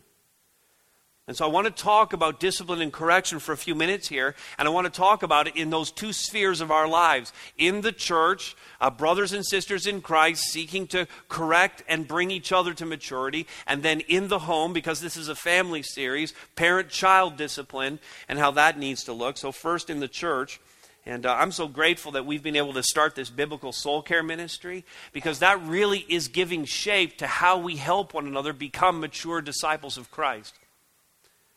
And 1.27 1.37
so 1.37 1.45
I 1.45 1.49
want 1.49 1.67
to 1.67 1.83
talk 1.83 2.13
about 2.13 2.39
discipline 2.39 2.81
and 2.81 2.91
correction 2.91 3.37
for 3.37 3.51
a 3.51 3.57
few 3.57 3.75
minutes 3.75 4.07
here, 4.07 4.33
and 4.57 4.67
I 4.67 4.71
want 4.71 4.91
to 4.91 4.91
talk 4.91 5.21
about 5.21 5.47
it 5.47 5.55
in 5.55 5.69
those 5.69 5.91
two 5.91 6.13
spheres 6.13 6.61
of 6.61 6.71
our 6.71 6.87
lives. 6.87 7.31
In 7.59 7.81
the 7.81 7.91
church, 7.91 8.55
uh, 8.81 8.89
brothers 8.89 9.31
and 9.31 9.45
sisters 9.45 9.85
in 9.85 10.01
Christ 10.01 10.45
seeking 10.45 10.87
to 10.87 11.07
correct 11.29 11.83
and 11.87 12.07
bring 12.07 12.31
each 12.31 12.51
other 12.51 12.73
to 12.73 12.87
maturity, 12.87 13.45
and 13.67 13.83
then 13.83 13.99
in 14.01 14.29
the 14.29 14.39
home, 14.39 14.73
because 14.73 14.99
this 14.99 15.15
is 15.15 15.27
a 15.27 15.35
family 15.35 15.83
series, 15.83 16.33
parent 16.55 16.89
child 16.89 17.37
discipline 17.37 17.99
and 18.27 18.39
how 18.39 18.49
that 18.51 18.79
needs 18.79 19.03
to 19.03 19.13
look. 19.13 19.37
So, 19.37 19.51
first 19.51 19.89
in 19.89 19.99
the 19.99 20.07
church. 20.07 20.59
And 21.03 21.25
uh, 21.25 21.33
I'm 21.33 21.51
so 21.51 21.67
grateful 21.67 22.11
that 22.11 22.27
we've 22.27 22.43
been 22.43 22.55
able 22.55 22.73
to 22.73 22.83
start 22.83 23.15
this 23.15 23.31
biblical 23.31 23.71
soul 23.71 24.03
care 24.03 24.21
ministry 24.21 24.85
because 25.13 25.39
that 25.39 25.59
really 25.63 26.05
is 26.07 26.27
giving 26.27 26.65
shape 26.65 27.17
to 27.17 27.27
how 27.27 27.57
we 27.57 27.77
help 27.77 28.13
one 28.13 28.27
another 28.27 28.53
become 28.53 28.99
mature 28.99 29.41
disciples 29.41 29.97
of 29.97 30.11
Christ. 30.11 30.59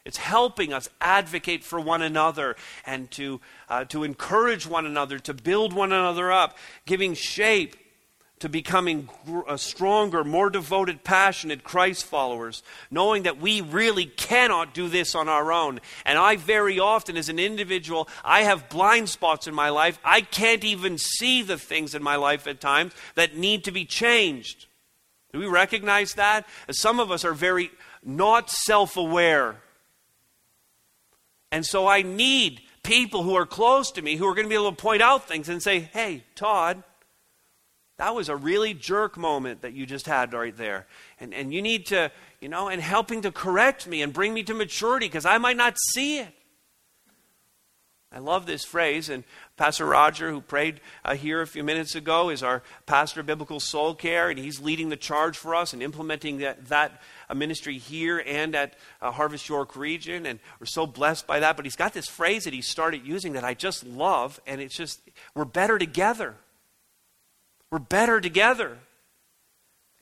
It's 0.05 0.19
helping 0.19 0.73
us 0.73 0.91
advocate 1.01 1.65
for 1.65 1.81
one 1.81 2.03
another 2.03 2.57
and 2.85 3.11
to, 3.13 3.41
uh, 3.71 3.85
to 3.87 4.05
encourage 4.05 4.67
one 4.67 4.85
another, 4.85 5.19
to 5.21 5.33
build 5.33 5.73
one 5.73 5.93
another 5.93 6.31
up, 6.31 6.59
giving 6.85 7.15
shape 7.15 7.77
to 8.41 8.49
becoming 8.51 9.09
stronger, 9.57 10.23
more 10.23 10.51
devoted, 10.51 11.03
passionate 11.03 11.65
Christ 11.65 12.05
followers, 12.05 12.63
knowing 12.91 13.23
that 13.23 13.41
we 13.41 13.63
really 13.63 14.05
cannot 14.05 14.75
do 14.75 14.89
this 14.89 15.15
on 15.15 15.31
our 15.31 15.51
own. 15.51 15.81
And 16.05 16.19
I 16.19 16.37
very 16.37 16.79
often, 16.79 17.17
as 17.17 17.31
an 17.31 17.39
individual, 17.39 18.07
I 18.23 18.43
have 18.43 18.69
blind 18.69 19.09
spots 19.09 19.47
in 19.47 19.55
my 19.55 19.71
life. 19.71 19.99
I 20.05 20.21
can't 20.21 20.65
even 20.65 20.99
see 20.99 21.41
the 21.41 21.57
things 21.57 21.95
in 21.95 22.03
my 22.03 22.17
life 22.17 22.47
at 22.47 22.61
times 22.61 22.93
that 23.15 23.35
need 23.35 23.65
to 23.65 23.73
be 23.73 23.87
changed. 23.87 24.67
Do 25.33 25.39
we 25.39 25.47
recognize 25.47 26.13
that? 26.15 26.47
Some 26.71 27.01
of 27.01 27.11
us 27.11 27.25
are 27.25 27.33
very 27.33 27.71
not 28.05 28.51
self 28.51 28.99
aware 28.99 29.57
and 31.55 31.65
so 31.65 31.87
I 31.87 32.03
need 32.03 32.63
people 32.83 33.23
who 33.23 33.37
are 33.37 33.47
close 33.47 33.93
to 33.93 34.03
me 34.03 34.17
who 34.17 34.27
are 34.27 34.35
going 34.35 34.45
to 34.45 34.49
be 34.49 34.57
able 34.57 34.73
to 34.73 34.77
point 34.77 35.03
out 35.03 35.29
things 35.29 35.49
and 35.49 35.63
say, 35.63 35.79
hey, 35.79 36.25
Todd, 36.35 36.83
that 37.97 38.13
was 38.13 38.29
a 38.29 38.35
really 38.35 38.75
jerk 38.75 39.17
moment 39.17 39.63
that 39.63 39.73
you 39.73 39.87
just 39.87 40.07
had 40.07 40.33
right 40.33 40.57
there. 40.57 40.89
And, 41.21 41.33
and 41.33 41.55
you 41.55 41.63
need 41.63 41.87
to, 41.87 42.11
you 42.41 42.49
know, 42.49 42.67
and 42.67 42.83
helping 42.83 43.23
to 43.23 43.31
correct 43.31 43.87
me 43.87 44.03
and 44.03 44.13
bring 44.13 44.35
me 44.35 44.43
to 44.43 44.53
maturity 44.53 45.07
because 45.07 45.25
I 45.25 45.39
might 45.39 45.57
not 45.57 45.77
see 45.93 46.19
it. 46.19 46.35
I 48.15 48.21
love 48.21 48.47
this 48.47 48.65
phrase, 48.65 49.09
and 49.09 49.25
Pastor 49.57 49.87
Roger, 49.87 50.31
who 50.31 50.41
prayed 50.41 50.81
uh, 51.05 51.17
here 51.17 51.43
a 51.43 51.49
few 51.49 51.65
minutes 51.65 51.97
ago, 51.97 52.31
is 52.31 52.45
our 52.45 52.63
pastor 52.87 53.21
of 53.21 53.27
biblical 53.27 53.59
soul 53.59 53.93
care, 53.93 54.31
and 54.31 54.39
he's 54.39 54.61
leading 54.61 54.89
the 54.89 54.97
charge 54.97 55.37
for 55.37 55.53
us 55.53 55.73
and 55.73 55.83
implementing 55.83 56.39
that, 56.39 56.65
that 56.69 57.03
uh, 57.29 57.35
ministry 57.35 57.77
here 57.77 58.23
and 58.25 58.55
at 58.55 58.75
uh, 59.03 59.11
Harvest 59.11 59.49
York 59.49 59.75
region, 59.75 60.27
and 60.27 60.39
we're 60.61 60.67
so 60.67 60.87
blessed 60.87 61.27
by 61.27 61.41
that. 61.41 61.57
But 61.57 61.67
he's 61.67 61.75
got 61.75 61.93
this 61.93 62.07
phrase 62.07 62.45
that 62.45 62.55
he 62.55 62.63
started 62.63 63.05
using 63.05 63.33
that 63.33 63.43
I 63.43 63.55
just 63.55 63.85
love, 63.85 64.41
and 64.47 64.61
it's 64.61 64.77
just, 64.77 65.01
we're 65.35 65.45
better 65.45 65.77
together. 65.77 66.37
We're 67.73 67.81
better 67.81 68.21
together. 68.21 68.79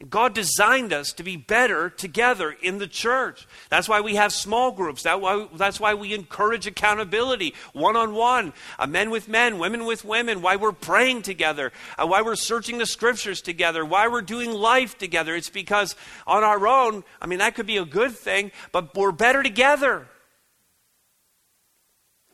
God 0.08 0.34
designed 0.34 0.92
us 0.92 1.12
to 1.12 1.22
be 1.22 1.36
better 1.36 1.88
together 1.88 2.50
in 2.50 2.78
the 2.78 2.86
church. 2.86 3.46
That's 3.68 3.88
why 3.88 4.00
we 4.00 4.16
have 4.16 4.32
small 4.32 4.72
groups. 4.72 5.04
Why, 5.04 5.46
that's 5.54 5.78
why 5.78 5.94
we 5.94 6.12
encourage 6.14 6.66
accountability, 6.66 7.54
one 7.72 7.96
on 7.96 8.14
one, 8.14 8.52
men 8.88 9.10
with 9.10 9.28
men, 9.28 9.58
women 9.58 9.84
with 9.84 10.04
women, 10.04 10.42
why 10.42 10.56
we're 10.56 10.72
praying 10.72 11.22
together, 11.22 11.72
uh, 11.98 12.06
why 12.06 12.22
we're 12.22 12.34
searching 12.34 12.78
the 12.78 12.86
scriptures 12.86 13.40
together, 13.40 13.84
why 13.84 14.08
we're 14.08 14.22
doing 14.22 14.52
life 14.52 14.98
together. 14.98 15.36
It's 15.36 15.50
because 15.50 15.94
on 16.26 16.42
our 16.42 16.66
own, 16.66 17.04
I 17.20 17.26
mean, 17.26 17.38
that 17.38 17.54
could 17.54 17.66
be 17.66 17.76
a 17.76 17.84
good 17.84 18.12
thing, 18.12 18.50
but 18.72 18.96
we're 18.96 19.12
better 19.12 19.42
together. 19.42 20.08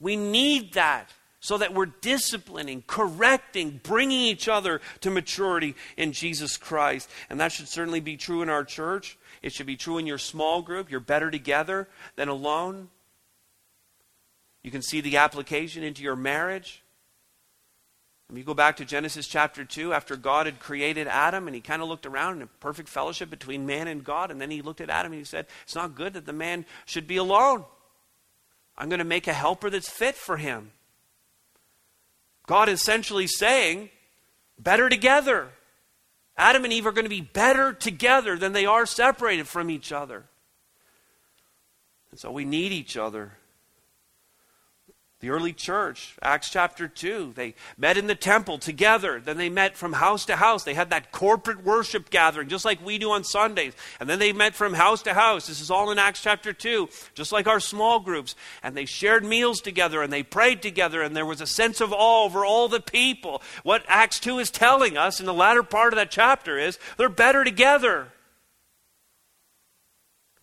We 0.00 0.16
need 0.16 0.74
that 0.74 1.12
so 1.40 1.58
that 1.58 1.72
we're 1.72 1.86
disciplining, 1.86 2.82
correcting, 2.86 3.80
bringing 3.82 4.20
each 4.20 4.48
other 4.48 4.80
to 5.00 5.10
maturity 5.10 5.76
in 5.96 6.12
Jesus 6.12 6.56
Christ. 6.56 7.08
And 7.30 7.38
that 7.40 7.52
should 7.52 7.68
certainly 7.68 8.00
be 8.00 8.16
true 8.16 8.42
in 8.42 8.48
our 8.48 8.64
church. 8.64 9.16
It 9.42 9.52
should 9.52 9.66
be 9.66 9.76
true 9.76 9.98
in 9.98 10.06
your 10.06 10.18
small 10.18 10.62
group. 10.62 10.90
You're 10.90 11.00
better 11.00 11.30
together 11.30 11.88
than 12.16 12.28
alone. 12.28 12.88
You 14.62 14.70
can 14.70 14.82
see 14.82 15.00
the 15.00 15.18
application 15.18 15.84
into 15.84 16.02
your 16.02 16.16
marriage. 16.16 16.82
When 18.28 18.36
you 18.36 18.44
go 18.44 18.52
back 18.52 18.76
to 18.76 18.84
Genesis 18.84 19.26
chapter 19.26 19.64
2, 19.64 19.94
after 19.94 20.14
God 20.14 20.44
had 20.44 20.60
created 20.60 21.06
Adam 21.06 21.46
and 21.46 21.54
he 21.54 21.62
kind 21.62 21.80
of 21.80 21.88
looked 21.88 22.04
around 22.04 22.36
in 22.36 22.42
a 22.42 22.46
perfect 22.46 22.88
fellowship 22.88 23.30
between 23.30 23.64
man 23.64 23.88
and 23.88 24.04
God, 24.04 24.30
and 24.30 24.40
then 24.40 24.50
he 24.50 24.60
looked 24.60 24.82
at 24.82 24.90
Adam 24.90 25.12
and 25.12 25.20
he 25.20 25.24
said, 25.24 25.46
It's 25.62 25.74
not 25.74 25.94
good 25.94 26.12
that 26.12 26.26
the 26.26 26.32
man 26.34 26.66
should 26.84 27.06
be 27.06 27.16
alone. 27.16 27.64
I'm 28.76 28.90
going 28.90 28.98
to 28.98 29.04
make 29.04 29.28
a 29.28 29.32
helper 29.32 29.70
that's 29.70 29.88
fit 29.88 30.14
for 30.14 30.36
him. 30.36 30.72
God 32.48 32.70
essentially 32.70 33.26
saying, 33.26 33.90
better 34.58 34.88
together. 34.88 35.50
Adam 36.36 36.64
and 36.64 36.72
Eve 36.72 36.86
are 36.86 36.92
going 36.92 37.04
to 37.04 37.10
be 37.10 37.20
better 37.20 37.74
together 37.74 38.36
than 38.36 38.54
they 38.54 38.64
are 38.64 38.86
separated 38.86 39.46
from 39.46 39.70
each 39.70 39.92
other. 39.92 40.24
And 42.10 42.18
so 42.18 42.32
we 42.32 42.46
need 42.46 42.72
each 42.72 42.96
other. 42.96 43.32
The 45.20 45.30
early 45.30 45.52
church, 45.52 46.14
Acts 46.22 46.48
chapter 46.48 46.86
2, 46.86 47.32
they 47.34 47.56
met 47.76 47.96
in 47.96 48.06
the 48.06 48.14
temple 48.14 48.56
together. 48.56 49.18
Then 49.18 49.36
they 49.36 49.48
met 49.48 49.76
from 49.76 49.94
house 49.94 50.24
to 50.26 50.36
house. 50.36 50.62
They 50.62 50.74
had 50.74 50.90
that 50.90 51.10
corporate 51.10 51.64
worship 51.64 52.10
gathering, 52.10 52.48
just 52.48 52.64
like 52.64 52.84
we 52.84 52.98
do 52.98 53.10
on 53.10 53.24
Sundays. 53.24 53.72
And 53.98 54.08
then 54.08 54.20
they 54.20 54.32
met 54.32 54.54
from 54.54 54.74
house 54.74 55.02
to 55.02 55.14
house. 55.14 55.48
This 55.48 55.60
is 55.60 55.72
all 55.72 55.90
in 55.90 55.98
Acts 55.98 56.22
chapter 56.22 56.52
2, 56.52 56.88
just 57.14 57.32
like 57.32 57.48
our 57.48 57.58
small 57.58 57.98
groups. 57.98 58.36
And 58.62 58.76
they 58.76 58.84
shared 58.84 59.24
meals 59.24 59.60
together 59.60 60.02
and 60.02 60.12
they 60.12 60.22
prayed 60.22 60.62
together. 60.62 61.02
And 61.02 61.16
there 61.16 61.26
was 61.26 61.40
a 61.40 61.48
sense 61.48 61.80
of 61.80 61.92
awe 61.92 62.24
over 62.24 62.44
all 62.44 62.68
the 62.68 62.78
people. 62.78 63.42
What 63.64 63.84
Acts 63.88 64.20
2 64.20 64.38
is 64.38 64.52
telling 64.52 64.96
us 64.96 65.18
in 65.18 65.26
the 65.26 65.34
latter 65.34 65.64
part 65.64 65.92
of 65.92 65.96
that 65.96 66.12
chapter 66.12 66.58
is 66.58 66.78
they're 66.96 67.08
better 67.08 67.42
together. 67.42 68.12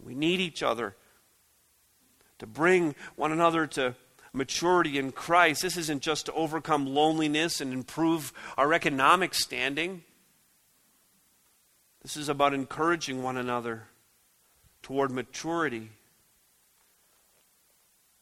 We 0.03 0.15
need 0.15 0.41
each 0.41 0.61
other 0.61 0.97
to 2.39 2.45
bring 2.45 2.93
one 3.15 3.31
another 3.31 3.67
to 3.67 3.95
maturity 4.35 4.97
in 4.97 5.11
Christ. 5.11 5.61
This 5.61 5.77
isn't 5.77 6.01
just 6.01 6.27
to 6.27 6.33
overcome 6.33 6.85
loneliness 6.85 7.61
and 7.61 7.73
improve 7.73 8.33
our 8.57 8.73
economic 8.73 9.33
standing. 9.33 10.03
This 12.01 12.17
is 12.17 12.29
about 12.29 12.53
encouraging 12.53 13.23
one 13.23 13.37
another 13.37 13.83
toward 14.83 15.11
maturity. 15.11 15.89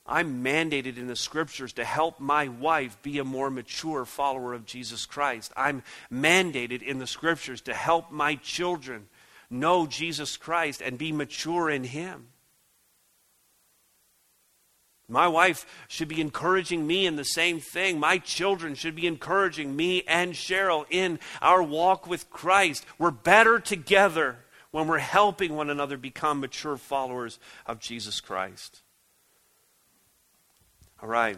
I'm 0.06 0.44
mandated 0.44 0.98
in 0.98 1.08
the 1.08 1.16
scriptures 1.16 1.74
to 1.74 1.86
help 1.86 2.20
my 2.20 2.50
wife 2.50 3.02
be 3.02 3.20
a 3.20 3.24
more 3.24 3.50
mature 3.50 4.06
follower 4.06 4.54
of 4.54 4.66
Jesus 4.66 5.06
Christ. 5.06 5.52
I'm 5.56 5.84
mandated 6.12 6.82
in 6.82 7.00
the 7.00 7.08
scriptures 7.08 7.62
to 7.62 7.74
help 7.74 8.12
my 8.12 8.36
children 8.36 9.08
know 9.50 9.88
Jesus 9.88 10.36
Christ 10.36 10.82
and 10.82 10.98
be 10.98 11.12
mature 11.12 11.70
in 11.70 11.86
Him. 11.86 12.28
My 15.10 15.28
wife 15.28 15.66
should 15.88 16.08
be 16.08 16.22
encouraging 16.22 16.88
me 16.88 17.06
in 17.06 17.18
the 17.18 17.26
same 17.26 17.60
thing. 17.60 18.00
My 18.00 18.18
children 18.18 18.74
should 18.74 18.96
be 18.96 19.06
encouraging 19.06 19.76
me 19.76 20.04
and 20.08 20.34
Cheryl 20.34 20.86
in 20.90 21.20
our 21.42 21.62
walk 21.62 22.08
with 22.08 22.30
Christ. 22.30 22.86
We're 22.98 23.12
better 23.12 23.60
together 23.60 24.38
when 24.72 24.88
we're 24.88 25.00
helping 25.00 25.56
one 25.56 25.70
another 25.70 25.98
become 25.98 26.40
mature 26.40 26.78
followers 26.78 27.38
of 27.68 27.80
Jesus 27.80 28.22
Christ. 28.22 28.82
All 31.02 31.10
right, 31.10 31.38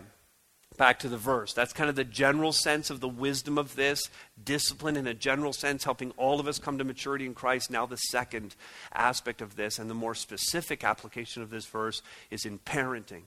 back 0.77 0.99
to 0.99 1.09
the 1.09 1.17
verse. 1.17 1.51
That's 1.51 1.73
kind 1.73 1.89
of 1.89 1.95
the 1.95 2.03
general 2.03 2.53
sense 2.53 2.91
of 2.91 2.99
the 2.99 3.09
wisdom 3.09 3.57
of 3.57 3.75
this. 3.75 4.09
Discipline, 4.41 4.95
in 4.95 5.07
a 5.07 5.13
general 5.15 5.53
sense, 5.53 5.83
helping 5.83 6.11
all 6.11 6.39
of 6.39 6.47
us 6.47 6.59
come 6.59 6.77
to 6.77 6.83
maturity 6.83 7.25
in 7.25 7.33
Christ. 7.33 7.71
Now, 7.71 7.87
the 7.87 7.97
second 7.97 8.55
aspect 8.93 9.41
of 9.41 9.55
this, 9.55 9.79
and 9.79 9.89
the 9.89 9.95
more 9.95 10.13
specific 10.13 10.83
application 10.83 11.41
of 11.41 11.49
this 11.49 11.65
verse, 11.65 12.03
is 12.29 12.45
in 12.45 12.59
parenting. 12.59 13.23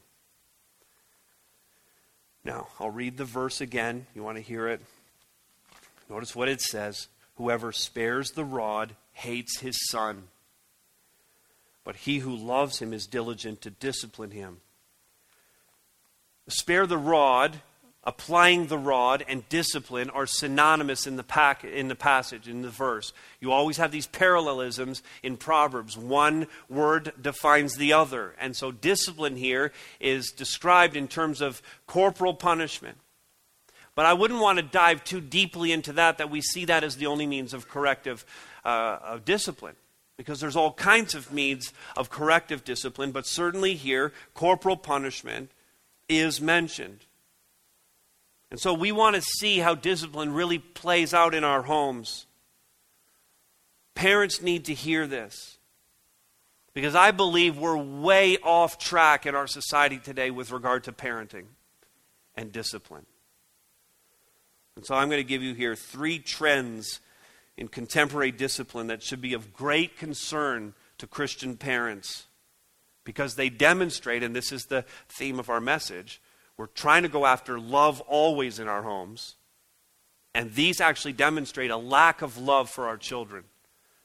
Now, 2.49 2.69
I'll 2.81 2.89
read 2.89 3.19
the 3.19 3.27
verse 3.27 3.61
again. 3.61 4.07
You 4.15 4.23
want 4.23 4.39
to 4.39 4.43
hear 4.43 4.69
it? 4.69 4.81
Notice 6.09 6.35
what 6.35 6.49
it 6.49 6.63
says 6.63 7.09
Whoever 7.35 7.73
spares 7.73 8.31
the 8.31 8.45
rod 8.45 8.97
hates 9.13 9.61
his 9.61 9.77
son, 9.91 10.29
but 11.85 11.95
he 11.95 12.21
who 12.21 12.35
loves 12.35 12.79
him 12.79 12.95
is 12.95 13.07
diligent 13.07 13.61
to 13.61 13.71
discipline 13.71 14.31
him. 14.31 14.63
Spare 16.49 16.87
the 16.87 16.97
rod 16.97 17.61
applying 18.09 18.69
the 18.69 18.79
rod 18.79 19.23
and 19.29 19.47
discipline 19.51 20.09
are 20.09 20.25
synonymous 20.25 21.07
in 21.07 21.17
the, 21.17 21.23
pack, 21.23 21.63
in 21.63 21.89
the 21.89 21.95
passage, 21.95 22.49
in 22.49 22.63
the 22.63 22.71
verse. 22.71 23.13
You 23.39 23.53
always 23.53 23.77
have 23.77 23.93
these 23.93 24.07
parallelisms 24.07 25.03
in 25.23 25.37
Proverbs. 25.37 25.95
One 25.95 26.47
word 26.71 27.13
defines 27.21 27.77
the 27.77 27.93
other. 27.93 28.35
And 28.41 28.57
so 28.57 28.73
discipline 28.73 29.37
here 29.37 29.73
is 30.01 30.33
described 30.33 30.97
in 30.97 31.07
terms 31.07 31.43
of 31.43 31.61
corporal 31.87 32.33
punishment. 32.33 32.97
But 33.95 34.07
I 34.07 34.15
wouldn't 34.15 34.41
want 34.41 34.59
to 34.59 34.63
dive 34.65 35.05
too 35.05 35.21
deeply 35.21 35.71
into 35.71 35.93
that, 35.93 36.17
that 36.17 36.31
we 36.31 36.41
see 36.41 36.65
that 36.65 36.85
as 36.85 36.97
the 36.97 37.09
only 37.09 37.27
means 37.27 37.53
of 37.53 37.69
corrective 37.69 38.25
uh, 38.65 39.01
of 39.05 39.27
discipline. 39.27 39.77
Because 40.17 40.41
there's 40.41 40.57
all 40.57 40.73
kinds 40.73 41.15
of 41.15 41.31
means 41.31 41.75
of 41.95 42.09
corrective 42.09 42.65
discipline, 42.65 43.13
but 43.13 43.27
certainly 43.27 43.75
here, 43.75 44.15
corporal 44.33 44.79
punishment 44.79 45.51
is 46.09 46.41
mentioned. 46.41 47.05
And 48.51 48.59
so 48.59 48.73
we 48.73 48.93
want 48.93 49.17
to 49.17 49.23
see 49.23 49.59
how 49.59 49.75
discipline 49.75 50.33
really 50.33 50.59
plays 50.59 51.13
out 51.13 51.35
in 51.35 51.45
our 51.45 51.63
homes. 51.63 52.27
Parents 53.95 54.41
need 54.41 54.67
to 54.67 54.75
hear 54.75 55.07
this. 55.07 55.59
Because 56.73 56.95
I 56.95 57.11
believe 57.11 57.59
we're 57.59 57.77
way 57.77 58.39
off 58.39 58.79
track 58.79 59.27
in 59.27 59.35
our 59.35 59.47
society 59.47 59.99
today 59.99 60.31
with 60.31 60.53
regard 60.53 60.85
to 60.85 60.93
parenting 60.93 61.47
and 62.37 62.53
discipline. 62.53 63.05
And 64.77 64.87
so 64.87 64.95
I'm 64.95 65.09
going 65.09 65.21
to 65.21 65.29
give 65.29 65.43
you 65.43 65.55
here 65.55 65.75
three 65.75 66.21
trends 66.21 67.01
in 67.57 67.67
contemporary 67.67 68.31
discipline 68.31 68.87
that 68.87 69.03
should 69.03 69.21
be 69.21 69.35
of 69.35 69.53
great 69.53 69.99
concern 69.99 70.73
to 70.99 71.09
Christian 71.09 71.57
parents 71.57 72.27
because 73.03 73.35
they 73.35 73.49
demonstrate, 73.49 74.23
and 74.23 74.37
this 74.37 74.53
is 74.53 74.67
the 74.67 74.85
theme 75.09 75.41
of 75.41 75.51
our 75.51 75.61
message, 75.61 76.21
we're 76.59 76.67
trying 76.67 77.05
to 77.05 77.09
go 77.09 77.25
after 77.25 77.59
love 77.59 78.03
always 78.03 78.59
in 78.59 78.69
our 78.69 78.83
homes. 78.83 79.37
And 80.35 80.53
these 80.55 80.81
actually 80.81 81.15
demonstrate 81.15 81.71
a 81.71 81.77
lack 81.77 82.21
of 82.21 82.37
love 82.37 82.69
for 82.69 82.87
our 82.87 82.99
children. 82.99 83.45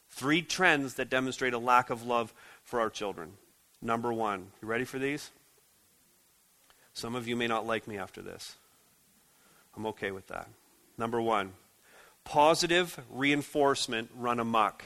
Three 0.10 0.42
trends 0.42 0.94
that 0.94 1.10
demonstrate 1.10 1.54
a 1.54 1.58
lack 1.58 1.90
of 1.90 2.06
love 2.06 2.34
for 2.64 2.80
our 2.80 2.90
children. 2.90 3.34
Number 3.82 4.14
one, 4.14 4.48
you 4.62 4.68
ready 4.68 4.86
for 4.86 5.00
these? 5.00 5.32
Some 6.94 7.16
of 7.16 7.28
you 7.28 7.36
may 7.36 7.48
not 7.48 7.66
like 7.66 7.88
me 7.88 7.98
after 7.98 8.22
this. 8.22 8.56
I'm 9.76 9.88
okay 9.88 10.12
with 10.12 10.28
that. 10.28 10.48
Number 10.98 11.20
one, 11.20 11.54
positive 12.24 13.00
reinforcement 13.10 14.12
run 14.16 14.40
amok. 14.40 14.86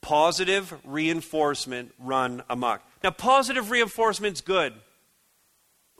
Positive 0.00 0.74
reinforcement 0.84 1.92
run 2.00 2.42
amok. 2.50 2.82
Now, 3.04 3.10
positive 3.10 3.70
reinforcement's 3.70 4.40
good. 4.40 4.74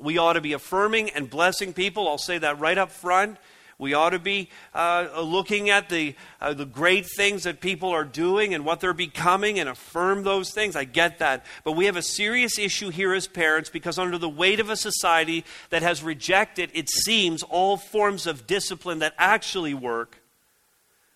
We 0.01 0.18
ought 0.18 0.32
to 0.32 0.40
be 0.40 0.55
affirming 0.55 1.11
and 1.11 1.28
blessing 1.28 1.72
people. 1.72 2.09
I'll 2.09 2.18
say 2.18 2.38
that 2.38 2.59
right 2.59 2.78
up 2.78 2.90
front. 2.90 3.38
We 3.80 3.94
ought 3.94 4.11
to 4.11 4.18
be 4.18 4.51
uh, 4.74 5.22
looking 5.22 5.70
at 5.70 5.88
the, 5.88 6.14
uh, 6.38 6.53
the 6.53 6.66
great 6.66 7.07
things 7.07 7.44
that 7.44 7.62
people 7.62 7.88
are 7.88 8.05
doing 8.05 8.53
and 8.53 8.62
what 8.66 8.80
they're 8.80 8.92
becoming 8.92 9.59
and 9.59 9.70
affirm 9.70 10.22
those 10.22 10.53
things. 10.53 10.76
I 10.76 10.84
get 10.84 11.20
that. 11.20 11.46
But 11.64 11.72
we 11.72 11.86
have 11.86 11.96
a 11.96 12.03
serious 12.03 12.59
issue 12.59 12.90
here 12.90 13.14
as 13.14 13.26
parents 13.26 13.70
because, 13.70 13.98
under 13.98 14.18
the 14.18 14.28
weight 14.28 14.61
of 14.61 14.68
a 14.68 14.76
society 14.76 15.46
that 15.70 15.80
has 15.80 16.03
rejected, 16.03 16.70
it 16.74 16.90
seems, 16.90 17.42
all 17.42 17.78
forms 17.78 18.26
of 18.26 18.46
discipline 18.46 18.98
that 18.98 19.14
actually 19.16 19.72
work, 19.72 20.19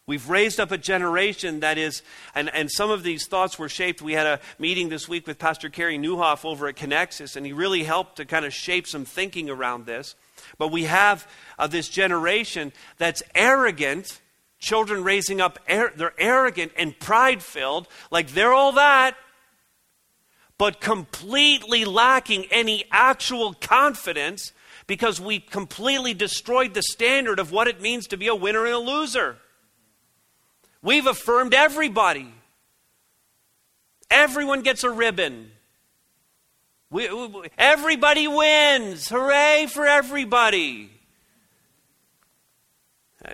We've 0.06 0.28
raised 0.28 0.60
up 0.60 0.70
a 0.70 0.76
generation 0.76 1.60
that 1.60 1.78
is, 1.78 2.02
and, 2.34 2.50
and 2.54 2.70
some 2.70 2.90
of 2.90 3.02
these 3.02 3.26
thoughts 3.26 3.58
were 3.58 3.70
shaped. 3.70 4.02
We 4.02 4.12
had 4.12 4.26
a 4.26 4.40
meeting 4.58 4.90
this 4.90 5.08
week 5.08 5.26
with 5.26 5.38
Pastor 5.38 5.70
Carey 5.70 5.98
Nieuwhof 5.98 6.44
over 6.44 6.68
at 6.68 6.76
Connexus, 6.76 7.36
and 7.36 7.46
he 7.46 7.54
really 7.54 7.84
helped 7.84 8.16
to 8.16 8.26
kind 8.26 8.44
of 8.44 8.52
shape 8.52 8.86
some 8.86 9.06
thinking 9.06 9.48
around 9.48 9.86
this. 9.86 10.14
But 10.58 10.68
we 10.68 10.84
have 10.84 11.26
uh, 11.58 11.68
this 11.68 11.88
generation 11.88 12.74
that's 12.98 13.22
arrogant, 13.34 14.20
children 14.58 15.04
raising 15.04 15.40
up, 15.40 15.58
ar- 15.70 15.94
they're 15.96 16.12
arrogant 16.18 16.72
and 16.76 16.98
pride 16.98 17.42
filled, 17.42 17.88
like 18.10 18.28
they're 18.28 18.52
all 18.52 18.72
that, 18.72 19.16
but 20.58 20.82
completely 20.82 21.86
lacking 21.86 22.44
any 22.50 22.84
actual 22.90 23.54
confidence 23.54 24.52
because 24.86 25.18
we 25.18 25.40
completely 25.40 26.12
destroyed 26.12 26.74
the 26.74 26.82
standard 26.82 27.38
of 27.38 27.52
what 27.52 27.68
it 27.68 27.80
means 27.80 28.06
to 28.08 28.18
be 28.18 28.28
a 28.28 28.34
winner 28.34 28.66
and 28.66 28.74
a 28.74 28.78
loser. 28.78 29.38
We've 30.84 31.06
affirmed 31.06 31.54
everybody. 31.54 32.30
Everyone 34.10 34.60
gets 34.60 34.84
a 34.84 34.90
ribbon. 34.90 35.50
We, 36.90 37.10
we, 37.10 37.48
everybody 37.56 38.28
wins. 38.28 39.08
Hooray 39.08 39.66
for 39.72 39.86
everybody. 39.86 40.90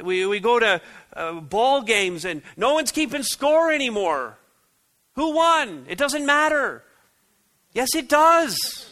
We, 0.00 0.24
we 0.26 0.38
go 0.38 0.60
to 0.60 0.80
uh, 1.12 1.32
ball 1.40 1.82
games 1.82 2.24
and 2.24 2.42
no 2.56 2.74
one's 2.74 2.92
keeping 2.92 3.24
score 3.24 3.72
anymore. 3.72 4.38
Who 5.16 5.34
won? 5.34 5.86
It 5.88 5.98
doesn't 5.98 6.24
matter. 6.24 6.84
Yes, 7.72 7.96
it 7.96 8.08
does. 8.08 8.89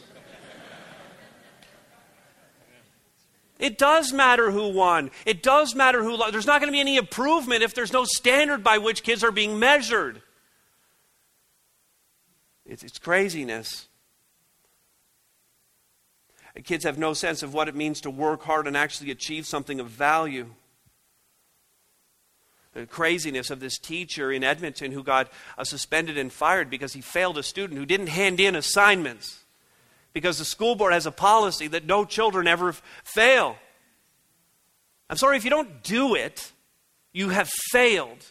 It 3.59 3.77
does 3.77 4.13
matter 4.13 4.51
who 4.51 4.69
won. 4.69 5.11
It 5.27 5.43
does 5.43 5.75
matter 5.75 6.03
who 6.03 6.17
lost. 6.17 6.33
There's 6.33 6.47
not 6.47 6.61
going 6.61 6.69
to 6.69 6.77
be 6.77 6.81
any 6.81 6.97
improvement 6.97 7.63
if 7.63 7.75
there's 7.75 7.93
no 7.93 8.05
standard 8.05 8.63
by 8.63 8.79
which 8.79 9.03
kids 9.03 9.25
are 9.25 9.33
being 9.33 9.59
measured. 9.59 10.23
It's, 12.65 12.85
it's 12.85 12.99
craziness. 12.99 13.89
Kids 16.65 16.85
have 16.85 16.99
no 16.99 17.15
sense 17.15 17.43
of 17.43 17.55
what 17.55 17.69
it 17.69 17.75
means 17.75 18.01
to 18.01 18.11
work 18.11 18.43
hard 18.43 18.67
and 18.67 18.77
actually 18.77 19.11
achieve 19.11 19.47
something 19.47 19.81
of 19.81 19.89
value. 19.89 20.51
The 22.75 22.87
craziness 22.87 23.51
of 23.51 23.61
this 23.61 23.79
teacher 23.79 24.31
in 24.31 24.45
Edmonton 24.45 24.93
who 24.93 25.03
got 25.03 25.33
uh, 25.57 25.65
suspended 25.65 26.19
and 26.19 26.33
fired 26.33 26.69
because 26.69 26.93
he 26.93 27.01
failed 27.01 27.39
a 27.39 27.43
student 27.43 27.79
who 27.79 27.87
didn't 27.87 28.09
hand 28.09 28.41
in 28.41 28.55
assignments. 28.55 29.45
Because 30.19 30.39
the 30.39 30.45
school 30.45 30.75
board 30.75 30.93
has 30.93 31.07
a 31.07 31.13
policy 31.13 31.69
that 31.69 31.87
no 31.87 32.05
children 32.05 32.49
ever 32.49 32.75
fail. 33.05 33.55
I'm 35.09 35.17
sorry, 35.17 35.37
if 35.37 35.45
you 35.45 35.51
don't 35.51 35.85
do 35.85 36.17
it, 36.17 36.51
you 37.13 37.29
have 37.29 37.49
failed. 37.71 38.25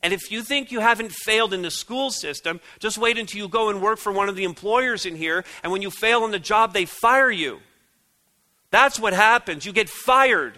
And 0.00 0.12
if 0.12 0.30
you 0.30 0.42
think 0.44 0.70
you 0.70 0.78
haven't 0.78 1.10
failed 1.10 1.52
in 1.52 1.62
the 1.62 1.72
school 1.72 2.12
system, 2.12 2.60
just 2.78 2.98
wait 2.98 3.18
until 3.18 3.40
you 3.40 3.48
go 3.48 3.68
and 3.68 3.82
work 3.82 3.98
for 3.98 4.12
one 4.12 4.28
of 4.28 4.36
the 4.36 4.44
employers 4.44 5.06
in 5.06 5.16
here, 5.16 5.44
and 5.64 5.72
when 5.72 5.82
you 5.82 5.90
fail 5.90 6.22
on 6.22 6.30
the 6.30 6.38
job, 6.38 6.72
they 6.72 6.84
fire 6.84 7.32
you. 7.32 7.58
That's 8.70 9.00
what 9.00 9.12
happens. 9.12 9.66
You 9.66 9.72
get 9.72 9.88
fired. 9.88 10.56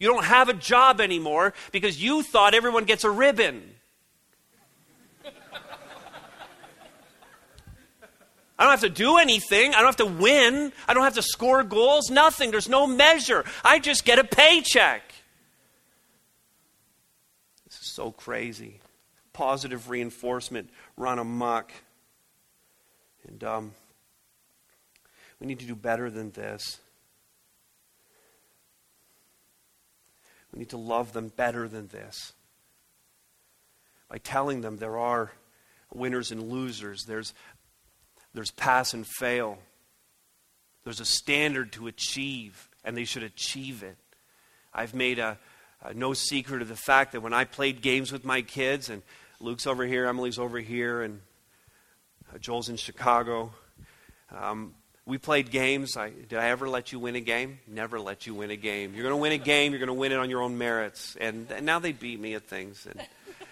You 0.00 0.08
don't 0.08 0.24
have 0.24 0.48
a 0.48 0.54
job 0.54 1.00
anymore 1.00 1.54
because 1.70 2.02
you 2.02 2.24
thought 2.24 2.54
everyone 2.54 2.86
gets 2.86 3.04
a 3.04 3.10
ribbon. 3.10 3.75
I 8.58 8.64
don't 8.64 8.70
have 8.70 8.80
to 8.80 8.88
do 8.88 9.18
anything. 9.18 9.74
I 9.74 9.78
don't 9.78 9.86
have 9.86 9.96
to 9.96 10.06
win. 10.06 10.72
I 10.88 10.94
don't 10.94 11.04
have 11.04 11.14
to 11.14 11.22
score 11.22 11.62
goals. 11.62 12.10
Nothing. 12.10 12.50
There's 12.50 12.68
no 12.68 12.86
measure. 12.86 13.44
I 13.64 13.78
just 13.78 14.04
get 14.04 14.18
a 14.18 14.24
paycheck. 14.24 15.02
This 17.66 17.78
is 17.80 17.86
so 17.86 18.10
crazy. 18.10 18.80
Positive 19.34 19.90
reinforcement 19.90 20.70
run 20.96 21.18
amok. 21.18 21.70
And 23.28 23.44
um, 23.44 23.74
we 25.38 25.46
need 25.46 25.58
to 25.58 25.66
do 25.66 25.74
better 25.74 26.10
than 26.10 26.30
this. 26.30 26.78
We 30.52 30.60
need 30.60 30.70
to 30.70 30.78
love 30.78 31.12
them 31.12 31.28
better 31.28 31.68
than 31.68 31.88
this. 31.88 32.32
By 34.08 34.16
telling 34.18 34.62
them 34.62 34.78
there 34.78 34.96
are 34.96 35.32
winners 35.92 36.30
and 36.30 36.50
losers, 36.50 37.04
there's 37.04 37.34
there's 38.36 38.50
pass 38.50 38.92
and 38.92 39.06
fail. 39.06 39.56
There's 40.84 41.00
a 41.00 41.06
standard 41.06 41.72
to 41.72 41.86
achieve, 41.86 42.68
and 42.84 42.94
they 42.94 43.04
should 43.04 43.22
achieve 43.22 43.82
it. 43.82 43.96
I've 44.74 44.92
made 44.94 45.18
a, 45.18 45.38
a, 45.82 45.94
no 45.94 46.12
secret 46.12 46.60
of 46.60 46.68
the 46.68 46.76
fact 46.76 47.12
that 47.12 47.22
when 47.22 47.32
I 47.32 47.44
played 47.44 47.80
games 47.80 48.12
with 48.12 48.26
my 48.26 48.42
kids, 48.42 48.90
and 48.90 49.02
Luke's 49.40 49.66
over 49.66 49.86
here, 49.86 50.04
Emily's 50.04 50.38
over 50.38 50.58
here, 50.58 51.00
and 51.00 51.22
uh, 52.30 52.36
Joel's 52.36 52.68
in 52.68 52.76
Chicago, 52.76 53.54
um, 54.30 54.74
we 55.06 55.16
played 55.16 55.50
games. 55.50 55.96
I, 55.96 56.10
did 56.10 56.38
I 56.38 56.50
ever 56.50 56.68
let 56.68 56.92
you 56.92 56.98
win 56.98 57.16
a 57.16 57.20
game? 57.20 57.58
Never 57.66 57.98
let 57.98 58.26
you 58.26 58.34
win 58.34 58.50
a 58.50 58.56
game. 58.56 58.92
You're 58.92 59.04
going 59.04 59.14
to 59.14 59.22
win 59.22 59.32
a 59.32 59.38
game, 59.38 59.72
you're 59.72 59.78
going 59.78 59.86
to 59.86 59.94
win 59.94 60.12
it 60.12 60.18
on 60.18 60.28
your 60.28 60.42
own 60.42 60.58
merits. 60.58 61.16
And, 61.18 61.50
and 61.50 61.64
now 61.64 61.78
they 61.78 61.92
beat 61.92 62.20
me 62.20 62.34
at 62.34 62.42
things. 62.42 62.86
And 62.86 63.00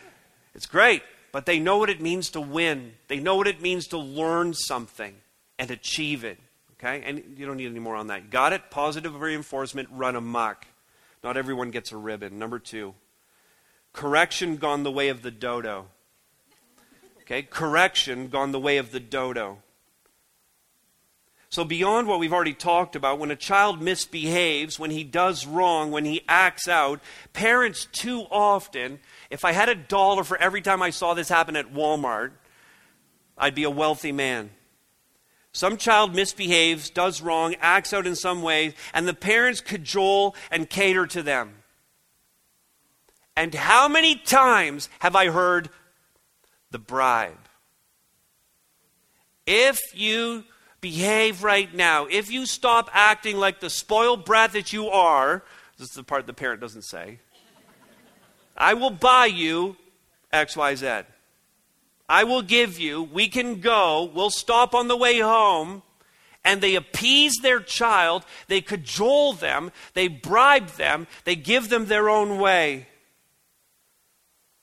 it's 0.54 0.66
great 0.66 1.02
but 1.34 1.46
they 1.46 1.58
know 1.58 1.78
what 1.78 1.90
it 1.90 2.00
means 2.00 2.30
to 2.30 2.40
win. 2.40 2.92
They 3.08 3.18
know 3.18 3.34
what 3.34 3.48
it 3.48 3.60
means 3.60 3.88
to 3.88 3.98
learn 3.98 4.54
something 4.54 5.16
and 5.58 5.68
achieve 5.68 6.22
it. 6.22 6.38
Okay? 6.74 7.02
And 7.04 7.34
you 7.36 7.44
don't 7.44 7.56
need 7.56 7.66
any 7.66 7.80
more 7.80 7.96
on 7.96 8.06
that. 8.06 8.30
Got 8.30 8.52
it? 8.52 8.70
Positive 8.70 9.20
reinforcement, 9.20 9.88
run 9.90 10.14
amok. 10.14 10.64
Not 11.24 11.36
everyone 11.36 11.72
gets 11.72 11.90
a 11.90 11.96
ribbon. 11.96 12.38
Number 12.38 12.60
two, 12.60 12.94
correction 13.92 14.58
gone 14.58 14.84
the 14.84 14.92
way 14.92 15.08
of 15.08 15.22
the 15.22 15.32
dodo. 15.32 15.86
Okay? 17.22 17.42
Correction 17.42 18.28
gone 18.28 18.52
the 18.52 18.60
way 18.60 18.76
of 18.76 18.92
the 18.92 19.00
dodo. 19.00 19.58
So, 21.54 21.64
beyond 21.64 22.08
what 22.08 22.18
we've 22.18 22.32
already 22.32 22.52
talked 22.52 22.96
about, 22.96 23.20
when 23.20 23.30
a 23.30 23.36
child 23.36 23.80
misbehaves, 23.80 24.76
when 24.76 24.90
he 24.90 25.04
does 25.04 25.46
wrong, 25.46 25.92
when 25.92 26.04
he 26.04 26.24
acts 26.28 26.66
out, 26.66 27.00
parents 27.32 27.86
too 27.92 28.22
often, 28.28 28.98
if 29.30 29.44
I 29.44 29.52
had 29.52 29.68
a 29.68 29.76
dollar 29.76 30.24
for 30.24 30.36
every 30.36 30.62
time 30.62 30.82
I 30.82 30.90
saw 30.90 31.14
this 31.14 31.28
happen 31.28 31.54
at 31.54 31.72
Walmart, 31.72 32.32
I'd 33.38 33.54
be 33.54 33.62
a 33.62 33.70
wealthy 33.70 34.10
man. 34.10 34.50
Some 35.52 35.76
child 35.76 36.12
misbehaves, 36.12 36.90
does 36.90 37.22
wrong, 37.22 37.54
acts 37.60 37.92
out 37.92 38.08
in 38.08 38.16
some 38.16 38.42
way, 38.42 38.74
and 38.92 39.06
the 39.06 39.14
parents 39.14 39.60
cajole 39.60 40.34
and 40.50 40.68
cater 40.68 41.06
to 41.06 41.22
them. 41.22 41.54
And 43.36 43.54
how 43.54 43.86
many 43.86 44.16
times 44.16 44.88
have 44.98 45.14
I 45.14 45.28
heard 45.28 45.70
the 46.72 46.80
bribe? 46.80 47.48
If 49.46 49.78
you 49.94 50.42
behave 50.84 51.42
right 51.42 51.72
now, 51.74 52.04
if 52.04 52.30
you 52.30 52.44
stop 52.44 52.90
acting 52.92 53.38
like 53.38 53.58
the 53.58 53.70
spoiled 53.70 54.22
brat 54.22 54.52
that 54.52 54.70
you 54.70 54.90
are, 54.90 55.42
this 55.78 55.88
is 55.88 55.94
the 55.94 56.04
part 56.04 56.26
the 56.26 56.34
parent 56.34 56.60
doesn't 56.60 56.84
say, 56.84 57.20
I 58.54 58.74
will 58.74 58.90
buy 58.90 59.24
you 59.24 59.78
XYZ. 60.30 61.06
I 62.06 62.24
will 62.24 62.42
give 62.42 62.78
you, 62.78 63.02
we 63.02 63.28
can 63.28 63.60
go, 63.60 64.10
we'll 64.14 64.28
stop 64.28 64.74
on 64.74 64.88
the 64.88 64.96
way 64.96 65.20
home. 65.20 65.82
And 66.44 66.60
they 66.60 66.74
appease 66.74 67.32
their 67.40 67.60
child, 67.60 68.26
they 68.48 68.60
cajole 68.60 69.32
them, 69.32 69.72
they 69.94 70.08
bribe 70.08 70.68
them, 70.72 71.06
they 71.24 71.34
give 71.34 71.70
them 71.70 71.86
their 71.86 72.10
own 72.10 72.38
way. 72.38 72.88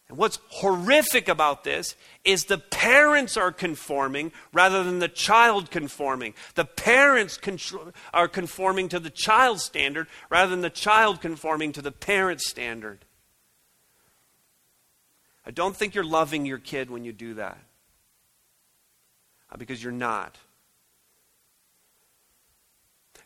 And 0.07 0.19
what's 0.19 0.38
horrific 0.49 1.28
about 1.28 1.63
this 1.63 1.95
is 2.24 2.45
the 2.45 2.57
parents 2.57 3.36
are 3.38 3.51
conforming 3.51 4.32
rather 4.53 4.84
than 4.84 4.99
the 4.99 5.07
child 5.07 5.72
conforming. 5.72 6.34
The 6.55 6.65
parents 6.65 7.39
are 8.13 8.28
conforming 8.28 8.89
to 8.89 8.99
the 8.99 9.09
child's 9.09 9.63
standard 9.63 10.07
rather 10.30 10.51
than 10.51 10.61
the 10.61 10.69
child 10.69 11.22
conforming 11.22 11.72
to 11.74 11.82
the 11.82 11.91
parent's 11.91 12.49
standard. 12.49 13.05
I 15.45 15.51
don't 15.51 15.76
think 15.76 15.95
you're 15.95 16.03
loving 16.03 16.45
your 16.45 16.59
kid 16.59 16.91
when 16.91 17.03
you 17.03 17.13
do 17.13 17.36
that. 17.36 17.57
Uh, 19.51 19.57
because 19.57 19.82
you're 19.84 19.91
not. 19.91 20.38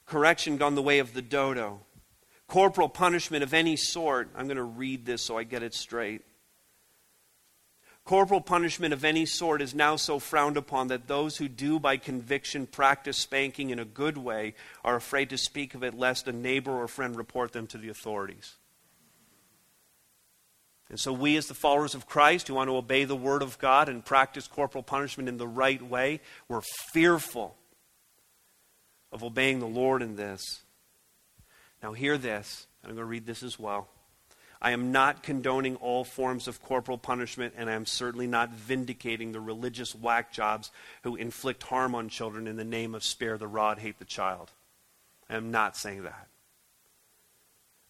Correction 0.06 0.58
gone 0.58 0.76
the 0.76 0.82
way 0.82 1.00
of 1.00 1.14
the 1.14 1.22
dodo. 1.22 1.82
Corporal 2.48 2.90
punishment 2.90 3.44
of 3.44 3.54
any 3.54 3.76
sort. 3.76 4.30
I'm 4.36 4.46
going 4.46 4.58
to 4.58 4.64
read 4.64 5.06
this 5.06 5.24
so 5.24 5.38
I 5.38 5.44
get 5.44 5.64
it 5.64 5.74
straight. 5.74 6.22
Corporal 8.06 8.40
punishment 8.40 8.94
of 8.94 9.04
any 9.04 9.26
sort 9.26 9.64
is 9.64 9.74
now 9.74 9.96
so 9.96 10.20
frowned 10.20 10.58
upon 10.58 10.90
that 10.90 11.08
those 11.08 11.38
who 11.38 11.48
do 11.48 11.80
by 11.80 11.98
conviction 11.98 12.68
practice 12.68 13.18
spanking 13.18 13.72
in 13.72 13.80
a 13.80 13.86
good 13.86 14.16
way 14.16 14.54
are 14.84 14.96
afraid 14.96 15.32
to 15.32 15.40
speak 15.40 15.74
of 15.74 15.84
it 15.84 15.98
lest 15.98 16.28
a 16.28 16.32
neighbor 16.32 16.72
or 16.72 16.88
friend 16.88 17.16
report 17.16 17.52
them 17.52 17.66
to 17.66 17.80
the 17.80 17.90
authorities. 17.90 18.54
And 20.88 21.00
so, 21.00 21.12
we, 21.12 21.36
as 21.36 21.48
the 21.48 21.56
followers 21.56 21.96
of 21.96 22.06
Christ 22.06 22.48
who 22.48 22.54
want 22.54 22.70
to 22.70 22.78
obey 22.78 23.06
the 23.06 23.16
Word 23.16 23.42
of 23.42 23.58
God 23.58 23.90
and 23.90 24.06
practice 24.06 24.46
corporal 24.46 24.84
punishment 24.84 25.28
in 25.28 25.38
the 25.38 25.48
right 25.48 25.82
way, 25.82 26.22
we're 26.48 26.62
fearful 26.94 27.56
of 29.12 29.24
obeying 29.24 29.60
the 29.60 29.66
Lord 29.66 30.04
in 30.04 30.16
this. 30.16 30.62
Now, 31.82 31.94
hear 31.94 32.20
this, 32.20 32.68
I'm 32.84 32.92
going 32.92 32.98
to 32.98 33.06
read 33.06 33.26
this 33.26 33.42
as 33.42 33.58
well. 33.58 33.90
I 34.66 34.72
am 34.72 34.92
not 34.92 35.22
condoning 35.22 35.76
all 35.76 36.04
forms 36.04 36.48
of 36.48 36.64
corporal 36.64 36.98
punishment, 36.98 37.54
and 37.56 37.70
I 37.70 37.74
am 37.74 37.86
certainly 37.86 38.26
not 38.26 38.50
vindicating 38.50 39.32
the 39.32 39.40
religious 39.40 39.94
whack 39.94 40.34
jobs 40.34 40.72
who 41.04 41.16
inflict 41.16 41.62
harm 41.62 41.94
on 41.94 42.10
children 42.10 42.48
in 42.48 42.56
the 42.56 42.64
name 42.64 42.96
of 42.96 43.04
spare 43.04 43.38
the 43.38 43.46
rod, 43.46 43.78
hate 43.78 44.00
the 44.00 44.06
child. 44.06 44.50
I 45.30 45.36
am 45.36 45.52
not 45.52 45.78
saying 45.78 46.02
that. 46.06 46.30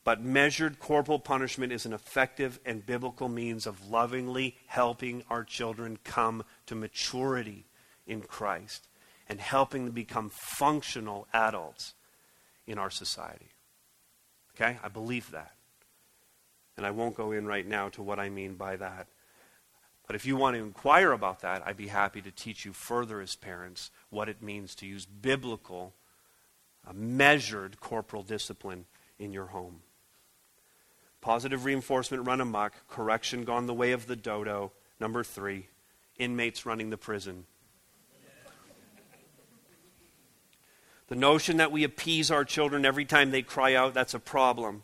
But 0.03 0.21
measured 0.21 0.77
corporal 0.77 1.17
punishment 1.17 1.71
is 1.71 1.85
an 1.85 1.93
effective 1.93 2.59
and 2.65 2.85
biblical 2.85 3.29
means 3.29 3.65
of 3.65 3.89
lovingly 3.89 4.57
helping 4.65 5.23
our 5.29 5.45
children 5.45 5.97
come 6.03 6.43
to 6.65 6.75
maturity 6.75 7.63
in 8.05 8.19
Christ 8.19 8.85
and 9.29 9.39
helping 9.39 9.85
them 9.85 9.93
become 9.93 10.29
functional 10.29 11.25
adults 11.33 11.93
in 12.67 12.77
our 12.77 12.89
society. 12.89 13.51
Okay? 14.55 14.77
I 14.83 14.89
believe 14.89 15.31
that. 15.31 15.53
And 16.77 16.85
I 16.85 16.91
won't 16.91 17.15
go 17.15 17.31
in 17.31 17.45
right 17.45 17.65
now 17.65 17.89
to 17.89 18.03
what 18.03 18.19
I 18.19 18.29
mean 18.29 18.55
by 18.55 18.75
that. 18.75 19.07
But 20.07 20.15
if 20.15 20.25
you 20.25 20.35
want 20.35 20.55
to 20.55 20.63
inquire 20.63 21.11
about 21.11 21.39
that, 21.41 21.63
I'd 21.65 21.77
be 21.77 21.87
happy 21.87 22.21
to 22.21 22.31
teach 22.31 22.65
you 22.65 22.73
further 22.73 23.21
as 23.21 23.35
parents 23.35 23.89
what 24.09 24.29
it 24.29 24.41
means 24.41 24.75
to 24.75 24.85
use 24.85 25.05
biblical, 25.05 25.93
uh, 26.87 26.93
measured 26.93 27.79
corporal 27.79 28.21
discipline 28.21 28.85
in 29.17 29.31
your 29.31 29.47
home. 29.47 29.81
Positive 31.21 31.65
reinforcement 31.65 32.27
run 32.27 32.39
amok, 32.39 32.87
correction 32.87 33.45
gone 33.45 33.65
the 33.65 33.73
way 33.73 33.93
of 33.93 34.05
the 34.05 34.15
dodo. 34.15 34.71
Number 34.99 35.23
three, 35.23 35.69
inmates 36.19 36.67
running 36.67 36.91
the 36.91 36.97
prison. 36.97 37.45
The 41.07 41.15
notion 41.15 41.57
that 41.57 41.71
we 41.71 41.83
appease 41.83 42.31
our 42.31 42.43
children 42.43 42.85
every 42.85 43.05
time 43.05 43.29
they 43.31 43.43
cry 43.43 43.75
out, 43.75 43.93
that's 43.93 44.15
a 44.15 44.19
problem. 44.19 44.83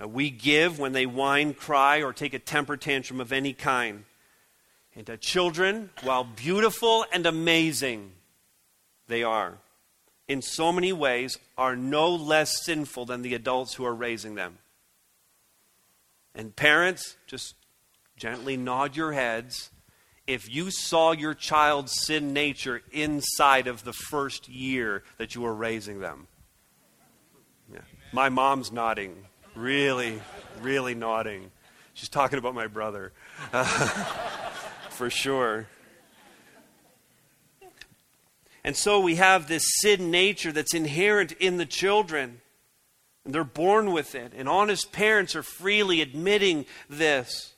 Uh, 0.00 0.08
we 0.08 0.30
give 0.30 0.78
when 0.78 0.92
they 0.92 1.06
whine, 1.06 1.54
cry, 1.54 2.02
or 2.02 2.12
take 2.12 2.34
a 2.34 2.38
temper 2.38 2.76
tantrum 2.76 3.20
of 3.20 3.32
any 3.32 3.52
kind. 3.52 4.04
And 4.94 5.06
to 5.06 5.16
children, 5.16 5.90
while 6.02 6.24
beautiful 6.24 7.04
and 7.12 7.26
amazing 7.26 8.12
they 9.08 9.22
are, 9.22 9.58
in 10.28 10.42
so 10.42 10.72
many 10.72 10.92
ways, 10.92 11.38
are 11.56 11.76
no 11.76 12.14
less 12.14 12.64
sinful 12.64 13.06
than 13.06 13.22
the 13.22 13.34
adults 13.34 13.74
who 13.74 13.84
are 13.84 13.94
raising 13.94 14.34
them. 14.34 14.58
And 16.34 16.54
parents, 16.54 17.16
just 17.26 17.54
gently 18.16 18.56
nod 18.56 18.96
your 18.96 19.12
heads 19.12 19.70
if 20.26 20.52
you 20.52 20.70
saw 20.70 21.12
your 21.12 21.34
child's 21.34 21.92
sin 21.92 22.32
nature 22.32 22.82
inside 22.92 23.66
of 23.66 23.84
the 23.84 23.92
first 23.92 24.48
year 24.48 25.02
that 25.18 25.34
you 25.34 25.40
were 25.40 25.54
raising 25.54 26.00
them. 26.00 26.28
Yeah. 27.72 27.80
My 28.12 28.28
mom's 28.28 28.70
nodding, 28.70 29.26
really, 29.54 30.20
really 30.60 30.94
nodding. 30.94 31.50
She's 31.94 32.08
talking 32.08 32.38
about 32.38 32.54
my 32.54 32.66
brother, 32.66 33.12
for 34.90 35.10
sure. 35.10 35.66
And 38.64 38.76
so 38.76 39.00
we 39.00 39.16
have 39.16 39.48
this 39.48 39.64
sin 39.80 40.10
nature 40.10 40.52
that's 40.52 40.74
inherent 40.74 41.32
in 41.32 41.56
the 41.56 41.66
children. 41.66 42.40
And 43.24 43.34
they're 43.34 43.44
born 43.44 43.92
with 43.92 44.14
it. 44.14 44.32
And 44.36 44.48
honest 44.48 44.92
parents 44.92 45.36
are 45.36 45.42
freely 45.42 46.00
admitting 46.00 46.66
this. 46.88 47.54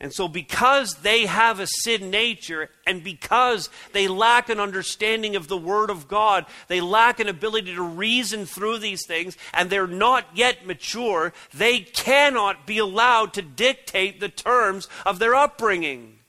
And 0.00 0.12
so, 0.12 0.28
because 0.28 0.94
they 0.96 1.26
have 1.26 1.58
a 1.58 1.66
sin 1.66 2.10
nature 2.10 2.70
and 2.86 3.02
because 3.02 3.68
they 3.92 4.06
lack 4.06 4.48
an 4.48 4.60
understanding 4.60 5.34
of 5.34 5.48
the 5.48 5.56
Word 5.56 5.90
of 5.90 6.06
God, 6.06 6.46
they 6.68 6.80
lack 6.80 7.18
an 7.18 7.26
ability 7.26 7.74
to 7.74 7.82
reason 7.82 8.46
through 8.46 8.78
these 8.78 9.04
things, 9.06 9.36
and 9.52 9.68
they're 9.68 9.88
not 9.88 10.24
yet 10.34 10.64
mature, 10.64 11.32
they 11.52 11.80
cannot 11.80 12.64
be 12.64 12.78
allowed 12.78 13.32
to 13.34 13.42
dictate 13.42 14.20
the 14.20 14.28
terms 14.28 14.86
of 15.04 15.18
their 15.18 15.34
upbringing. 15.34 16.20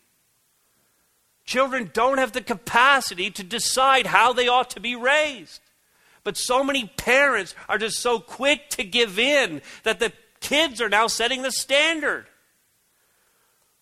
Children 1.45 1.91
don't 1.93 2.17
have 2.17 2.32
the 2.32 2.41
capacity 2.41 3.30
to 3.30 3.43
decide 3.43 4.07
how 4.07 4.34
they 4.34 4.47
ought 4.47 4.72
to 4.72 4.80
be 4.80 4.95
raised. 4.95 5.61
But 6.24 6.38
so 6.38 6.63
many 6.63 6.86
parents 6.86 7.53
are 7.67 7.78
just 7.78 7.99
so 7.99 8.20
quick 8.20 8.70
to 8.72 8.84
give 8.84 9.20
in 9.20 9.61
that 9.84 9.99
the 9.99 10.11
kids 10.41 10.82
are 10.82 10.89
now 10.89 11.05
setting 11.05 11.43
the 11.43 11.51
standard 11.51 12.26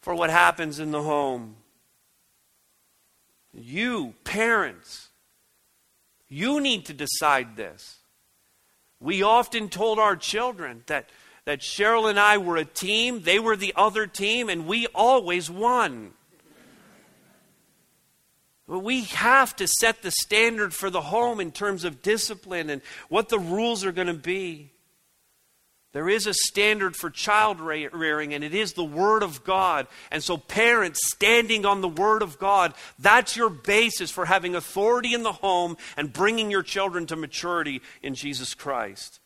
for 0.07 0.15
what 0.15 0.29
happens 0.29 0.79
in 0.79 0.91
the 0.91 1.03
home. 1.03 1.57
You, 3.53 4.13
parents, 4.23 5.09
you 6.29 6.61
need 6.61 6.85
to 6.85 6.93
decide 6.93 7.57
this. 7.57 7.97
We 9.01 9.21
often 9.21 9.67
told 9.67 9.99
our 9.99 10.15
children 10.15 10.83
that, 10.85 11.09
that 11.43 11.59
Cheryl 11.59 12.09
and 12.09 12.17
I 12.17 12.37
were 12.37 12.55
a 12.55 12.63
team, 12.63 13.23
they 13.23 13.37
were 13.37 13.57
the 13.57 13.73
other 13.75 14.07
team, 14.07 14.47
and 14.47 14.65
we 14.65 14.87
always 14.95 15.51
won. 15.51 16.13
But 18.65 18.79
we 18.79 19.01
have 19.01 19.57
to 19.57 19.67
set 19.67 20.03
the 20.03 20.11
standard 20.11 20.73
for 20.73 20.89
the 20.89 21.01
home 21.01 21.41
in 21.41 21.51
terms 21.51 21.83
of 21.83 22.01
discipline 22.01 22.69
and 22.69 22.81
what 23.09 23.27
the 23.27 23.39
rules 23.39 23.83
are 23.83 23.91
going 23.91 24.07
to 24.07 24.13
be. 24.13 24.71
There 25.93 26.09
is 26.09 26.27
a 26.27 26.33
standard 26.33 26.95
for 26.95 27.09
child 27.09 27.59
rearing, 27.59 28.33
and 28.33 28.43
it 28.43 28.53
is 28.53 28.73
the 28.73 28.83
Word 28.83 29.23
of 29.23 29.43
God. 29.43 29.87
And 30.11 30.21
so, 30.21 30.37
parents 30.37 30.99
standing 31.13 31.65
on 31.65 31.81
the 31.81 31.87
Word 31.87 32.21
of 32.21 32.37
God, 32.37 32.73
that's 32.99 33.37
your 33.37 33.49
basis 33.49 34.11
for 34.11 34.25
having 34.25 34.53
authority 34.53 35.13
in 35.13 35.23
the 35.23 35.31
home 35.31 35.77
and 35.95 36.11
bringing 36.11 36.51
your 36.51 36.61
children 36.61 37.05
to 37.07 37.15
maturity 37.15 37.81
in 38.03 38.15
Jesus 38.15 38.53
Christ. 38.53 39.19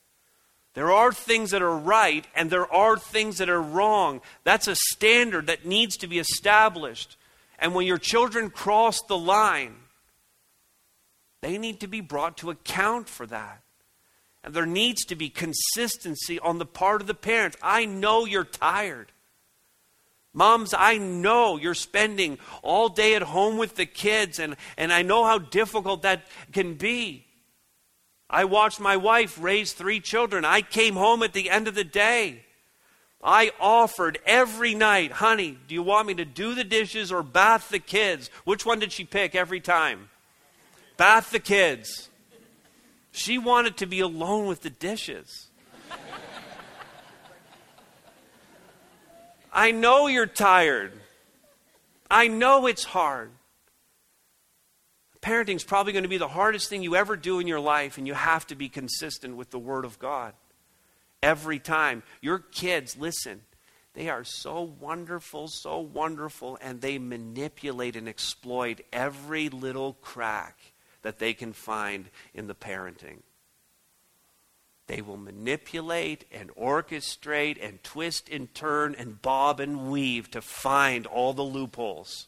There 0.73 0.91
are 0.91 1.11
things 1.11 1.51
that 1.51 1.61
are 1.61 1.77
right, 1.77 2.25
and 2.35 2.49
there 2.49 2.71
are 2.71 2.95
things 2.95 3.39
that 3.39 3.49
are 3.49 3.61
wrong. 3.61 4.21
That's 4.43 4.67
a 4.67 4.75
standard 4.75 5.47
that 5.47 5.65
needs 5.65 5.97
to 5.97 6.07
be 6.07 6.19
established. 6.19 7.17
And 7.59 7.75
when 7.75 7.85
your 7.85 7.97
children 7.97 8.49
cross 8.49 9.01
the 9.01 9.17
line, 9.17 9.75
they 11.41 11.57
need 11.57 11.81
to 11.81 11.87
be 11.87 12.01
brought 12.01 12.37
to 12.37 12.51
account 12.51 13.09
for 13.09 13.25
that. 13.27 13.61
And 14.43 14.53
there 14.53 14.65
needs 14.65 15.05
to 15.05 15.15
be 15.15 15.29
consistency 15.29 16.39
on 16.39 16.57
the 16.57 16.65
part 16.65 17.01
of 17.01 17.07
the 17.07 17.13
parents. 17.13 17.57
I 17.61 17.85
know 17.85 18.25
you're 18.25 18.43
tired. 18.43 19.11
Moms, 20.33 20.73
I 20.73 20.97
know 20.97 21.57
you're 21.57 21.73
spending 21.73 22.39
all 22.63 22.87
day 22.89 23.15
at 23.15 23.21
home 23.21 23.57
with 23.57 23.75
the 23.75 23.85
kids, 23.85 24.39
and, 24.39 24.55
and 24.77 24.93
I 24.93 25.01
know 25.01 25.25
how 25.25 25.39
difficult 25.39 26.03
that 26.03 26.23
can 26.53 26.75
be. 26.75 27.25
I 28.29 28.45
watched 28.45 28.79
my 28.79 28.95
wife 28.95 29.37
raise 29.41 29.73
three 29.73 29.99
children. 29.99 30.45
I 30.45 30.61
came 30.61 30.95
home 30.95 31.21
at 31.21 31.33
the 31.33 31.49
end 31.49 31.67
of 31.67 31.75
the 31.75 31.83
day. 31.83 32.45
I 33.21 33.51
offered 33.59 34.19
every 34.25 34.73
night, 34.73 35.11
honey, 35.11 35.57
do 35.67 35.75
you 35.75 35.83
want 35.83 36.07
me 36.07 36.13
to 36.15 36.25
do 36.25 36.55
the 36.55 36.63
dishes 36.63 37.11
or 37.11 37.23
bath 37.23 37.69
the 37.69 37.79
kids? 37.79 38.29
Which 38.45 38.65
one 38.65 38.79
did 38.79 38.93
she 38.93 39.03
pick 39.03 39.35
every 39.35 39.59
time? 39.59 40.09
Bath 40.95 41.31
the 41.31 41.39
kids. 41.39 42.09
She 43.11 43.37
wanted 43.37 43.77
to 43.77 43.85
be 43.85 43.99
alone 43.99 44.47
with 44.47 44.61
the 44.61 44.69
dishes. 44.69 45.47
I 49.53 49.71
know 49.71 50.07
you're 50.07 50.25
tired. 50.25 50.93
I 52.09 52.27
know 52.27 52.67
it's 52.67 52.85
hard. 52.85 53.31
Parenting 55.21 55.55
is 55.55 55.63
probably 55.63 55.93
going 55.93 56.03
to 56.03 56.09
be 56.09 56.17
the 56.17 56.27
hardest 56.27 56.69
thing 56.69 56.81
you 56.81 56.95
ever 56.95 57.15
do 57.15 57.39
in 57.39 57.47
your 57.47 57.59
life, 57.59 57.97
and 57.97 58.07
you 58.07 58.13
have 58.13 58.47
to 58.47 58.55
be 58.55 58.69
consistent 58.69 59.35
with 59.35 59.51
the 59.51 59.59
Word 59.59 59.85
of 59.85 59.99
God 59.99 60.33
every 61.21 61.59
time. 61.59 62.01
Your 62.21 62.39
kids, 62.39 62.97
listen, 62.97 63.41
they 63.93 64.09
are 64.09 64.23
so 64.23 64.61
wonderful, 64.79 65.47
so 65.47 65.79
wonderful, 65.79 66.57
and 66.61 66.81
they 66.81 66.97
manipulate 66.97 67.95
and 67.95 68.07
exploit 68.07 68.81
every 68.91 69.49
little 69.49 69.93
crack 70.01 70.70
that 71.01 71.19
they 71.19 71.33
can 71.33 71.53
find 71.53 72.09
in 72.33 72.47
the 72.47 72.55
parenting. 72.55 73.19
They 74.87 75.01
will 75.01 75.17
manipulate 75.17 76.25
and 76.31 76.53
orchestrate 76.55 77.57
and 77.61 77.81
twist 77.83 78.27
and 78.29 78.53
turn 78.53 78.95
and 78.97 79.21
bob 79.21 79.59
and 79.59 79.89
weave 79.89 80.29
to 80.31 80.41
find 80.41 81.07
all 81.07 81.33
the 81.33 81.43
loopholes. 81.43 82.27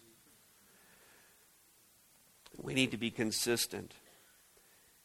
We 2.57 2.73
need 2.73 2.91
to 2.91 2.97
be 2.97 3.11
consistent. 3.11 3.93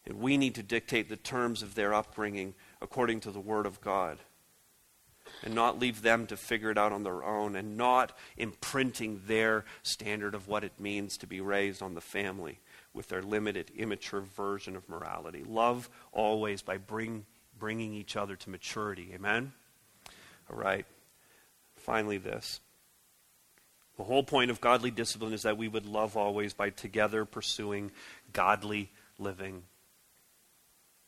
And 0.05 0.19
we 0.19 0.37
need 0.37 0.55
to 0.55 0.63
dictate 0.63 1.09
the 1.09 1.17
terms 1.17 1.61
of 1.61 1.75
their 1.75 1.93
upbringing 1.93 2.55
according 2.81 3.19
to 3.21 3.31
the 3.31 3.39
Word 3.39 3.65
of 3.65 3.81
God. 3.81 4.19
And 5.43 5.55
not 5.55 5.79
leave 5.79 6.01
them 6.01 6.27
to 6.27 6.35
figure 6.35 6.69
it 6.69 6.77
out 6.77 6.91
on 6.91 7.03
their 7.03 7.23
own, 7.23 7.55
and 7.55 7.77
not 7.77 8.17
imprinting 8.35 9.21
their 9.25 9.63
standard 9.83 10.35
of 10.35 10.47
what 10.49 10.65
it 10.65 10.79
means 10.79 11.17
to 11.17 11.27
be 11.27 11.39
raised 11.39 11.81
on 11.81 11.93
the 11.93 12.01
family 12.01 12.59
with 12.93 13.07
their 13.07 13.21
limited, 13.21 13.71
immature 13.75 14.19
version 14.19 14.75
of 14.75 14.89
morality. 14.89 15.43
Love 15.45 15.89
always 16.11 16.61
by 16.61 16.77
bring, 16.77 17.25
bringing 17.57 17.93
each 17.93 18.17
other 18.17 18.35
to 18.35 18.49
maturity. 18.49 19.11
Amen? 19.13 19.53
All 20.51 20.57
right. 20.57 20.85
Finally, 21.77 22.17
this. 22.17 22.59
The 23.97 24.03
whole 24.03 24.23
point 24.23 24.51
of 24.51 24.61
godly 24.61 24.91
discipline 24.91 25.33
is 25.33 25.43
that 25.43 25.57
we 25.57 25.67
would 25.67 25.85
love 25.85 26.15
always 26.17 26.53
by 26.53 26.69
together 26.69 27.25
pursuing 27.25 27.91
godly 28.33 28.91
living. 29.17 29.63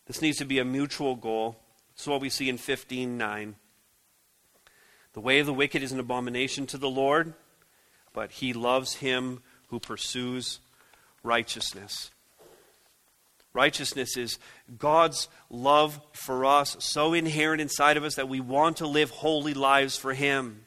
This 0.06 0.22
needs 0.22 0.38
to 0.40 0.46
be 0.46 0.60
a 0.60 0.66
mutual 0.66 1.16
goal. 1.16 1.58
Is 1.98 2.08
what 2.08 2.22
we 2.22 2.30
see 2.30 2.50
in 2.50 2.58
15:9. 2.58 3.56
The 5.14 5.22
way 5.22 5.40
of 5.40 5.46
the 5.46 5.54
wicked 5.54 5.84
is 5.84 5.92
an 5.92 6.00
abomination 6.00 6.66
to 6.68 6.78
the 6.78 6.90
Lord, 6.90 7.34
but 8.14 8.32
he 8.32 8.54
loves 8.54 8.96
him 8.96 9.42
who 9.70 9.80
pursues 9.80 10.60
righteousness. 11.24 12.12
Righteousness 13.54 14.16
is 14.16 14.40
God's 14.78 15.28
love 15.50 16.00
for 16.14 16.46
us, 16.46 16.78
so 16.80 17.14
inherent 17.14 17.62
inside 17.62 17.98
of 17.98 18.04
us 18.04 18.16
that 18.16 18.30
we 18.30 18.40
want 18.40 18.78
to 18.78 18.88
live 18.88 19.10
holy 19.10 19.54
lives 19.54 19.98
for 19.98 20.14
Him. 20.14 20.66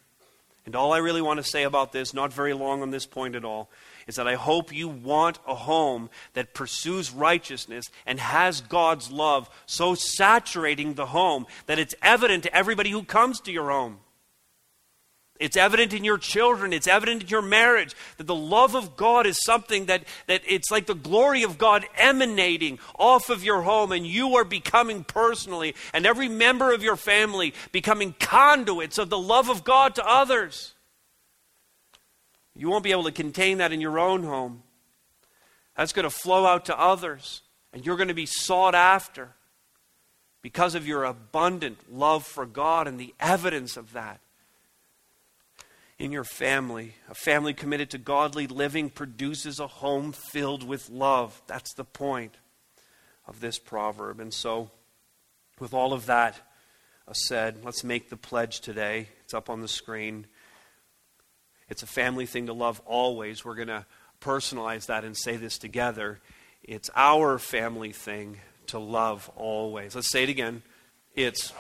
And 0.67 0.77
all 0.77 0.93
I 0.93 0.99
really 0.99 1.23
want 1.23 1.39
to 1.39 1.51
say 1.51 1.63
about 1.63 1.93
this, 1.93 2.13
not 2.13 2.33
very 2.33 2.53
long 2.53 2.83
on 2.83 2.91
this 2.91 3.07
point 3.07 3.37
at 3.37 3.45
all, 3.45 3.71
is 4.07 4.17
that 4.17 4.29
I 4.29 4.35
hope 4.35 4.75
you 4.75 4.89
want 4.89 5.39
a 5.47 5.55
home 5.55 6.11
that 6.35 6.53
pursues 6.53 7.11
righteousness 7.11 7.87
and 8.05 8.21
has 8.21 8.61
God's 8.61 9.11
love 9.11 9.49
so 9.67 9.95
saturating 9.95 10.95
the 10.95 11.07
home 11.07 11.47
that 11.67 11.79
it's 11.79 11.95
evident 12.03 12.43
to 12.43 12.55
everybody 12.55 12.91
who 12.91 13.03
comes 13.03 13.41
to 13.41 13.53
your 13.53 13.71
home. 13.71 13.99
It's 15.41 15.57
evident 15.57 15.93
in 15.93 16.05
your 16.05 16.18
children. 16.18 16.72
It's 16.72 16.87
evident 16.87 17.24
in 17.24 17.28
your 17.28 17.43
marriage 17.43 17.95
that 18.18 18.26
the 18.28 18.35
love 18.35 18.76
of 18.76 18.97
God 18.97 19.26
is 19.26 19.37
something 19.45 19.87
that, 19.87 20.05
that 20.28 20.43
it's 20.47 20.70
like 20.70 20.87
the 20.87 20.95
glory 20.95 21.43
of 21.43 21.59
God 21.59 21.85
emanating 21.97 22.78
off 22.97 23.30
of 23.30 23.43
your 23.43 23.62
home, 23.62 23.91
and 23.91 24.07
you 24.07 24.37
are 24.37 24.45
becoming 24.45 25.03
personally, 25.03 25.74
and 25.93 26.07
every 26.07 26.28
member 26.28 26.72
of 26.72 26.85
your 26.85 26.95
family 26.95 27.53
becoming 27.72 28.14
conduits 28.20 28.97
of 28.97 29.11
the 29.11 29.18
love 29.18 29.49
of 29.49 29.64
God 29.64 29.97
to 29.97 30.07
others. 30.07 30.74
You 32.55 32.70
won't 32.70 32.85
be 32.85 32.93
able 32.93 33.05
to 33.05 33.12
contain 33.12 33.59
that 33.59 33.72
in 33.72 33.80
your 33.80 33.99
own 33.99 34.22
home. 34.22 34.62
That's 35.76 35.93
going 35.93 36.05
to 36.05 36.11
flow 36.11 36.47
out 36.47 36.66
to 36.66 36.78
others, 36.78 37.43
and 37.72 37.85
you're 37.85 37.97
going 37.97 38.07
to 38.07 38.14
be 38.14 38.26
sought 38.26 38.76
after 38.76 39.30
because 40.43 40.76
of 40.76 40.87
your 40.87 41.03
abundant 41.03 41.93
love 41.93 42.24
for 42.24 42.47
God 42.47 42.87
and 42.87 43.01
the 43.01 43.14
evidence 43.18 43.76
of 43.76 43.95
that 43.95 44.20
in 45.99 46.13
your 46.13 46.25
family. 46.25 46.95
A 47.09 47.15
family 47.15 47.55
committed 47.55 47.91
to 47.91 47.99
godly 47.99 48.47
living 48.47 48.91
produces 48.91 49.61
a 49.61 49.67
home 49.67 50.13
filled 50.13 50.63
with 50.63 50.91
love. 50.91 51.41
That's 51.47 51.75
the 51.75 51.85
point. 51.85 52.37
of 53.27 53.41
this 53.41 53.59
proverb. 53.59 54.21
And 54.21 54.35
so, 54.35 54.71
with 55.59 55.73
all 55.73 55.93
of 55.93 56.07
that 56.07 56.41
said, 57.13 57.65
let's 57.65 57.85
make 57.85 58.11
the 58.11 58.17
pledge 58.17 58.61
today. 58.61 59.09
It's 59.23 59.35
up 59.35 59.49
on 59.49 59.61
the 59.61 59.69
screen. 59.69 60.27
It's 61.69 61.83
a 61.83 61.87
family 61.87 62.27
thing 62.27 62.47
to 62.47 62.53
love 62.53 62.81
always. 62.87 63.45
We're 63.45 63.55
going 63.55 63.69
to 63.69 63.87
personalize 64.21 64.87
that 64.87 65.05
and 65.05 65.17
say 65.17 65.37
this 65.37 65.59
together. 65.59 66.21
It's 66.63 66.91
our 66.95 67.39
family 67.39 67.93
thing 67.93 68.41
to 68.69 68.79
love 68.79 69.31
always. 69.37 69.95
Let's 69.95 70.11
say 70.11 70.25
it 70.25 70.29
again. 70.29 70.63
It's 71.15 71.53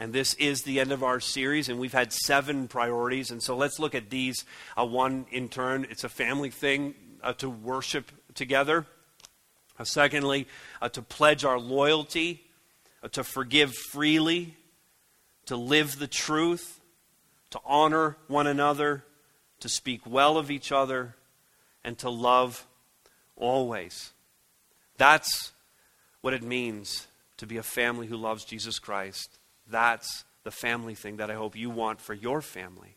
and 0.00 0.14
this 0.14 0.32
is 0.34 0.62
the 0.62 0.80
end 0.80 0.92
of 0.92 1.02
our 1.02 1.20
series, 1.20 1.68
and 1.68 1.78
we've 1.78 1.92
had 1.92 2.10
seven 2.10 2.68
priorities. 2.68 3.30
And 3.30 3.42
so 3.42 3.54
let's 3.54 3.78
look 3.78 3.94
at 3.94 4.08
these 4.08 4.46
uh, 4.74 4.86
one 4.86 5.26
in 5.30 5.50
turn. 5.50 5.86
It's 5.90 6.04
a 6.04 6.08
family 6.08 6.48
thing 6.48 6.94
uh, 7.22 7.34
to 7.34 7.50
worship 7.50 8.10
together. 8.34 8.86
Uh, 9.78 9.84
secondly, 9.84 10.48
uh, 10.80 10.88
to 10.88 11.02
pledge 11.02 11.44
our 11.44 11.58
loyalty, 11.58 12.42
uh, 13.02 13.08
to 13.08 13.22
forgive 13.22 13.74
freely, 13.92 14.56
to 15.44 15.54
live 15.54 15.98
the 15.98 16.08
truth, 16.08 16.80
to 17.50 17.60
honor 17.66 18.16
one 18.26 18.46
another, 18.46 19.04
to 19.60 19.68
speak 19.68 20.00
well 20.06 20.38
of 20.38 20.50
each 20.50 20.72
other, 20.72 21.14
and 21.84 21.98
to 21.98 22.08
love 22.08 22.66
always. 23.36 24.12
That's 24.96 25.52
what 26.22 26.32
it 26.32 26.42
means 26.42 27.06
to 27.36 27.46
be 27.46 27.58
a 27.58 27.62
family 27.62 28.06
who 28.06 28.16
loves 28.16 28.46
Jesus 28.46 28.78
Christ. 28.78 29.39
That's 29.70 30.24
the 30.44 30.50
family 30.50 30.94
thing 30.94 31.18
that 31.18 31.30
I 31.30 31.34
hope 31.34 31.56
you 31.56 31.70
want 31.70 32.00
for 32.00 32.14
your 32.14 32.42
family. 32.42 32.96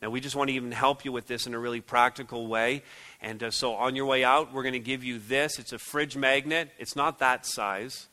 Now, 0.00 0.10
we 0.10 0.20
just 0.20 0.34
want 0.34 0.50
to 0.50 0.54
even 0.54 0.72
help 0.72 1.04
you 1.04 1.12
with 1.12 1.28
this 1.28 1.46
in 1.46 1.54
a 1.54 1.58
really 1.58 1.80
practical 1.80 2.48
way. 2.48 2.82
And 3.20 3.40
uh, 3.40 3.50
so, 3.52 3.74
on 3.74 3.94
your 3.94 4.06
way 4.06 4.24
out, 4.24 4.52
we're 4.52 4.64
going 4.64 4.72
to 4.72 4.80
give 4.80 5.04
you 5.04 5.20
this. 5.20 5.60
It's 5.60 5.72
a 5.72 5.78
fridge 5.78 6.16
magnet. 6.16 6.70
It's 6.78 6.96
not 6.96 7.20
that 7.20 7.46
size, 7.46 8.08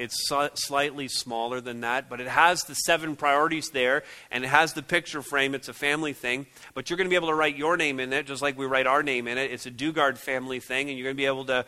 it's 0.00 0.28
so- 0.28 0.48
slightly 0.54 1.08
smaller 1.08 1.60
than 1.60 1.82
that, 1.82 2.08
but 2.08 2.20
it 2.20 2.26
has 2.26 2.62
the 2.62 2.74
seven 2.74 3.16
priorities 3.16 3.68
there, 3.68 4.02
and 4.30 4.42
it 4.44 4.48
has 4.48 4.72
the 4.72 4.82
picture 4.82 5.20
frame. 5.20 5.54
It's 5.54 5.68
a 5.68 5.74
family 5.74 6.14
thing. 6.14 6.46
But 6.72 6.88
you're 6.88 6.96
going 6.96 7.06
to 7.06 7.10
be 7.10 7.16
able 7.16 7.28
to 7.28 7.34
write 7.34 7.56
your 7.56 7.76
name 7.76 8.00
in 8.00 8.12
it, 8.12 8.26
just 8.26 8.40
like 8.40 8.56
we 8.56 8.64
write 8.64 8.86
our 8.86 9.02
name 9.02 9.28
in 9.28 9.36
it. 9.36 9.52
It's 9.52 9.66
a 9.66 9.70
Dugard 9.70 10.16
family 10.16 10.58
thing, 10.58 10.88
and 10.88 10.98
you're 10.98 11.04
going 11.04 11.16
to 11.16 11.20
be 11.20 11.26
able 11.26 11.44
to 11.46 11.66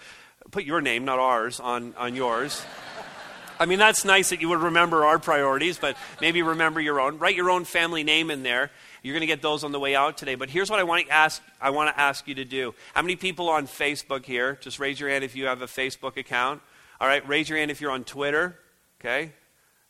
put 0.50 0.64
your 0.64 0.80
name, 0.80 1.04
not 1.04 1.18
ours, 1.18 1.60
on, 1.60 1.94
on 1.98 2.14
yours. 2.14 2.64
I 3.62 3.64
mean, 3.64 3.78
that's 3.78 4.04
nice 4.04 4.30
that 4.30 4.40
you 4.40 4.48
would 4.48 4.58
remember 4.58 5.04
our 5.04 5.20
priorities, 5.20 5.78
but 5.78 5.96
maybe 6.20 6.42
remember 6.42 6.80
your 6.80 7.00
own. 7.00 7.20
Write 7.20 7.36
your 7.36 7.48
own 7.48 7.64
family 7.64 8.02
name 8.02 8.28
in 8.32 8.42
there. 8.42 8.72
You're 9.04 9.14
going 9.14 9.20
to 9.20 9.28
get 9.28 9.40
those 9.40 9.62
on 9.62 9.70
the 9.70 9.78
way 9.78 9.94
out 9.94 10.18
today. 10.18 10.34
But 10.34 10.50
here's 10.50 10.68
what 10.68 10.80
I 10.80 10.82
want 10.82 11.06
to 11.06 11.12
ask, 11.12 11.40
I 11.60 11.70
want 11.70 11.94
to 11.94 12.00
ask 12.00 12.26
you 12.26 12.34
to 12.34 12.44
do. 12.44 12.74
How 12.92 13.02
many 13.02 13.14
people 13.14 13.48
on 13.48 13.68
Facebook 13.68 14.26
here? 14.26 14.58
Just 14.60 14.80
raise 14.80 14.98
your 14.98 15.10
hand 15.10 15.22
if 15.22 15.36
you 15.36 15.46
have 15.46 15.62
a 15.62 15.66
Facebook 15.66 16.16
account. 16.16 16.60
All 17.00 17.06
right, 17.06 17.26
raise 17.28 17.48
your 17.48 17.56
hand 17.56 17.70
if 17.70 17.80
you're 17.80 17.92
on 17.92 18.02
Twitter. 18.02 18.58
Okay? 19.00 19.30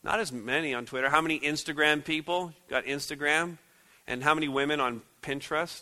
Not 0.03 0.19
as 0.19 0.31
many 0.31 0.75
on 0.75 0.85
Twitter. 0.85 1.09
How 1.09 1.21
many 1.21 1.39
Instagram 1.39 2.05
people? 2.05 2.53
Got 2.69 2.85
Instagram? 2.85 3.57
And 4.05 4.23
how 4.23 4.35
many 4.35 4.49
women 4.49 4.81
on 4.81 5.01
Pinterest? 5.23 5.81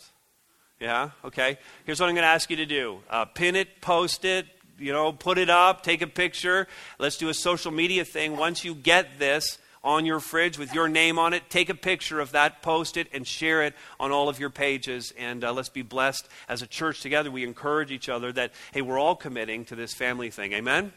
Yeah, 0.80 1.10
okay. 1.26 1.58
Here's 1.84 2.00
what 2.00 2.08
I'm 2.08 2.16
going 2.16 2.24
to 2.24 2.30
ask 2.30 2.50
you 2.50 2.56
to 2.56 2.66
do 2.66 3.00
uh, 3.10 3.26
pin 3.26 3.58
it, 3.58 3.82
post 3.82 4.24
it, 4.24 4.46
you 4.80 4.92
know, 4.94 5.12
put 5.12 5.38
it 5.38 5.50
up, 5.50 5.84
take 5.84 6.02
a 6.02 6.08
picture. 6.08 6.68
Let's 7.00 7.18
do 7.18 7.30
a 7.30 7.34
social 7.34 7.72
media 7.72 8.06
thing. 8.06 8.38
Once 8.38 8.64
you 8.64 8.76
get 8.76 9.20
this 9.20 9.58
on 9.84 10.06
your 10.06 10.20
fridge 10.20 10.60
with 10.60 10.74
your 10.74 10.88
name 10.88 11.18
on 11.18 11.34
it, 11.34 11.50
take 11.50 11.70
a 11.70 11.76
picture 11.76 12.20
of 12.20 12.32
that, 12.34 12.62
post 12.62 12.98
it, 12.98 13.08
and 13.14 13.26
share 13.26 13.64
it 13.64 13.74
on 14.00 14.12
all 14.12 14.30
of 14.30 14.40
your 14.40 14.50
pages. 14.50 15.12
And 15.18 15.44
uh, 15.44 15.54
let's 15.54 15.70
be 15.70 15.82
blessed 15.82 16.28
as 16.48 16.62
a 16.62 16.68
church 16.68 17.02
together. 17.02 17.32
We 17.32 17.44
encourage 17.44 17.92
each 17.92 18.10
other 18.10 18.32
that, 18.34 18.52
hey, 18.74 18.82
we're 18.82 19.00
all 19.00 19.16
committing 19.16 19.66
to 19.66 19.76
this 19.76 19.94
family 19.94 20.30
thing. 20.30 20.54
Amen? 20.54 20.86
Amen. 20.86 20.94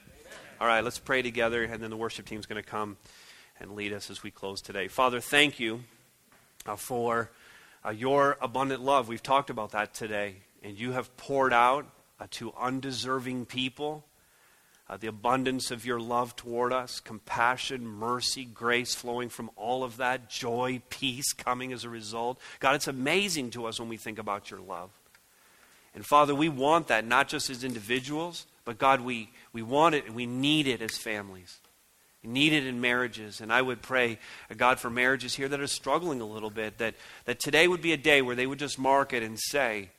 All 0.61 0.67
right, 0.67 0.85
let's 0.85 0.99
pray 0.99 1.23
together, 1.23 1.65
and 1.65 1.83
then 1.83 1.91
the 1.91 1.97
worship 1.97 2.27
team's 2.27 2.47
going 2.47 2.63
to 2.63 2.69
come 2.69 2.97
and 3.59 3.73
lead 3.73 3.93
us 3.93 4.11
as 4.11 4.23
we 4.23 4.31
close 4.31 4.61
today. 4.61 4.89
Father, 4.89 5.21
thank 5.21 5.59
you 5.59 5.81
uh, 6.67 6.77
for 6.77 7.31
uh, 7.85 7.91
your 7.91 8.37
abundant 8.41 8.83
love. 8.83 9.09
We've 9.09 9.23
talked 9.23 9.51
about 9.51 9.73
that 9.73 9.95
today. 9.95 10.37
And 10.63 10.79
you 10.79 10.93
have 10.93 11.15
poured 11.19 11.53
out 11.53 11.87
uh, 12.21 12.27
to 12.33 12.53
undeserving 12.59 13.47
people. 13.47 14.05
Uh, 14.87 14.99
the 14.99 15.07
abundance 15.07 15.71
of 15.71 15.87
your 15.87 15.99
love 15.99 16.37
toward 16.37 16.71
us, 16.71 17.01
compassion, 17.01 17.87
mercy, 17.87 18.45
grace 18.45 18.95
flowing 18.95 19.31
from 19.31 19.51
all 19.57 19.83
of 19.83 19.97
that, 19.97 20.29
joy, 20.29 20.83
peace 20.91 21.33
coming 21.33 21.73
as 21.73 21.85
a 21.85 21.89
result. 21.89 22.39
God, 22.61 22.75
it's 22.75 22.87
amazing 22.87 23.51
to 23.53 23.65
us 23.65 23.81
when 23.81 23.89
we 23.89 23.97
think 23.97 24.19
about 24.19 24.51
your 24.51 24.61
love. 24.61 24.91
And 25.95 26.05
Father, 26.05 26.35
we 26.35 26.51
want 26.51 26.89
that 26.89 27.07
not 27.07 27.29
just 27.29 27.49
as 27.49 27.65
individuals, 27.65 28.47
but 28.67 28.77
God, 28.79 29.01
we, 29.01 29.31
we 29.55 29.63
want 29.63 29.95
it 29.95 30.07
and 30.07 30.15
we 30.15 30.27
need 30.27 30.67
it 30.67 30.83
as 30.83 30.99
families. 30.99 31.59
We 32.23 32.31
need 32.31 32.53
it 32.53 32.67
in 32.67 32.81
marriages. 32.81 33.41
And 33.41 33.53
I 33.53 33.63
would 33.63 33.83
pray, 33.83 34.19
uh, 34.51 34.55
God, 34.55 34.81
for 34.81 34.91
marriages 34.91 35.35
here 35.35 35.49
that 35.49 35.61
are 35.61 35.67
struggling 35.67 36.21
a 36.21 36.27
little 36.27 36.51
bit, 36.51 36.79
that, 36.79 36.95
that 37.27 37.39
today 37.39 37.69
would 37.69 37.83
be 37.83 37.93
a 37.93 37.99
day 37.99 38.23
where 38.23 38.35
they 38.35 38.47
would 38.47 38.59
just 38.59 38.79
mark 38.79 39.13
it 39.13 39.23
and 39.23 39.39
say, 39.39 39.91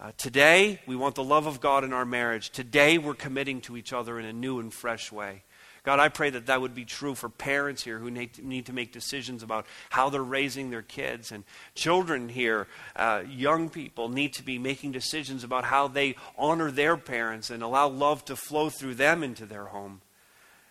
uh, 0.00 0.10
today, 0.16 0.80
we 0.86 0.96
want 0.96 1.14
the 1.14 1.24
love 1.24 1.46
of 1.46 1.60
God 1.60 1.84
in 1.84 1.92
our 1.92 2.04
marriage. 2.04 2.50
Today, 2.50 2.98
we're 2.98 3.14
committing 3.14 3.60
to 3.62 3.76
each 3.76 3.92
other 3.92 4.18
in 4.18 4.24
a 4.24 4.32
new 4.32 4.58
and 4.58 4.72
fresh 4.72 5.12
way. 5.12 5.44
God, 5.84 6.00
I 6.00 6.08
pray 6.08 6.30
that 6.30 6.46
that 6.46 6.62
would 6.62 6.74
be 6.74 6.86
true 6.86 7.14
for 7.14 7.28
parents 7.28 7.84
here 7.84 7.98
who 7.98 8.10
need 8.10 8.64
to, 8.66 8.72
make 8.72 8.90
decisions 8.90 9.42
about 9.42 9.66
how 9.90 10.08
they're 10.08 10.22
raising 10.22 10.70
their 10.70 10.82
kids. 10.82 11.30
And 11.30 11.44
children 11.74 12.30
here, 12.30 12.66
uh, 12.96 13.22
young 13.28 13.68
people, 13.68 14.08
need 14.08 14.32
to 14.34 14.42
be 14.42 14.58
making 14.58 14.92
decisions 14.92 15.44
about 15.44 15.64
how 15.64 15.86
they 15.86 16.16
honor 16.38 16.70
their 16.70 16.96
parents 16.96 17.50
and 17.50 17.62
allow 17.62 17.86
love 17.86 18.24
to 18.24 18.34
flow 18.34 18.70
through 18.70 18.94
them 18.94 19.22
into 19.22 19.44
their 19.44 19.66
home. 19.66 20.00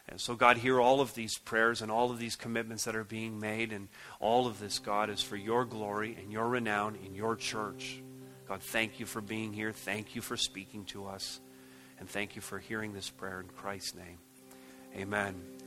And 0.09 0.19
so, 0.19 0.36
God, 0.36 0.57
hear 0.57 0.82
all 0.82 0.99
of 0.99 1.13
these 1.13 1.38
prayers 1.38 1.82
and 1.82 1.91
all 1.91 2.11
of 2.11 2.17
these 2.17 2.36
commitments 2.36 2.84
that 2.86 2.95
are 2.95 3.03
being 3.03 3.39
made. 3.39 3.71
And 3.71 3.88
all 4.19 4.47
of 4.47 4.59
this, 4.59 4.80
God, 4.80 5.11
is 5.11 5.21
for 5.21 5.38
your 5.38 5.63
glory 5.63 6.17
and 6.19 6.32
your 6.32 6.47
renown 6.47 6.97
in 7.05 7.13
your 7.13 7.36
church. 7.36 8.01
God, 8.48 8.62
thank 8.62 9.00
you 9.00 9.06
for 9.06 9.22
being 9.22 9.54
here. 9.54 9.72
Thank 9.72 10.16
you 10.16 10.22
for 10.22 10.38
speaking 10.38 10.86
to 10.86 11.08
us. 11.08 11.39
And 12.00 12.10
thank 12.10 12.36
you 12.36 12.41
for 12.41 12.60
hearing 12.60 12.94
this 12.94 13.10
prayer 13.10 13.39
in 13.39 13.48
Christ's 13.48 13.96
name. 13.96 14.18
Amen. 14.96 15.62